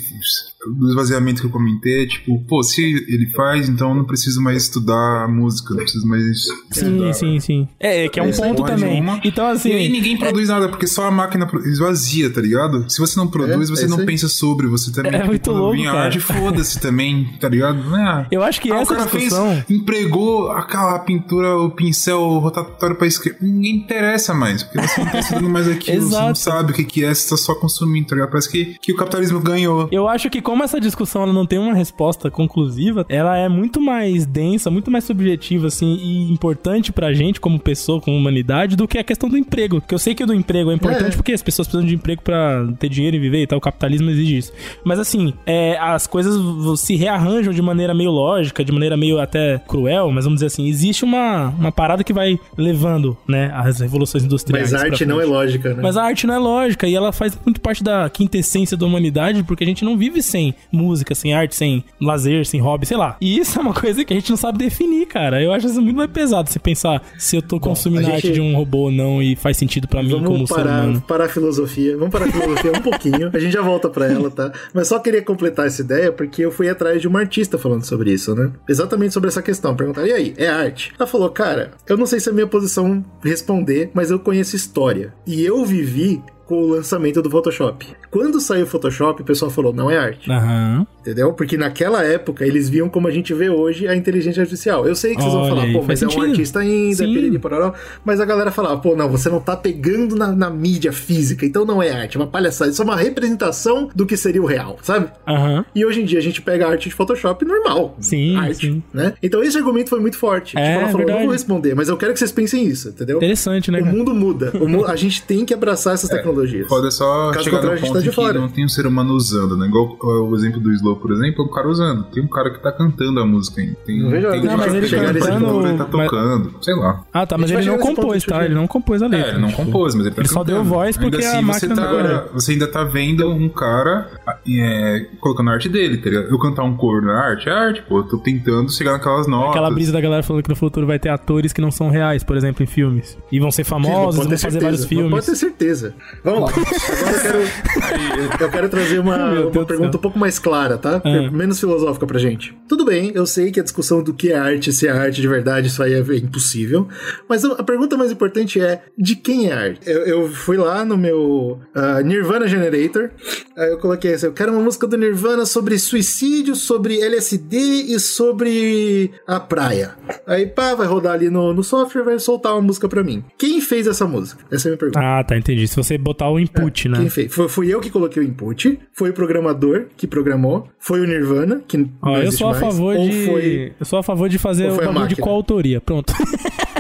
[0.74, 4.40] do esvaziamento que eu comentei, é tipo, pô, se ele faz, então eu não preciso
[4.42, 7.12] mais estudar música, não preciso mais Sim, estudar.
[7.14, 7.68] sim, sim.
[7.80, 8.90] É, é que é um Essa ponto também.
[8.94, 9.20] nenhuma.
[9.24, 9.70] Então, assim.
[9.70, 12.88] E aí ninguém produz nada, porque só a máquina esvazia, tá ligado?
[12.90, 15.14] Se você não produz, É, você é não pensa sobre, você também.
[15.14, 16.04] É muito quando louco, cara.
[16.04, 17.78] arte, foda-se também, tá ligado?
[17.96, 18.26] É.
[18.30, 19.50] Eu acho que Ah, o essa cara discussão.
[19.66, 23.38] fez, empregou aquela pintura, o pincel rotatório pra escrever.
[23.40, 26.84] Ninguém interessa mais, porque você não tá estudando mais aquilo, você não sabe o que
[26.84, 28.30] que é, você tá só consumindo, tá ligado?
[28.30, 29.88] Parece que, que o capitalismo ganhou.
[29.90, 33.80] Eu acho que como essa discussão ela não tem uma resposta conclusiva, ela é muito
[33.80, 38.86] mais densa, muito mais subjetiva, assim, e importante pra gente como pessoa, como humanidade, do
[38.88, 39.80] que a questão do emprego.
[39.80, 41.16] Porque eu sei que o do emprego é importante É.
[41.16, 44.10] porque as pessoas precisam de emprego pra ter dinheiro e viver e tal, o capitalismo
[44.10, 44.52] exige isso.
[44.84, 46.34] Mas assim, é, as coisas
[46.80, 50.66] se rearranjam de maneira meio lógica, de maneira meio até cruel, mas vamos dizer assim,
[50.66, 54.72] existe uma, uma parada que vai levando, né, as revoluções industriais.
[54.72, 55.82] Mas a arte não é lógica, né?
[55.82, 59.42] Mas a arte não é lógica e ela faz muito parte da quintessência da humanidade,
[59.44, 63.16] porque a gente não vive sem música, sem arte, sem lazer, sem hobby, sei lá.
[63.20, 65.42] E isso é uma coisa que a gente não sabe definir, cara.
[65.42, 68.28] Eu acho isso muito mais pesado se pensar se eu tô consumindo a a arte
[68.28, 70.82] gente- de um robô ou não e faz sentido pra mim como Vamos ser parar,
[70.84, 71.00] humano.
[71.06, 71.96] parar a filosofia.
[71.96, 73.30] Vamos parar a filosofia um pouquinho.
[73.32, 74.52] A gente já volta pra ela, tá?
[74.74, 78.12] Mas só queria completar essa ideia porque eu fui atrás de uma artista falando sobre
[78.12, 78.50] isso, né?
[78.68, 79.74] Exatamente sobre essa questão.
[79.76, 80.92] Perguntaram, e aí, é arte?
[80.98, 85.12] Ela falou, cara, eu não sei se é minha posição responder, mas eu conheço história.
[85.26, 87.86] E eu vivi com o lançamento do Photoshop.
[88.10, 90.30] Quando saiu o Photoshop, o pessoal falou, não é arte.
[90.30, 90.86] Aham.
[91.00, 91.32] Entendeu?
[91.32, 94.86] Porque naquela época eles viam como a gente vê hoje a inteligência artificial.
[94.86, 96.30] Eu sei que vocês vão Olha falar, aí, pô, mas é um sentido.
[96.30, 97.14] artista ainda, Sim.
[97.14, 97.72] piriri, pororó.
[98.04, 101.64] Mas a galera falava, pô, não, você não tá pegando na, na mídia física, então
[101.64, 102.70] não é arte, é uma palhaçada.
[102.70, 105.08] Isso é uma representação do que seria o real, sabe?
[105.28, 105.64] Aham.
[105.74, 107.96] E hoje em dia a gente pega a arte de Photoshop normal.
[108.00, 108.82] Sim, Arte, sim.
[108.92, 109.14] né?
[109.22, 110.56] Então esse argumento foi muito forte.
[110.58, 111.18] É, tipo, ela falou, verdade.
[111.18, 113.16] não vou responder, mas eu quero que vocês pensem isso, entendeu?
[113.18, 113.80] Interessante, né?
[113.80, 114.52] O mundo muda.
[114.60, 116.35] O mu- a gente tem que abraçar essas tecnologias.
[116.68, 118.38] Foda é só Caso chegar no ponto tá de que fora.
[118.40, 119.66] não tem um ser humano usando, né?
[119.66, 122.04] Igual o exemplo do Slow, por exemplo, é um cara usando.
[122.04, 123.76] Tem um cara que tá cantando a música ainda.
[123.86, 125.44] Tem, Não vejo tem um chega nesse nesse ponto.
[125.44, 127.02] ponto, ele tá Mas- tocando, sei lá.
[127.12, 128.44] Ah, tá, mas ele não compôs, tá?
[128.44, 129.26] Ele não compôs a letra.
[129.26, 129.64] É, ele não tipo.
[129.64, 130.74] compôs, mas ele tá Ele só deu cantando.
[130.74, 134.10] voz porque ainda a assim, máquina você, não- tá, você ainda tá vendo um cara
[134.48, 136.28] é, colocando a arte dele, tá ligado?
[136.28, 137.98] Eu cantar um coro na arte, é arte, pô.
[137.98, 139.50] Eu tô tentando chegar naquelas notas.
[139.50, 142.22] Aquela brisa da galera falando que no futuro vai ter atores que não são reais,
[142.22, 143.16] por exemplo, em filmes.
[143.30, 145.10] E vão ser Não famosos, pode vão fazer certeza, vários não filmes.
[145.10, 145.94] Pode ter certeza.
[146.26, 146.48] Vamos lá.
[146.50, 151.00] Agora eu quero, eu quero trazer uma, uma pergunta um pouco mais clara, tá?
[151.04, 151.30] Ah.
[151.30, 152.52] Menos filosófica pra gente.
[152.68, 155.28] Tudo bem, eu sei que a discussão do que é arte, se é arte de
[155.28, 156.88] verdade, isso aí é impossível.
[157.28, 159.80] Mas a pergunta mais importante é: de quem é arte?
[159.88, 163.10] Eu, eu fui lá no meu ah, Nirvana Generator,
[163.56, 168.00] aí eu coloquei assim: eu quero uma música do Nirvana sobre suicídio, sobre LSD e
[168.00, 169.94] sobre a praia.
[170.26, 173.22] Aí, pá, vai rodar ali no, no software, vai soltar uma música pra mim.
[173.38, 174.44] Quem fez essa música?
[174.50, 174.98] Essa é a minha pergunta.
[175.00, 175.68] Ah, tá, entendi.
[175.68, 176.98] Se você botar o input, né?
[176.98, 177.34] Quem fez?
[177.34, 181.62] Foi, fui eu que coloquei o input, foi o programador que programou, foi o Nirvana,
[181.66, 183.26] que Ó, não eu sou a mais, favor ou de.
[183.26, 185.80] foi Eu sou a favor de fazer o bagulho de coautoria.
[185.80, 186.12] Pronto.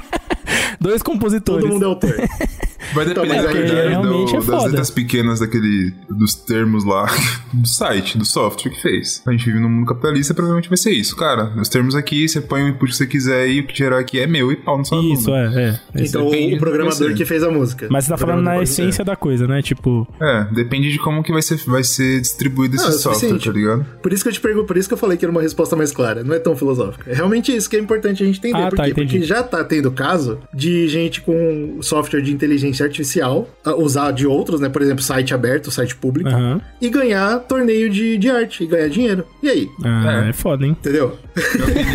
[0.80, 1.62] Dois compositores.
[1.62, 2.14] todo mundo é autor.
[2.96, 7.06] Vai depender aí qualidade realmente do- é das letras pequenas daquele, dos termos lá
[7.52, 9.22] do site, do software que fez.
[9.26, 11.14] A gente vive num mundo capitalista, provavelmente vai ser isso.
[11.16, 13.98] Cara, os termos aqui, você põe o input que você quiser e o que gerar
[13.98, 16.02] aqui é meu e pau no seu Isso, é, é.
[16.02, 17.86] Então depende o do programador que fez a música.
[17.90, 19.62] Mas você tá falando na essência da coisa, né?
[19.62, 20.06] Tipo.
[20.20, 23.44] É, depende de como que vai ser, vai ser distribuído Não, esse é software, suficiente.
[23.46, 23.86] tá ligado?
[24.02, 25.76] Por isso que eu te pergunto, por isso que eu falei que era uma resposta
[25.76, 27.10] mais clara, não é tão filosófica.
[27.10, 28.56] É realmente isso que é importante a gente entender.
[28.62, 28.84] Ah, por tá.
[28.94, 34.60] Porque já tá tendo caso de gente com software de inteligência artificial usar de outros,
[34.60, 34.68] né?
[34.68, 36.60] Por exemplo, site aberto, site público, Aham.
[36.80, 39.26] e ganhar torneio de, de arte e ganhar dinheiro.
[39.42, 39.68] E aí?
[39.84, 40.76] Ah, é, foda, hein?
[40.78, 41.16] Entendeu?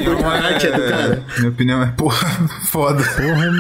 [0.05, 1.23] Não A arte é do cara.
[1.37, 2.27] Minha opinião é, porra,
[2.71, 3.03] foda.
[3.03, 3.51] Porra,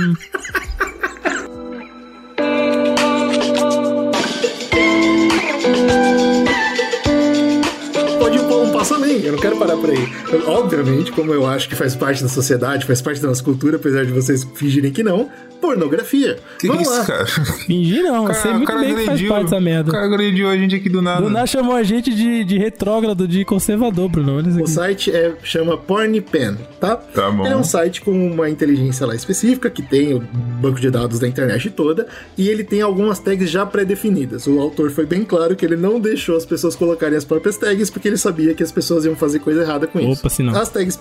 [8.19, 10.07] Pode ir um passo além, eu não quero parar por aí.
[10.31, 13.77] Eu, obviamente, como eu acho que faz parte da sociedade, faz parte da nossa cultura,
[13.77, 15.29] apesar de vocês fingirem que não,
[15.61, 16.37] pornografia.
[16.59, 17.05] Que Vamos isso, lá.
[17.05, 17.25] cara?
[17.25, 19.91] fingir não, eu sei muito bem que faz agrediu- parte dessa O merda.
[19.91, 21.21] cara agrediu a gente aqui do nada.
[21.21, 24.37] Do nada chamou a gente de, de retrógrado, de conservador, Bruno.
[24.37, 26.95] Olha isso O site é, chama PornPen, tá?
[26.97, 27.45] Tá bom.
[27.45, 31.19] Ele é um site com uma inteligência lá específica, que tem o banco de dados
[31.19, 32.07] da internet toda,
[32.37, 34.47] e ele tem algumas tags já pré-definidas.
[34.47, 37.89] O autor foi bem claro que ele não deixou as pessoas colocarem as próprias tags,
[37.89, 40.19] porque ele sabia que as pessoas iam fazer coisa errada com isso.
[40.21, 40.55] Opa, se não.
[40.55, 40.97] As tags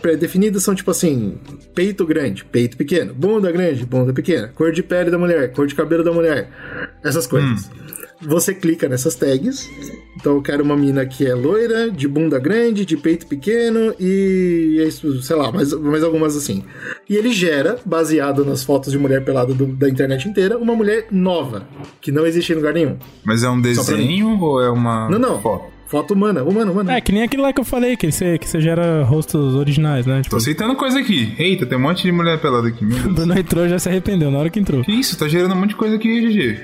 [0.00, 1.34] pré-definidas são tipo assim:
[1.74, 5.74] peito grande, peito pequeno, bunda grande, bunda pequena, cor de pele da mulher, cor de
[5.74, 6.48] cabelo da mulher,
[7.04, 7.70] essas coisas.
[8.22, 9.66] Você clica nessas tags.
[10.16, 14.76] Então eu quero uma mina que é loira, de bunda grande, de peito pequeno e
[14.78, 16.62] é isso, sei lá, mais, mais algumas assim.
[17.08, 21.06] E ele gera, baseado nas fotos de mulher pelada do- da internet inteira, uma mulher
[21.10, 21.66] nova,
[22.02, 22.96] que não existe em lugar nenhum.
[23.24, 25.08] Mas é um desenho ou é uma.
[25.08, 25.40] Não, não.
[25.40, 25.79] foto?
[25.90, 26.96] Foto humana, humana, humana.
[26.96, 30.06] É, que nem aquilo lá que eu falei, que você, que você gera rostos originais,
[30.06, 30.18] né?
[30.22, 31.34] Tipo, Tô aceitando coisa aqui.
[31.36, 32.84] Eita, tem um monte de mulher pelada aqui.
[32.84, 33.12] Meu o.
[33.12, 34.84] Bruno entrou e já se arrependeu na hora que entrou.
[34.84, 35.18] Que isso?
[35.18, 36.60] Tá gerando um monte de coisa aqui, GG.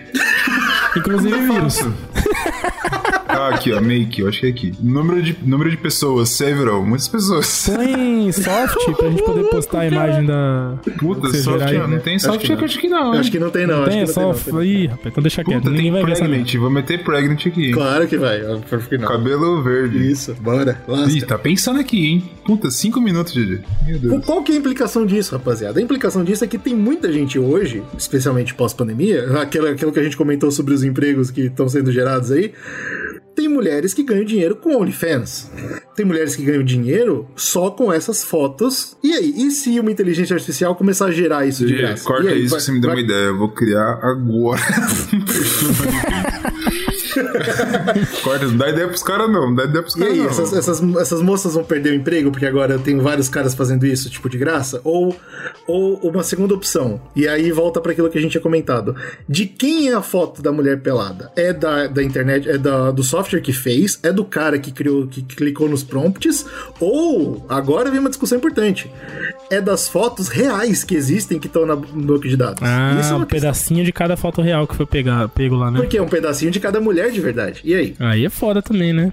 [0.97, 1.81] Inclusive vírus.
[3.37, 4.73] Ah, aqui, ó, make, eu acho que é aqui.
[4.81, 7.69] Número de, número de pessoas, several, muitas pessoas.
[7.69, 10.79] Põe soft pra gente poder postar a imagem da.
[10.99, 11.99] Puta, software, gerar aí, não né?
[11.99, 12.65] tem Acho que não.
[12.65, 13.15] acho que não.
[13.15, 13.21] Hein?
[13.21, 13.85] acho que não tem, não.
[13.85, 14.29] tem, é acho que só.
[14.29, 14.65] não tem, não.
[14.65, 15.59] Ih, rapaz, então deixa quieto.
[15.59, 17.73] Puta, Ninguém tem vai ver essa pregnant, vou meter pregnant aqui.
[17.73, 18.41] Claro que vai.
[18.69, 19.09] Por que não?
[19.09, 20.11] Cabelo verde.
[20.11, 20.81] Isso, bora.
[20.89, 21.13] Lasca.
[21.19, 22.31] Ih, tá pensando aqui, hein?
[22.45, 23.61] Puta, cinco minutos, GG.
[23.87, 24.25] Meu Qual- Deus.
[24.27, 25.79] Qual que é a implicação disso, rapaziada?
[25.79, 30.03] A implicação disso é que tem muita gente hoje, especialmente pós-pandemia, aquilo, aquilo que a
[30.05, 32.53] gente comentou sobre os empregos que estão sendo gerados aí,
[33.47, 35.49] tem mulheres que ganham dinheiro com OnlyFans.
[35.95, 38.97] Tem mulheres que ganham dinheiro só com essas fotos.
[39.05, 39.33] E aí?
[39.37, 42.05] E se uma inteligência artificial começar a gerar isso de graça?
[42.05, 43.27] corta aí, isso vai- que você me deu vai- uma ideia.
[43.27, 44.61] Eu vou criar agora.
[48.23, 49.49] corta, não dá ideia pros caras, não.
[49.49, 50.27] Não dá ideia pros E caras, aí, não.
[50.29, 53.87] essas, essas, essas moças vão perder o emprego porque agora eu tenho vários caras fazendo
[53.87, 54.81] isso, tipo, de graça?
[54.85, 55.15] Ou,
[55.67, 58.95] ou uma segunda opção, e aí volta para aquilo que a gente tinha comentado.
[59.29, 61.31] De quem é a foto da mulher pelada?
[61.37, 63.99] É da, da internet, é da, do software que fez?
[64.03, 66.47] É do cara que criou, que clicou nos prompts?
[66.81, 68.91] Ou, agora vem uma discussão importante,
[69.51, 72.63] é das fotos reais que existem que estão no banco de dados?
[72.63, 73.27] Ah, Isso é um questão.
[73.27, 75.79] pedacinho de cada foto real que foi pegar, pego lá, né?
[75.81, 77.61] Porque é um pedacinho de cada mulher de verdade.
[77.65, 77.95] E aí?
[77.99, 79.13] Aí é foda também, né?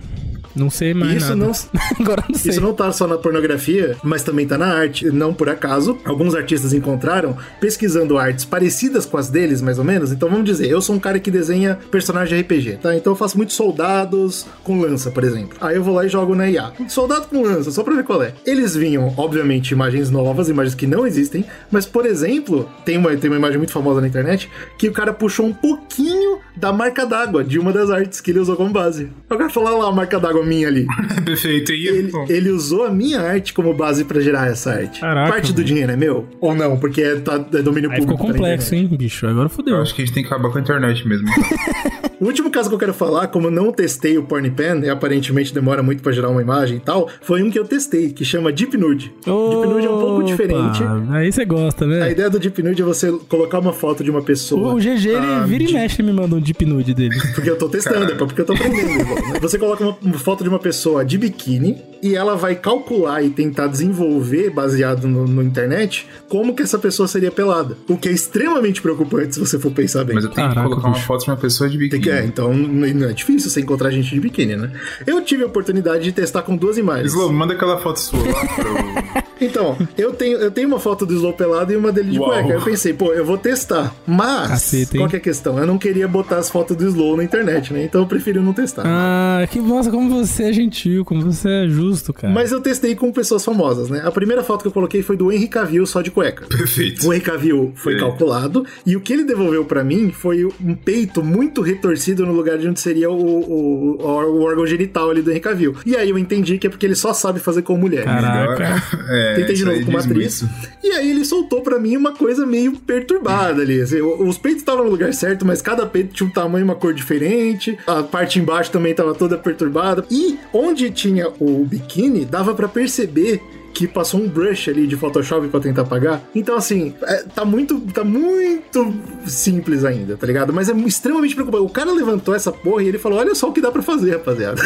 [0.55, 1.51] Não sei mais Isso nada.
[1.71, 2.51] não, Agora não sei.
[2.51, 5.09] Isso não tá só na pornografia, mas também tá na arte.
[5.11, 10.11] Não por acaso, alguns artistas encontraram pesquisando artes parecidas com as deles, mais ou menos.
[10.11, 12.95] Então vamos dizer, eu sou um cara que desenha personagem RPG, tá?
[12.95, 15.57] Então eu faço muitos soldados com lança, por exemplo.
[15.61, 16.71] Aí eu vou lá e jogo na IA.
[16.87, 18.33] Soldado com lança, só pra ver qual é.
[18.45, 23.29] Eles vinham, obviamente, imagens novas, imagens que não existem, mas, por exemplo, tem uma, tem
[23.29, 27.43] uma imagem muito famosa na internet que o cara puxou um pouquinho da marca d'água
[27.43, 29.09] de uma das artes que ele usou como base.
[29.29, 30.85] O cara falou "Olha lá a marca d'água minha ali.
[31.25, 31.71] Perfeito.
[31.71, 34.99] E Ele, bom, ele usou a minha arte como base pra gerar essa arte.
[34.99, 35.65] Caraca, Parte do mano.
[35.65, 36.27] dinheiro é meu?
[36.39, 36.77] Ou não?
[36.77, 38.17] Porque é, tá, é domínio Aí público.
[38.17, 39.25] ficou tá complexo, hein, bicho?
[39.27, 39.75] Agora fodeu.
[39.75, 41.27] eu acho que a gente tem que acabar com a internet mesmo.
[42.21, 45.53] O último caso que eu quero falar, como eu não testei o PornPen, e aparentemente
[45.53, 48.49] demora muito pra gerar uma imagem e tal, foi um que eu testei, que chama
[48.49, 49.11] Deep Nude.
[49.25, 50.79] Deep Nude é um pouco Opa, diferente.
[51.09, 52.01] Aí você gosta, né?
[52.01, 54.73] A ideia do Deep Nude é você colocar uma foto de uma pessoa.
[54.73, 57.13] O GG, ele ah, vira de- e mexe e me manda um deep nude dele.
[57.35, 59.03] Porque eu tô testando, é porque eu tô aprendendo.
[59.41, 63.29] Você coloca uma, uma foto de uma pessoa de biquíni e ela vai calcular e
[63.29, 67.77] tentar desenvolver, baseado no, no internet, como que essa pessoa seria pelada.
[67.87, 70.15] O que é extremamente preocupante se você for pensar bem.
[70.15, 71.07] Mas eu tenho Caraca, que colocar uma bicho.
[71.07, 72.03] foto de uma pessoa de Tem biquíni.
[72.03, 74.69] que- é, então não é difícil você encontrar gente de biquíni, né?
[75.07, 77.11] Eu tive a oportunidade de testar com duas imagens.
[77.13, 79.23] Slow, manda aquela foto sua lá pro...
[79.41, 82.29] Então, eu tenho, eu tenho uma foto do Slow pelado e uma dele de Uau.
[82.29, 82.53] cueca.
[82.53, 83.93] Eu pensei, pô, eu vou testar.
[84.07, 85.59] Mas, Caceta, qual que é a questão?
[85.59, 87.83] Eu não queria botar as fotos do Slow na internet, né?
[87.83, 88.83] Então eu preferi não testar.
[88.85, 92.33] Ah, que bosta, como você é gentil, como você é justo, cara.
[92.33, 94.01] Mas eu testei com pessoas famosas, né?
[94.03, 96.45] A primeira foto que eu coloquei foi do Henry Cavill só de cueca.
[96.47, 97.07] Perfeito.
[97.07, 97.99] O Henry Cavill foi Sim.
[97.99, 102.57] calculado e o que ele devolveu pra mim foi um peito muito retorcido no lugar
[102.57, 105.75] de onde seria o, o, o, o órgão genital ali do Henry Cavill.
[105.85, 108.03] E aí eu entendi que é porque ele só sabe fazer com mulher.
[108.03, 108.81] Caraca.
[109.09, 110.43] É, Tentei de novo com uma atriz.
[110.83, 113.81] E aí ele soltou pra mim uma coisa meio perturbada ali.
[113.81, 116.75] assim, os peitos estavam no lugar certo, mas cada peito tinha um tamanho e uma
[116.75, 117.77] cor diferente.
[117.85, 120.05] A parte embaixo também tava toda perturbada.
[120.09, 121.82] E onde tinha o biquíni,
[122.25, 123.41] dava pra perceber
[123.73, 126.21] que passou um brush ali de Photoshop pra tentar apagar.
[126.35, 128.93] Então, assim, é, tá muito, tá muito
[129.25, 130.53] simples ainda, tá ligado?
[130.53, 131.63] Mas é extremamente preocupante.
[131.63, 134.11] O cara levantou essa porra e ele falou: olha só o que dá pra fazer,
[134.11, 134.61] rapaziada.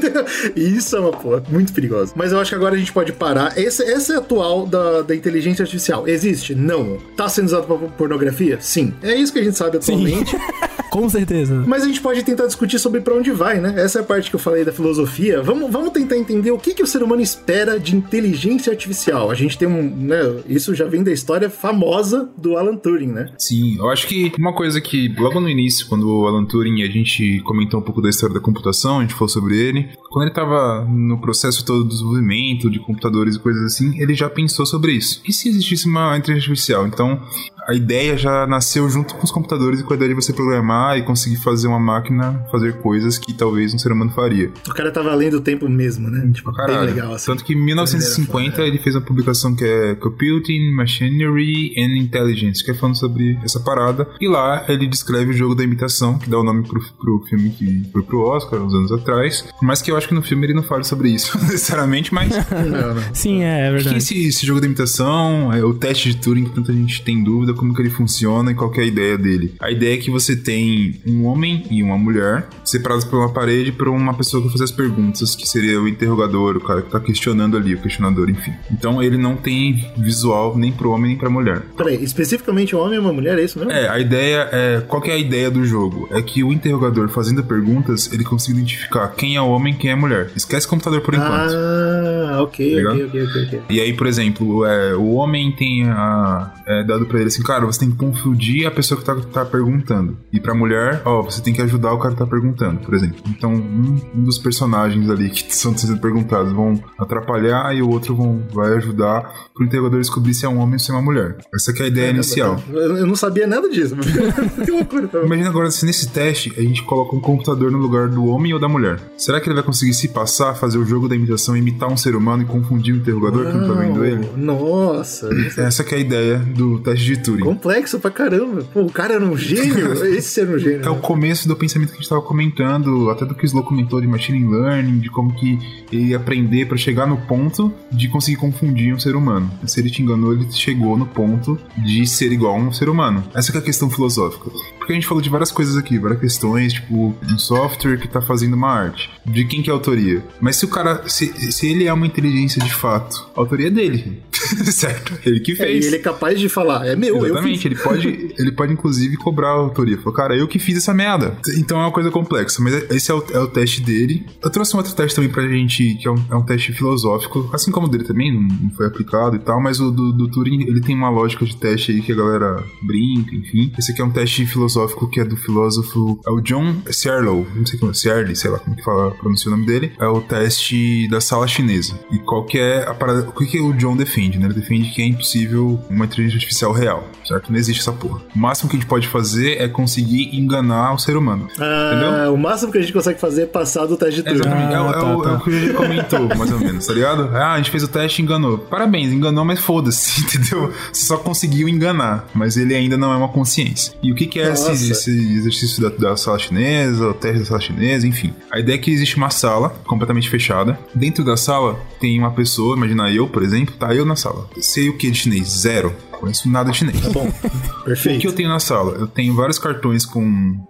[0.56, 2.12] e isso é uma porra muito perigosa.
[2.16, 3.56] Mas eu acho que agora a gente pode parar.
[3.58, 6.08] Essa, essa é a atual da, da inteligência artificial.
[6.08, 6.54] Existe?
[6.54, 6.98] Não.
[7.16, 8.58] Tá sendo usado pra pornografia?
[8.60, 8.94] Sim.
[9.02, 10.34] É isso que a gente sabe atualmente.
[10.96, 11.62] Com certeza.
[11.66, 13.74] Mas a gente pode tentar discutir sobre pra onde vai, né?
[13.76, 15.42] Essa é a parte que eu falei da filosofia.
[15.42, 19.30] Vamos, vamos tentar entender o que, que o ser humano espera de inteligência artificial.
[19.30, 19.94] A gente tem um.
[19.94, 20.16] Né,
[20.48, 23.30] isso já vem da história famosa do Alan Turing, né?
[23.38, 26.90] Sim, eu acho que uma coisa que logo no início, quando o Alan Turing a
[26.90, 29.90] gente comentou um pouco da história da computação, a gente falou sobre ele.
[30.08, 34.30] Quando ele estava no processo todo do desenvolvimento de computadores e coisas assim, ele já
[34.30, 35.20] pensou sobre isso.
[35.28, 36.86] E se existisse uma inteligência artificial?
[36.86, 37.20] Então,
[37.66, 40.96] a ideia já nasceu junto com os computadores e com a ideia de você programar
[40.96, 44.50] e conseguir fazer uma máquina fazer coisas que talvez um ser humano faria.
[44.68, 46.30] O cara tava lendo o tempo mesmo, né?
[46.32, 46.78] Tipo, Caralho.
[46.78, 47.26] bem legal, assim.
[47.26, 52.70] Tanto que em 1950 ele fez uma publicação que é Computing, Machinery and Intelligence, que
[52.70, 54.06] é falando sobre essa parada.
[54.20, 57.50] E lá ele descreve o jogo da imitação, que dá o nome pro, pro filme
[57.50, 59.44] que foi pro Oscar uns anos atrás.
[59.60, 62.30] Mas que eu acho que no filme ele não fala sobre isso necessariamente, mas.
[62.30, 63.02] Não, não.
[63.14, 63.96] Sim, é, é O que é verdade.
[63.98, 67.55] esse, esse jogo da imitação, é o teste de Turing, que tanta gente tem dúvida
[67.56, 69.54] como que ele funciona e qual que é a ideia dele.
[69.60, 73.72] A ideia é que você tem um homem e uma mulher separados por uma parede
[73.72, 77.00] por uma pessoa que fazer as perguntas, que seria o interrogador, o cara que tá
[77.00, 78.52] questionando ali, o questionador, enfim.
[78.70, 81.62] Então ele não tem visual nem pro homem nem pra mulher.
[81.76, 83.72] Peraí, especificamente um homem e uma mulher, é isso mesmo?
[83.72, 84.80] É, a ideia é.
[84.86, 86.08] Qual que é a ideia do jogo?
[86.10, 89.90] É que o interrogador fazendo perguntas, ele consiga identificar quem é o homem e quem
[89.90, 90.30] é a mulher.
[90.36, 91.54] Esquece o computador por enquanto.
[91.54, 93.60] Ah, ok, ok, ok, ok, ok.
[93.70, 97.64] E aí, por exemplo, é, o homem tem a, é, dado pra ele assim, cara,
[97.64, 100.18] você tem que confundir a pessoa que tá, tá perguntando.
[100.32, 103.16] E pra mulher, ó, você tem que ajudar o cara que tá perguntando, por exemplo.
[103.28, 108.16] Então, um, um dos personagens ali que são sendo perguntados vão atrapalhar e o outro
[108.16, 111.36] vão, vai ajudar pro interrogador descobrir se é um homem ou se é uma mulher.
[111.54, 112.60] Essa que é a ideia inicial.
[112.68, 113.94] Eu não sabia nada disso.
[114.64, 115.06] que loucura.
[115.06, 115.22] tá?
[115.22, 118.58] Imagina agora se nesse teste a gente coloca um computador no lugar do homem ou
[118.58, 119.00] da mulher.
[119.16, 122.16] Será que ele vai conseguir se passar, fazer o jogo da imitação, imitar um ser
[122.16, 124.28] humano e confundir o interrogador que não tá vendo ele?
[124.36, 127.44] Nossa, é Essa que é a ideia do teste de Turing.
[127.44, 128.64] complexo pra caramba.
[128.72, 129.92] Pô, o cara era um gênio.
[130.14, 130.84] Esse era um gênio.
[130.84, 133.64] É o começo do pensamento que a gente estava comentando, até do que o Slow
[133.64, 135.58] comentou de machine learning, de como que
[135.92, 139.50] ele ia aprender para chegar no ponto de conseguir confundir um ser humano.
[139.66, 143.24] Se ele te enganou, ele chegou no ponto de ser igual a um ser humano.
[143.34, 144.50] Essa que é a questão filosófica.
[144.86, 148.22] Porque a gente falou de várias coisas aqui, várias questões, tipo, um software que tá
[148.22, 149.10] fazendo uma arte.
[149.26, 150.22] De quem que é a autoria?
[150.40, 153.70] Mas se o cara, se, se ele é uma inteligência de fato, a autoria é
[153.70, 154.22] dele.
[154.70, 155.18] certo?
[155.26, 155.86] Ele que É, e fez.
[155.86, 159.48] ele é capaz de falar, é meu, eu Exatamente, ele pode, ele pode inclusive cobrar
[159.48, 159.98] a autoria.
[159.98, 161.36] Falou, cara, eu que fiz essa merda.
[161.56, 164.24] Então é uma coisa complexa, mas esse é o, é o teste dele.
[164.40, 167.50] Eu trouxe um outro teste também pra gente, que é um, é um teste filosófico,
[167.52, 170.28] assim como o dele também, não, não foi aplicado e tal, mas o do, do
[170.28, 173.72] Turing, ele tem uma lógica de teste aí que a galera brinca, enfim.
[173.76, 174.75] Esse aqui é um teste filosófico
[175.10, 178.58] que é do filósofo, é o John Searle, não sei como é, Searle, sei lá
[178.58, 179.92] como que fala, pronuncia o nome dele.
[179.98, 181.98] É o teste da sala chinesa.
[182.10, 184.46] E qual que é a parada, o que, que o John defende, né?
[184.46, 187.50] Ele defende que é impossível uma inteligência artificial real, certo?
[187.50, 188.20] Não existe essa porra.
[188.34, 191.48] O máximo que a gente pode fazer é conseguir enganar o ser humano.
[191.58, 194.36] Ah, o máximo que a gente consegue fazer é passar do teste de Turing.
[194.40, 194.74] Exatamente.
[194.74, 195.32] é, o- é tá, o, é tá.
[195.36, 197.30] o que a gente comentou, mais ou menos, tá ligado?
[197.34, 198.58] Ah, a gente fez o teste e enganou.
[198.58, 200.72] Parabéns, enganou, mas foda-se, entendeu?
[200.92, 203.94] Você só conseguiu enganar, mas ele ainda não é uma consciência.
[204.02, 207.44] E o que, que é esse, esse exercício da, da sala chinesa, o teste da
[207.44, 208.32] sala chinesa, enfim?
[208.50, 210.78] A ideia é que existe uma sala completamente fechada.
[210.94, 214.48] Dentro da sala tem uma pessoa, imagina eu, por exemplo, tá eu na sala.
[214.60, 215.48] Sei o que de chinês?
[215.48, 215.94] Zero.
[216.12, 216.98] Conheço nada de chinês.
[217.12, 218.32] Bom, O que eu perfeito.
[218.32, 218.92] tenho na sala?
[218.92, 220.24] Eu tenho vários cartões com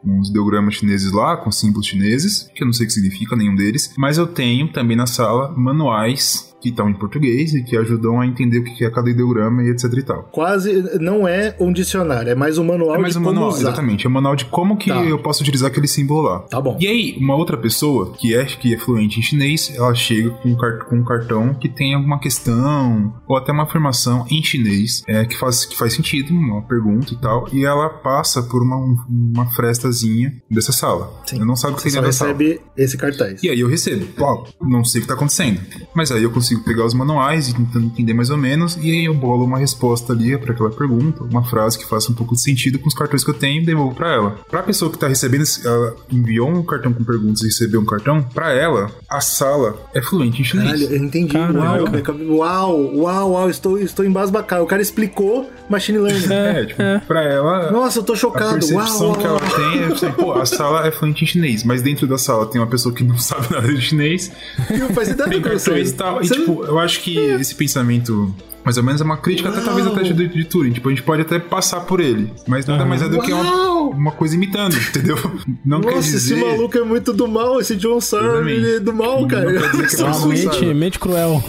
[0.04, 3.54] uns ideogramas chineses lá, com símbolos chineses, que eu não sei o que significa nenhum
[3.54, 8.20] deles, mas eu tenho também na sala manuais que estão em português e que ajudam
[8.20, 10.22] a entender o que é cada ideograma e etc e tal.
[10.32, 13.50] Quase não é um dicionário, é mais um manual É mais de um como manual,
[13.52, 13.68] usar.
[13.68, 14.06] exatamente.
[14.06, 15.04] É um manual de como que Tá.
[15.04, 16.40] eu posso utilizar aquele símbolo lá.
[16.40, 16.76] Tá bom.
[16.80, 20.48] E aí, uma outra pessoa que é, que é fluente em chinês, ela chega com
[20.48, 25.24] um, com um cartão que tem alguma questão ou até uma afirmação em chinês é,
[25.24, 28.76] que, faz, que faz sentido, uma pergunta e tal, e ela passa por uma,
[29.08, 31.12] uma frestazinha dessa sala.
[31.26, 31.40] Sim.
[31.40, 32.32] Eu não sabe o que dentro da sala.
[32.32, 33.42] recebe esse cartaz.
[33.42, 34.06] E aí eu recebo.
[34.20, 35.60] Ó, não sei o que tá acontecendo.
[35.94, 39.04] Mas aí eu consigo pegar os manuais e tentando entender mais ou menos, e aí
[39.06, 42.40] eu bolo uma resposta ali para aquela pergunta, uma frase que faça um pouco de
[42.42, 44.38] sentido com os cartões que eu tenho e devolvo para ela.
[44.50, 48.22] Pra pessoa que tá recebendo, ela enviou um cartão com perguntas e recebeu um cartão,
[48.22, 50.66] para ela, a sala é fluente em chinês.
[50.80, 51.32] Caralho, eu entendi.
[51.32, 52.12] Caraca.
[52.12, 54.62] Uau, uau, uau, uau, estou, estou embasbacado.
[54.62, 56.32] O cara explicou machine learning.
[56.32, 57.70] É, tipo, pra ela.
[57.70, 58.52] Nossa, eu tô A chocado.
[58.54, 59.50] percepção Uau, uau, que ela uau.
[59.56, 62.60] tem é assim, pô, a sala é fluente em chinês, mas dentro da sala tem
[62.60, 64.30] uma pessoa que não sabe nada de chinês,
[64.78, 65.72] Não faz ideia do que eu sei.
[65.74, 66.22] cartões e tal.
[66.22, 68.34] E tipo, eu acho que esse pensamento
[68.64, 70.72] mais ou menos é uma crítica até talvez até de, de Turing.
[70.72, 72.32] Tipo, a gente pode até passar por ele.
[72.48, 75.16] Mas nada mais é do que uma, uma coisa imitando, entendeu?
[75.64, 76.34] Não quer Nossa, dizer.
[76.34, 78.00] esse maluco é muito do mal, esse John
[78.44, 79.52] ele é do mal, Não cara.
[79.52, 81.44] quer dizer que É mente, mente cruel.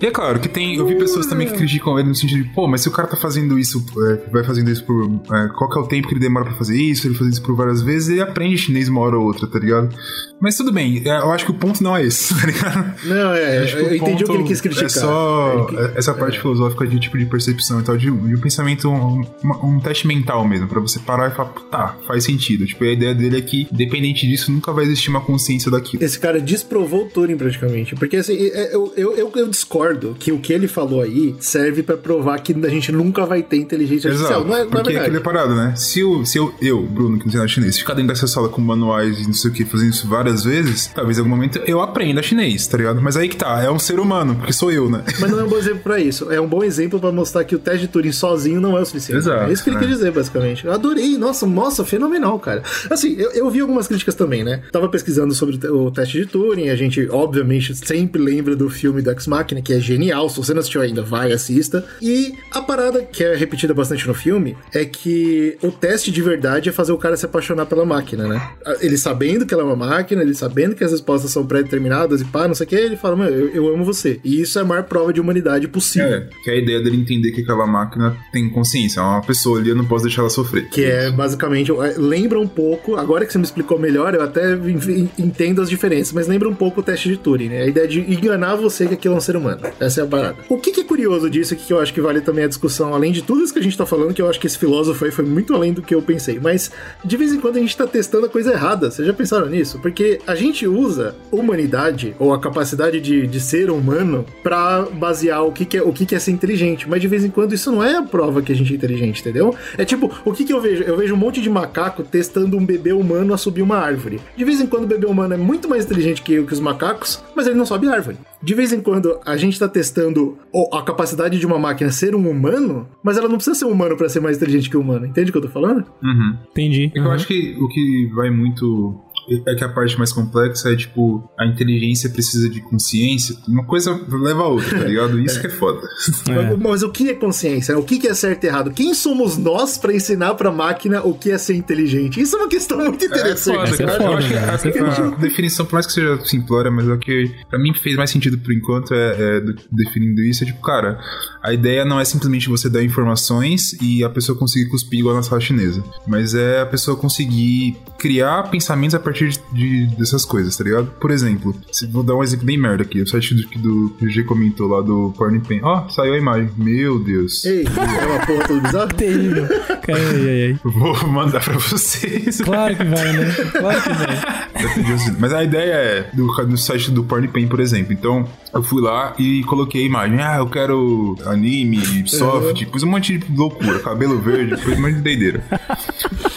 [0.00, 0.76] E é claro que tem.
[0.76, 3.06] Eu vi pessoas também que criticam ele no sentido de, pô, mas se o cara
[3.08, 5.04] tá fazendo isso, é, vai fazendo isso por.
[5.32, 7.06] é, qual que é o tempo que ele demora pra fazer isso?
[7.06, 9.94] Ele faz isso por várias vezes, ele aprende chinês uma hora ou outra, tá ligado?
[10.40, 12.94] Mas tudo bem, é, eu acho que o ponto não é esse, tá ligado?
[13.04, 14.86] Não, é, que eu entendi o que ele quis criticar.
[14.86, 18.36] É só é- essa parte filosófica de tipo de percepção e tal, de, um- de
[18.36, 22.24] um pensamento, um, uma- um teste mental mesmo, pra você parar e falar, tá, faz
[22.24, 22.64] sentido.
[22.64, 26.02] Tipo, a ideia dele é que, independente disso, nunca vai existir uma consciência daquilo.
[26.02, 27.94] Esse cara desprovou o Turing praticamente.
[27.96, 31.82] Porque assim, é- eu, eu, eu, eu discordo que o que ele falou aí serve
[31.82, 34.40] pra provar que a gente nunca vai ter inteligência artificial.
[34.40, 35.74] Exato, Não é, não é porque é parado, né?
[35.76, 38.48] Se eu, se eu, eu, Bruno, que não sei nada chinês, ficar dentro dessa sala
[38.48, 41.60] com manuais e não sei o que, fazendo isso várias vezes, talvez em algum momento
[41.66, 43.00] eu aprenda chinês, tá ligado?
[43.00, 45.02] Mas aí que tá, é um ser humano, porque sou eu, né?
[45.20, 46.30] Mas não é um bom exemplo pra isso.
[46.30, 48.86] É um bom exemplo pra mostrar que o teste de Turing sozinho não é o
[48.86, 49.18] suficiente.
[49.18, 49.80] Exato, É isso que ele é.
[49.80, 50.64] quer dizer, basicamente.
[50.64, 51.16] Eu adorei.
[51.18, 52.62] Nossa, nossa, fenomenal, cara.
[52.88, 54.62] Assim, eu, eu vi algumas críticas também, né?
[54.72, 56.68] Tava pesquisando sobre o teste de Turing.
[56.68, 60.28] A gente, obviamente, sempre lembra do filme do Ex Machina, que é genial.
[60.28, 61.84] Se você não assistiu ainda, vai, assista.
[62.00, 66.68] E a parada que é repetida bastante no filme é que o teste de verdade
[66.68, 68.50] é fazer o cara se apaixonar pela máquina, né?
[68.80, 72.24] Ele sabendo que ela é uma máquina, ele sabendo que as respostas são pré-determinadas e
[72.24, 74.20] pá, não sei o que, ele fala, mano, eu, eu amo você.
[74.24, 76.08] E isso é a maior prova de humanidade possível.
[76.08, 79.58] É, que é a ideia dele entender que aquela máquina tem consciência, é uma pessoa
[79.58, 80.68] ali, eu não posso deixar ela sofrer.
[80.68, 84.52] Que é basicamente, é, lembra um pouco, agora que você me explicou melhor, eu até
[84.54, 87.62] en- entendo as diferenças, mas lembra um pouco o teste de Turing, né?
[87.62, 89.60] A ideia de enganar você que aquilo é um ser humano.
[89.78, 90.36] Essa é a parada.
[90.48, 93.12] O que, que é curioso disso, que eu acho que vale também a discussão, além
[93.12, 95.10] de tudo isso que a gente tá falando, que eu acho que esse filósofo aí
[95.10, 96.70] foi muito além do que eu pensei, mas
[97.04, 98.90] de vez em quando a gente tá testando a coisa errada.
[98.90, 99.78] Vocês já pensaram nisso?
[99.80, 105.52] Porque a gente usa humanidade, ou a capacidade de, de ser humano, pra basear o
[105.52, 107.70] que, que é, o que, que é ser inteligente, mas de vez em quando isso
[107.70, 109.54] não é a prova que a gente é inteligente, entendeu?
[109.76, 110.82] É tipo, o que, que eu vejo?
[110.82, 114.20] Eu vejo um monte de macaco testando um bebê humano a subir uma árvore.
[114.36, 117.22] De vez em quando o bebê humano é muito mais inteligente que, que os macacos,
[117.34, 118.16] mas ele não sobe árvore.
[118.42, 120.38] De vez em quando a gente tá testando
[120.72, 123.96] a capacidade de uma máquina ser um humano, mas ela não precisa ser um humano
[123.96, 125.04] pra ser mais inteligente que o humano.
[125.06, 125.84] Entende o que eu tô falando?
[126.02, 126.36] Uhum.
[126.50, 126.84] Entendi.
[126.86, 127.10] É que eu Uhum.
[127.10, 128.98] acho que o que vai muito.
[129.46, 133.36] É que a parte mais complexa é tipo, a inteligência precisa de consciência.
[133.46, 135.20] Uma coisa leva a outra, tá ligado?
[135.20, 135.86] Isso que é foda.
[136.28, 136.56] É.
[136.56, 137.78] Mas o que é consciência?
[137.78, 138.70] O que é certo e errado?
[138.72, 142.20] Quem somos nós pra ensinar pra máquina o que é ser inteligente?
[142.20, 143.70] Isso é uma questão muito interessante.
[143.70, 143.92] foda, é cara.
[143.92, 144.28] foda, eu acho
[144.72, 144.90] que né?
[144.90, 147.96] a, é definição, por mais que seja simplória, mas é o que pra mim fez
[147.96, 150.98] mais sentido por enquanto é, é do- definindo isso, é tipo, cara,
[151.42, 155.22] a ideia não é simplesmente você dar informações e a pessoa conseguir cuspir igual na
[155.22, 160.56] sala chinesa, mas é a pessoa conseguir criar pensamentos a partir de, de- dessas coisas,
[160.56, 160.86] tá ligado?
[161.00, 164.04] Por exemplo, se, vou dar um exemplo bem merda aqui, o site do, do, que
[164.06, 165.60] o G comentou lá do Porn Pen.
[165.62, 166.50] Ó, saiu a imagem.
[166.56, 167.44] Meu Deus.
[167.44, 168.88] Ei, é uma porra toda bizarra?
[168.88, 169.46] Terrível.
[169.70, 170.60] Ai, ai, ai.
[170.64, 172.40] Eu Vou mandar pra vocês.
[172.40, 173.32] Claro que vai, né?
[173.52, 175.16] Claro que vai.
[175.18, 177.92] Mas a ideia é do, no site do Pornpen, por exemplo.
[177.92, 180.20] Então, eu fui lá e coloquei a imagem.
[180.20, 184.94] Ah, eu quero anime, soft, pus um monte de loucura, cabelo verde, pus um monte
[184.96, 185.44] de doideira.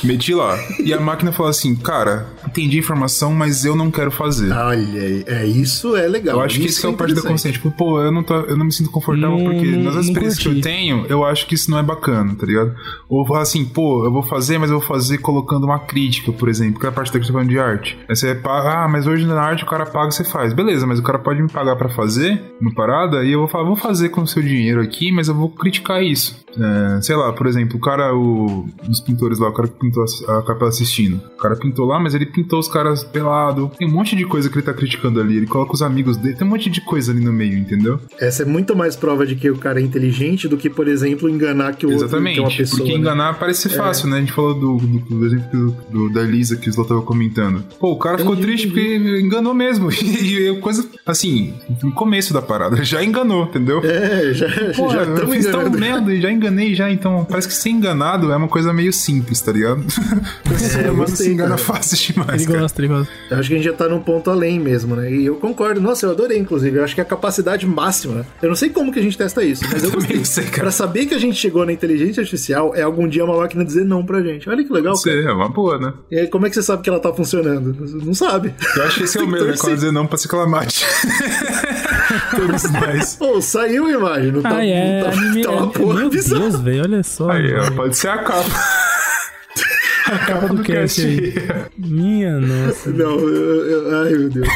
[0.03, 0.57] Meti lá.
[0.83, 2.27] E a máquina falou assim: Cara,
[2.63, 4.51] entendi a informação, mas eu não quero fazer.
[4.51, 6.37] Olha, é, isso é legal.
[6.37, 7.51] Eu acho que isso é o parte da consciência.
[7.53, 10.39] Tipo, pô, eu não, tô, eu não me sinto confortável Não- porque não- nas experiências
[10.39, 12.73] que eu tenho, eu acho que isso não é bacana, tá ligado?
[13.09, 16.49] Ou falar assim, pô, eu vou fazer, mas eu vou fazer colocando uma crítica, por
[16.49, 17.97] exemplo, que é a parte da que eu tô falando de arte.
[18.07, 20.53] Aí você paga, ah, mas hoje na arte o cara paga e você faz.
[20.53, 23.65] Beleza, mas o cara pode me pagar pra fazer uma parada e eu vou falar,
[23.65, 26.42] vou fazer com o seu dinheiro aqui, mas eu vou criticar isso.
[26.57, 30.03] É, sei lá, por exemplo, o cara, o, dos pintores lá, o cara que pintou
[30.03, 31.21] a, a Capela Sistina.
[31.37, 33.71] O cara pintou lá, mas ele pintou os caras pelado.
[33.77, 35.37] Tem um monte de coisa que ele tá criticando ali.
[35.37, 37.99] Ele coloca os amigos dele, tem um monte de coisa ali no meio, entendeu?
[38.19, 41.29] Essa é muito mais prova de que o cara é inteligente do que, por exemplo,
[41.29, 42.77] enganar que o outro Exatamente, que é uma pessoa.
[42.77, 42.99] porque né?
[42.99, 44.17] enganar parece ser fácil, né?
[44.17, 47.63] A gente falou do, do, do exemplo do, da Elisa que o Slow tava comentando.
[47.79, 49.89] Pô, o cara ficou triste porque enganou mesmo.
[50.23, 51.53] E é coisa, assim,
[51.83, 53.81] no começo da parada, já enganou, entendeu?
[53.83, 55.79] É, já, Pô, já fiz tão enganando.
[55.79, 59.41] merda e já enganei já, então parece que ser enganado é uma coisa meio simples,
[59.41, 59.83] tá ligado?
[60.57, 61.61] Ser eu gostei, se engana cara.
[61.61, 62.59] fácil demais, Ele cara.
[62.61, 63.11] gosta, ele gosta.
[63.29, 65.11] Eu acho que a gente já tá num ponto além mesmo, né?
[65.11, 65.81] E eu concordo.
[65.81, 66.77] Nossa, eu adorei, inclusive.
[66.77, 68.15] Eu acho que é a capacidade máxima.
[68.15, 68.25] né?
[68.41, 70.17] Eu não sei como que a gente testa isso, mas eu gostei.
[70.17, 70.61] não sei, cara.
[70.63, 73.83] Pra saber que a gente chegou na inteligência artificial, é algum dia uma máquina dizer
[73.85, 74.49] não pra gente.
[74.49, 75.17] Olha que legal, cara.
[75.19, 75.93] Isso é uma boa, né?
[76.11, 77.75] E aí, como é que você sabe que ela tá funcionando?
[78.05, 78.53] Não sabe.
[78.75, 79.47] Eu acho que esse é o meu, né?
[79.47, 79.61] torcer.
[79.61, 80.85] Quando dizer não pra ciclamate.
[82.31, 83.15] Todos nós.
[83.15, 84.31] Pô, saiu a imagem.
[84.31, 85.01] Não tá, Ah, é.
[85.03, 86.41] não tá, Anime, tá uma é porra meu bizarra.
[86.41, 87.29] Deus, velho, olha só.
[87.31, 87.75] Aí, velho.
[87.75, 88.43] pode ser a capa.
[90.27, 91.33] Capa do cast aí.
[91.77, 92.89] Minha nossa.
[92.91, 94.47] Não, eu, eu- ai meu Deus.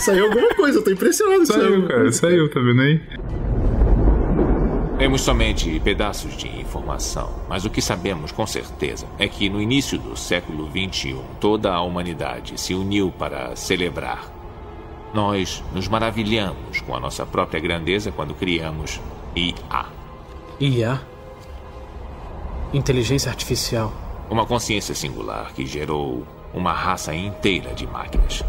[0.00, 3.00] Saiu alguma coisa, eu tô impressionado que Saiu, cara, saiu, tá vendo aí?
[4.98, 9.98] Temos somente pedaços de informação, mas o que sabemos com certeza é que no início
[9.98, 14.32] do século XXI toda a humanidade se uniu para celebrar.
[15.14, 19.00] Nós nos maravilhamos com a nossa própria grandeza quando criamos
[19.36, 19.86] IA,
[20.58, 21.00] IA.
[22.72, 23.92] Inteligência artificial.
[24.28, 28.42] uma consciência singular que gerou uma raça inteira de máquinas.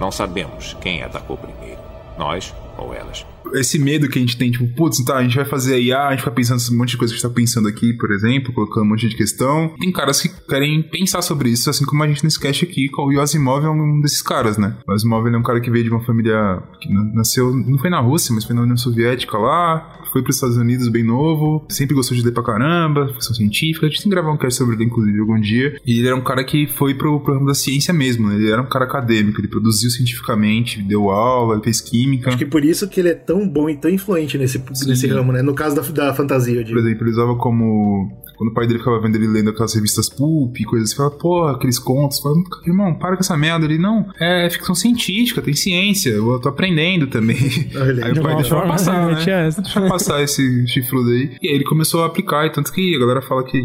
[0.00, 1.80] Não sabemos quem atacou primeiro,
[2.18, 3.24] nós ou elas.
[3.54, 6.10] Esse medo que a gente tem, tipo, putz, tá, a gente vai fazer IA, a
[6.10, 8.52] gente fica pensando nesse monte de coisa que a gente tá pensando aqui, por exemplo,
[8.52, 9.74] colocando um monte de questão.
[9.78, 13.20] Tem caras que querem pensar sobre isso, assim como a gente nesse cast aqui, o
[13.20, 14.76] Asimov é um desses caras, né?
[14.86, 17.90] O ele é um cara que veio de uma família que na- nasceu, não foi
[17.90, 21.66] na Rússia, mas foi na União Soviética lá, foi para os Estados Unidos bem novo,
[21.70, 23.86] sempre gostou de ler pra caramba, ficção científica.
[23.86, 25.76] A gente tem que gravar um cast sobre ele, inclusive, algum dia.
[25.86, 28.36] E ele era um cara que foi pro, pro ramo da ciência mesmo, né?
[28.36, 32.28] Ele era um cara acadêmico, ele produziu cientificamente, deu aula, fez química.
[32.28, 35.32] Acho que por isso que ele é tão bom e tão influente nesse, nesse ramo,
[35.32, 35.42] né?
[35.42, 36.78] No caso da, da fantasia, eu Por digo.
[36.78, 38.10] exemplo, ele usava como.
[38.38, 41.16] Quando o pai dele ficava vendo ele lendo aquelas revistas pulp e coisas assim, falava,
[41.16, 42.20] porra, aqueles contos.
[42.20, 43.64] Falava, irmão, para com essa merda.
[43.64, 47.36] Ele, não, é ficção científica, tem ciência, eu tô aprendendo também.
[47.74, 48.12] Olha aí.
[48.12, 49.50] O pai forma, passar, né.
[49.50, 51.36] Deixa passar esse chifrudo aí.
[51.42, 53.60] E aí ele começou a aplicar, e tanto que a galera fala que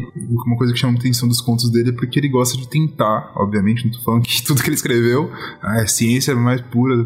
[0.46, 3.32] uma coisa que chama muita atenção dos contos dele é porque ele gosta de tentar,
[3.36, 5.32] obviamente, não tô falando que tudo que ele escreveu
[5.62, 7.04] ah, é ciência mais pura,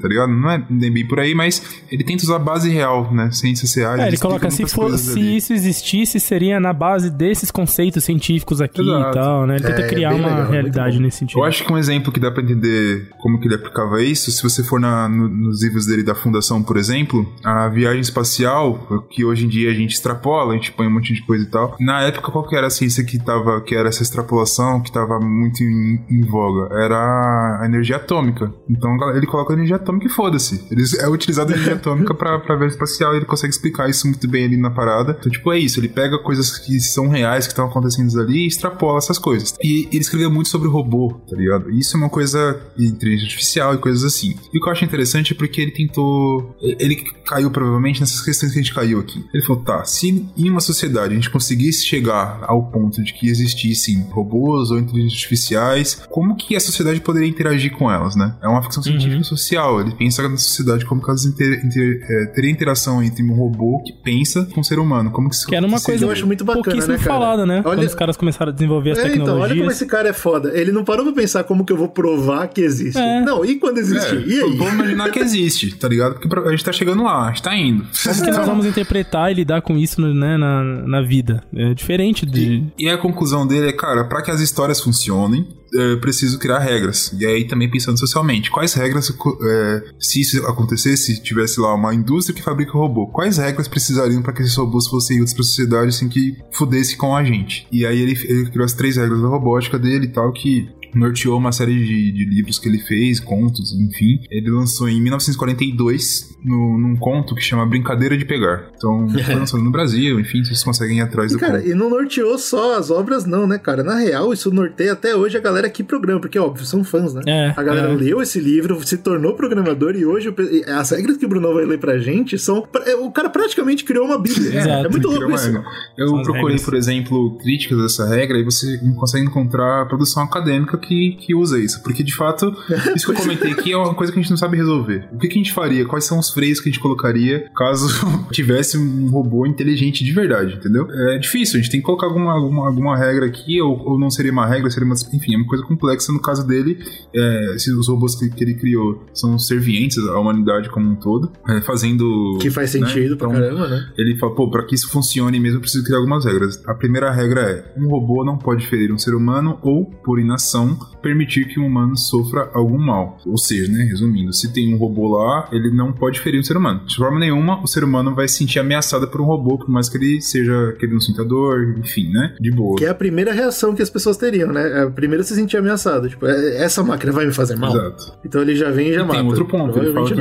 [0.00, 0.30] tá ligado?
[0.30, 3.30] Não é nem bem por aí, mas ele tenta usar a base real, né?
[3.32, 4.00] Ciências reais.
[4.00, 5.36] É, ele coloca, se, for, se ali.
[5.36, 9.10] isso existisse, seria na base desses conceitos científicos aqui Exato.
[9.10, 9.54] e tal, né?
[9.56, 11.38] Ele tenta É, criar uma legal, realidade nesse sentido.
[11.38, 14.42] Eu acho que um exemplo que dá pra entender como que ele aplicava isso, se
[14.42, 19.24] você for na- no- nos livros dele da Fundação, por exemplo, a viagem espacial, que
[19.24, 21.76] hoje em dia a gente extrapola, a gente põe um monte de coisa e tal.
[21.80, 25.18] Na época, qual que era a ciência que tava, que era essa extrapolação, que tava
[25.20, 26.74] muito em, em voga?
[26.82, 28.52] Era a energia atômica.
[28.68, 30.66] Então ele coloca a energia atômica e foda-se.
[30.70, 34.06] Ele é utilizado a energia atômica pra, pra viagem espacial e ele consegue explicar isso
[34.06, 35.16] muito bem ali na parada.
[35.18, 35.78] Então, tipo, é isso.
[35.80, 39.54] Ele pega coisas que são reais, que estão acontecendo ali e extrapola essas coisas.
[39.62, 41.70] E ele escreveu muito sobre robô, tá ligado?
[41.70, 44.34] E Isso é uma coisa de inteligência artificial e coisas assim.
[44.52, 46.56] E o que eu acho interessante é porque ele tentou.
[46.60, 49.24] Ele caiu provavelmente nessas questões que a gente caiu aqui.
[49.32, 53.28] Ele falou: tá, se em uma sociedade a gente conseguisse chegar ao ponto de que
[53.28, 58.36] existissem robôs ou inteligências artificiais, como que a sociedade poderia interagir com elas, né?
[58.42, 59.80] É uma ficção científica social.
[59.80, 63.82] Ele pensa na sociedade como que elas inter, inter, é, teria interação entre um robô
[63.84, 65.10] que pensa com um ser humano.
[65.10, 65.98] Como que isso Que era uma seria?
[66.00, 67.20] coisa eu acho muito bacana, pouquíssimo né, cara?
[67.20, 67.54] falada, né?
[67.64, 69.50] Olha- Quando os caras começaram a desenvolver as É, então, tecnologias.
[69.50, 70.50] olha como esse cara é foda.
[70.58, 72.98] Ele não parou pra pensar como que eu vou provar que existe.
[72.98, 73.20] É.
[73.22, 74.16] Não, e quando existir?
[74.16, 74.56] É, e aí?
[74.56, 76.14] Vamos imaginar que existe, tá ligado?
[76.20, 77.84] Porque a gente tá chegando lá, a gente tá indo.
[78.04, 81.42] Como que nós vamos interpretar e lidar com isso né, na, na vida?
[81.54, 82.64] É diferente de.
[82.78, 87.12] E a conclusão dele é, cara, pra que as histórias funcionem, é preciso criar regras.
[87.18, 92.34] E aí também pensando socialmente, quais regras, é, se isso acontecesse, tivesse lá uma indústria
[92.34, 96.08] que fabrica robô, quais regras precisariam para que esses robôs fossem úteis pra sociedade sem
[96.08, 97.66] que fudesse com a gente?
[97.70, 101.38] E aí ele, ele criou as três regras da robótica dele e tal, que norteou
[101.38, 104.20] uma série de, de livros que ele fez, contos, enfim.
[104.30, 108.70] Ele lançou em 1942 no, num conto que chama Brincadeira de Pegar.
[108.76, 111.70] Então, foi lançado no Brasil, enfim, vocês conseguem ir atrás E, do cara, conto.
[111.70, 113.82] e não norteou só as obras, não, né, cara?
[113.82, 117.22] Na real, isso norteia até hoje a galera que programa, porque, óbvio, são fãs, né?
[117.26, 117.94] É, a galera é.
[117.96, 120.34] leu esse livro, se tornou programador e hoje
[120.68, 122.66] as regras que o Bruno vai ler pra gente são.
[122.86, 124.58] é, O cara praticamente criou uma bíblia.
[124.60, 124.86] Exato.
[124.86, 125.62] É muito louco uma isso.
[125.96, 126.62] Eu procurei, regras.
[126.62, 131.82] por exemplo, críticas dessa regra e você consegue encontrar produção acadêmica que, que usa isso.
[131.82, 132.54] Porque, de fato,
[132.94, 135.08] isso que eu comentei aqui é uma coisa que a gente não sabe resolver.
[135.12, 135.84] O que, que a gente faria?
[135.84, 137.88] Quais são os freios que a gente colocaria caso
[138.32, 140.88] tivesse um robô inteligente de verdade, entendeu?
[140.90, 144.10] É difícil, a gente tem que colocar alguma, alguma, alguma regra aqui, ou, ou não
[144.10, 144.96] seria uma regra, seria uma.
[145.12, 146.12] Enfim, é uma coisa complexa.
[146.12, 146.78] No caso dele,
[147.14, 151.30] é, se os robôs que, que ele criou são servientes à humanidade como um todo,
[151.48, 152.38] é, fazendo.
[152.40, 152.86] Que faz né?
[152.86, 153.92] sentido pra Então, caramba, né?
[153.96, 156.62] ele fala, pô, pra que isso funcione mesmo, eu preciso criar algumas regras.
[156.66, 160.69] A primeira regra é: um robô não pode ferir um ser humano ou, por inação,
[161.02, 163.18] permitir que um humano sofra algum mal.
[163.26, 166.56] Ou seja, né, resumindo, se tem um robô lá, ele não pode ferir um ser
[166.56, 166.80] humano.
[166.86, 169.88] De forma nenhuma, o ser humano vai se sentir ameaçado por um robô, por mais
[169.88, 172.34] que ele seja, que ele não sinta dor, enfim, né?
[172.40, 172.76] De boa.
[172.76, 174.80] Que é a primeira reação que as pessoas teriam, né?
[174.80, 176.08] É a primeira se sentir ameaçado.
[176.08, 177.70] Tipo, é- essa máquina vai me fazer mal.
[177.74, 178.12] Exato.
[178.24, 179.18] Então ele já vem e já E mata.
[179.18, 180.14] tem outro ponto, ele fala que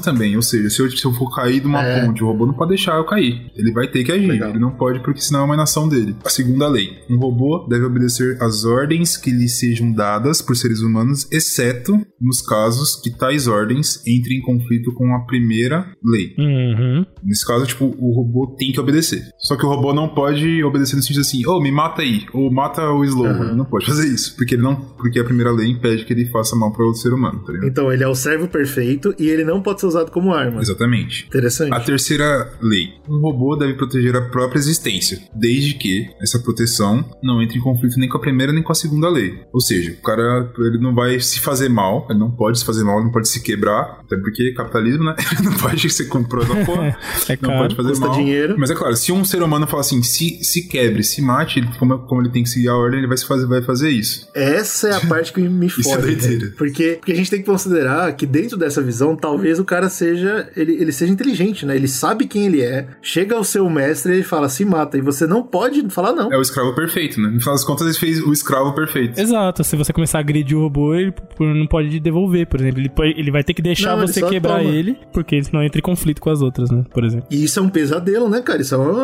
[0.00, 2.04] também, ou seja, se eu, se eu for cair de uma É.
[2.06, 3.50] ponte, o robô não pode deixar eu cair.
[3.56, 4.50] Ele vai ter que agir, Legal.
[4.50, 6.16] ele não pode porque senão é uma inação dele.
[6.24, 10.56] A segunda lei, um robô deve obedecer às ordens ordens que lhe sejam dadas por
[10.56, 16.34] seres humanos, exceto nos casos que tais ordens entrem em conflito com a primeira lei.
[16.38, 17.06] Uhum.
[17.24, 19.22] Nesse caso, tipo, o robô tem que obedecer.
[19.38, 22.52] Só que o robô não pode obedecer no sentido assim, ô, me mata aí, ou
[22.52, 23.26] mata o Slow.
[23.26, 26.26] Ele não pode fazer isso, porque ele não, porque a primeira lei impede que ele
[26.26, 27.68] faça mal para outro ser humano, tá ligado?
[27.68, 30.60] Então, ele é o servo perfeito e ele não pode ser usado como arma.
[30.60, 31.26] Exatamente.
[31.26, 31.72] Interessante.
[31.72, 32.90] A terceira lei.
[33.08, 37.98] Um robô deve proteger a própria existência, desde que essa proteção não entre em conflito
[37.98, 39.40] nem com a primeira nem com a segunda lei.
[39.52, 42.84] Ou seja, o cara ele não vai se fazer mal, ele não pode se fazer
[42.84, 45.14] mal, ele não pode se quebrar, até porque capitalismo, né?
[45.36, 46.98] Ele não pode ser comprado a porra.
[47.28, 48.16] É não caro, pode fazer custa mal.
[48.16, 48.56] dinheiro.
[48.58, 51.68] Mas é claro, se um ser humano falar assim, se, se quebre, se mate, ele,
[51.78, 54.28] como, como ele tem que seguir a ordem, ele vai, se fazer, vai fazer isso.
[54.34, 56.46] Essa é a parte que me Isso é doideira.
[56.46, 56.52] né?
[56.56, 60.50] porque, porque a gente tem que considerar que dentro dessa visão, talvez o cara seja.
[60.56, 61.76] Ele, ele seja inteligente, né?
[61.76, 64.96] Ele sabe quem ele é, chega ao seu mestre e ele fala, se mata.
[64.96, 66.32] E você não pode falar não.
[66.32, 67.28] É o escravo perfeito, né?
[67.28, 68.95] No final das contas, ele fez o escravo perfeito.
[69.16, 72.80] Exato, se você começar a agredir o robô, ele não pode devolver, por exemplo.
[72.80, 74.70] Ele, pode- ele vai ter que deixar Não, você quebrar toma.
[74.70, 76.84] ele, porque senão entra em conflito com as outras, né?
[76.92, 77.26] Por exemplo.
[77.30, 78.60] E isso é um pesadelo, né, cara?
[78.62, 79.02] Isso é uma.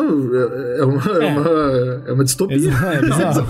[0.77, 1.31] É uma, é É.
[1.39, 2.55] uma, é uma distopia.
[2.57, 3.47] Exa- é bizarro.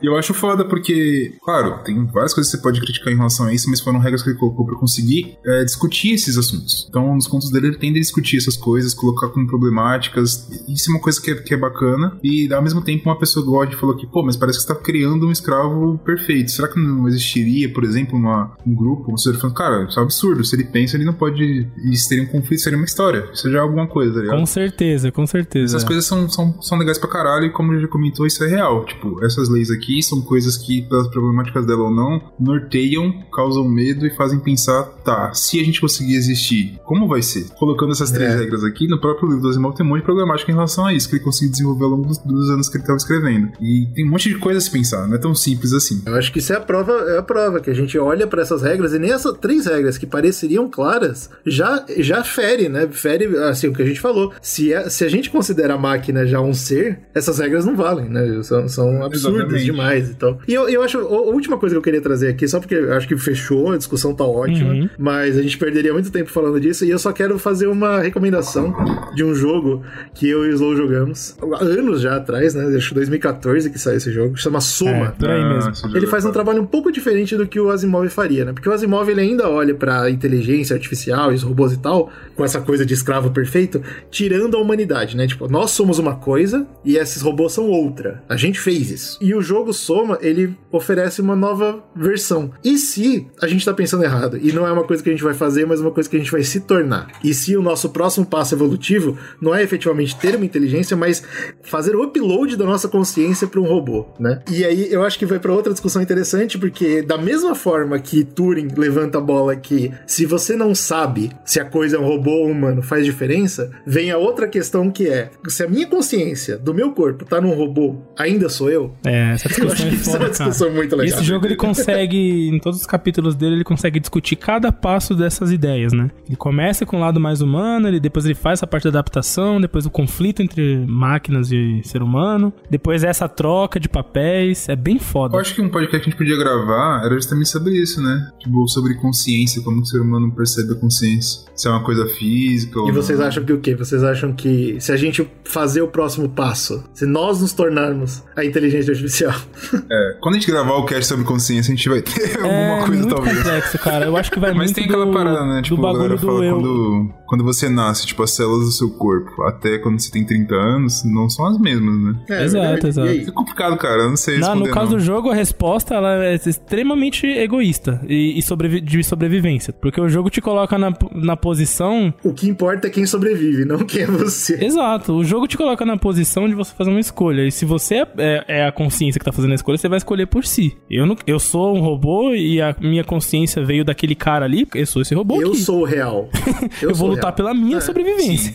[0.00, 3.46] E eu acho foda porque, claro, tem várias coisas que você pode criticar em relação
[3.46, 6.86] a isso, mas foram regras que ele colocou pra conseguir é, discutir esses assuntos.
[6.88, 10.48] Então, nos contos dele, ele tende a discutir essas coisas, colocar como problemáticas.
[10.68, 12.16] Isso é uma coisa que é, que é bacana.
[12.22, 14.76] E, ao mesmo tempo, uma pessoa God falou que, pô, mas parece que você tá
[14.80, 15.57] criando um escravo
[16.04, 16.50] perfeito.
[16.50, 20.02] Será que não existiria, por exemplo, uma, um grupo, um ser falando, cara, isso é
[20.02, 20.44] um absurdo.
[20.44, 21.66] Se ele pensa, ele não pode.
[21.84, 23.28] Eles teriam um conflito, seria uma história.
[23.32, 24.38] Isso já é alguma coisa, tá ligado?
[24.38, 25.76] Com certeza, com certeza.
[25.76, 28.84] Essas coisas são, são, são legais pra caralho e como já comentou, isso é real.
[28.84, 34.06] Tipo, essas leis aqui são coisas que, pelas problemáticas dela ou não, norteiam, causam medo
[34.06, 37.48] e fazem pensar, tá, se a gente conseguir existir, como vai ser?
[37.58, 38.36] Colocando essas três É.
[38.38, 40.92] regras aqui, no próprio livro do Asimov tem um monte de problemática em relação a
[40.92, 43.50] isso, que ele conseguiu desenvolver ao longo dos, dos anos que ele tava escrevendo.
[43.60, 46.02] E tem um monte de coisa a se pensar, não é tão simples assim.
[46.06, 48.42] Eu acho que isso é a prova, é a prova que a gente olha pra
[48.42, 52.88] essas regras e nem essas três regras que pareceriam claras já já fere, né?
[52.90, 54.32] Fere assim o que a gente falou.
[54.42, 58.08] Se a, se a gente considera a máquina já um ser, essas regras não valem,
[58.08, 58.42] né?
[58.42, 59.64] São, são absurdas Exatamente.
[59.64, 60.38] demais, então.
[60.46, 62.92] E eu, eu acho a última coisa que eu queria trazer aqui, só porque eu
[62.94, 64.88] acho que fechou, a discussão tá ótima, Uhum.
[64.98, 68.74] mas a gente perderia muito tempo falando disso e eu só quero fazer uma recomendação
[69.14, 69.82] de um jogo
[70.14, 72.76] que eu e o Slow jogamos há anos já atrás, né?
[72.76, 75.14] Acho que 2014 que saiu esse jogo, chama Soma.
[75.22, 75.74] É, por aí Ah, mesmo.
[75.74, 78.52] jogo Ele faz um trabalho um pouco diferente do que o Asimov faria, né?
[78.52, 82.44] Porque o Asimov ele ainda olha pra inteligência artificial e os robôs e tal, com
[82.44, 85.26] essa coisa de escravo perfeito, tirando a humanidade, né?
[85.26, 88.22] Tipo, nós somos uma coisa e esses robôs são outra.
[88.28, 89.18] A gente fez isso.
[89.20, 92.50] E o jogo Soma, ele oferece uma nova versão.
[92.64, 95.24] E se a gente tá pensando errado e não é uma coisa que a gente
[95.24, 97.08] vai fazer, mas uma coisa que a gente vai se tornar?
[97.22, 101.22] E se o nosso próximo passo evolutivo não é efetivamente ter uma inteligência, mas
[101.62, 104.40] fazer o upload da nossa consciência para um robô, né?
[104.50, 108.24] E aí eu acho que vai para outra discussão interessante, porque da mesma forma que
[108.24, 112.30] Turing levanta a bola que se você não sabe se a coisa é um robô
[112.30, 116.72] ou humano faz diferença, vem a outra questão que é: se a minha consciência do
[116.72, 118.94] meu corpo tá num robô, ainda sou eu?
[119.04, 120.78] É, essa Eu acho discussão que é isso é foda, uma discussão cara.
[120.78, 121.18] muito legal.
[121.18, 125.50] Esse jogo ele consegue, em todos os capítulos dele, ele consegue discutir cada passo dessas
[125.50, 126.10] ideias, né?
[126.26, 129.60] Ele começa com o lado mais humano, ele, depois ele faz essa parte da adaptação,
[129.60, 134.98] depois o conflito entre máquinas e ser humano, depois essa troca de papéis, é bem
[135.08, 135.36] foda.
[135.36, 138.28] Eu acho que um podcast que a gente podia gravar era justamente sobre isso, né?
[138.38, 141.40] Tipo, sobre consciência, como o ser humano percebe a consciência.
[141.54, 143.26] Se é uma coisa física ou E vocês não.
[143.26, 143.74] acham que o quê?
[143.74, 148.44] Vocês acham que se a gente fazer o próximo passo, se nós nos tornarmos a
[148.44, 149.34] inteligência artificial,
[149.90, 152.78] É, quando a gente gravar o cast sobre consciência, a gente vai ter alguma é
[152.86, 153.38] coisa, muito talvez.
[153.38, 154.04] complexo, cara.
[154.06, 155.62] Eu acho que vai Mas muito tem aquela do, parada, né?
[155.62, 156.54] Tipo, a galera fala eu.
[156.56, 160.54] quando, quando você nasce, tipo, as células do seu corpo, até quando você tem 30
[160.54, 162.20] anos, não são as mesmas, né?
[162.28, 162.88] É, Exato, verdade.
[162.88, 163.08] exato.
[163.08, 164.02] É complicado, cara.
[164.02, 164.97] Eu não sei Na- responder, no caso não.
[164.97, 169.72] do jogo, a resposta ela é extremamente egoísta e, e sobrevi- de sobrevivência.
[169.72, 172.12] Porque o jogo te coloca na, na posição.
[172.22, 174.62] O que importa é quem sobrevive, não quem é você.
[174.64, 177.46] Exato, o jogo te coloca na posição de você fazer uma escolha.
[177.46, 179.98] E se você é, é- é a consciência que tá fazendo a escolha, você vai
[179.98, 180.76] escolher por si.
[180.90, 184.86] Eu, não, eu sou um robô e a minha consciência veio daquele cara ali, eu
[184.86, 185.58] sou esse robô Eu aqui.
[185.60, 186.28] sou o real.
[186.82, 187.36] Eu, sou vou o lutar real.
[187.36, 188.52] pela minha sobrevivência.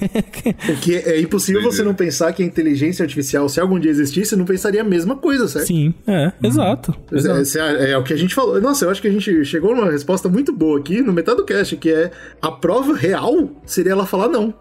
[0.65, 4.45] Porque é impossível você não pensar que a inteligência artificial, se algum dia existisse, não
[4.45, 5.68] pensaria a mesma coisa, certo?
[5.68, 6.96] Sim, é, exato.
[7.12, 7.42] exato.
[7.42, 8.60] Esse É, é o que a gente falou.
[8.62, 11.46] Nossa, eu acho que a gente chegou numa resposta muito boa aqui, no metade do
[11.46, 12.12] cast, que é
[12.42, 14.54] a prova real seria ela falar não.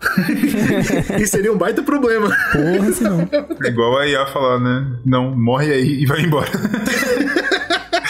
[1.20, 2.28] e seria um baita problema.
[2.52, 3.28] Porra, se não.
[3.62, 4.98] É igual a IA falar, né?
[5.04, 6.50] Não, morre aí e vai embora.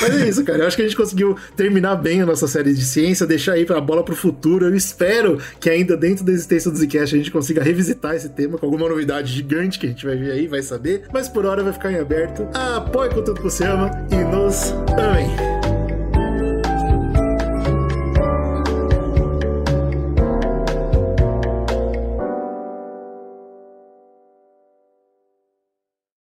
[0.03, 0.59] Mas é isso, cara.
[0.59, 3.65] Eu acho que a gente conseguiu terminar bem a nossa série de ciência, deixar aí
[3.65, 4.67] pra bola pro futuro.
[4.67, 8.59] Eu espero que ainda dentro da existência do Zcast a gente consiga revisitar esse tema
[8.59, 11.05] com alguma novidade gigante que a gente vai ver aí, vai saber.
[11.13, 12.47] Mas por hora vai ficar em aberto.
[12.53, 15.52] Apoie o conteúdo que você ama e nos amem.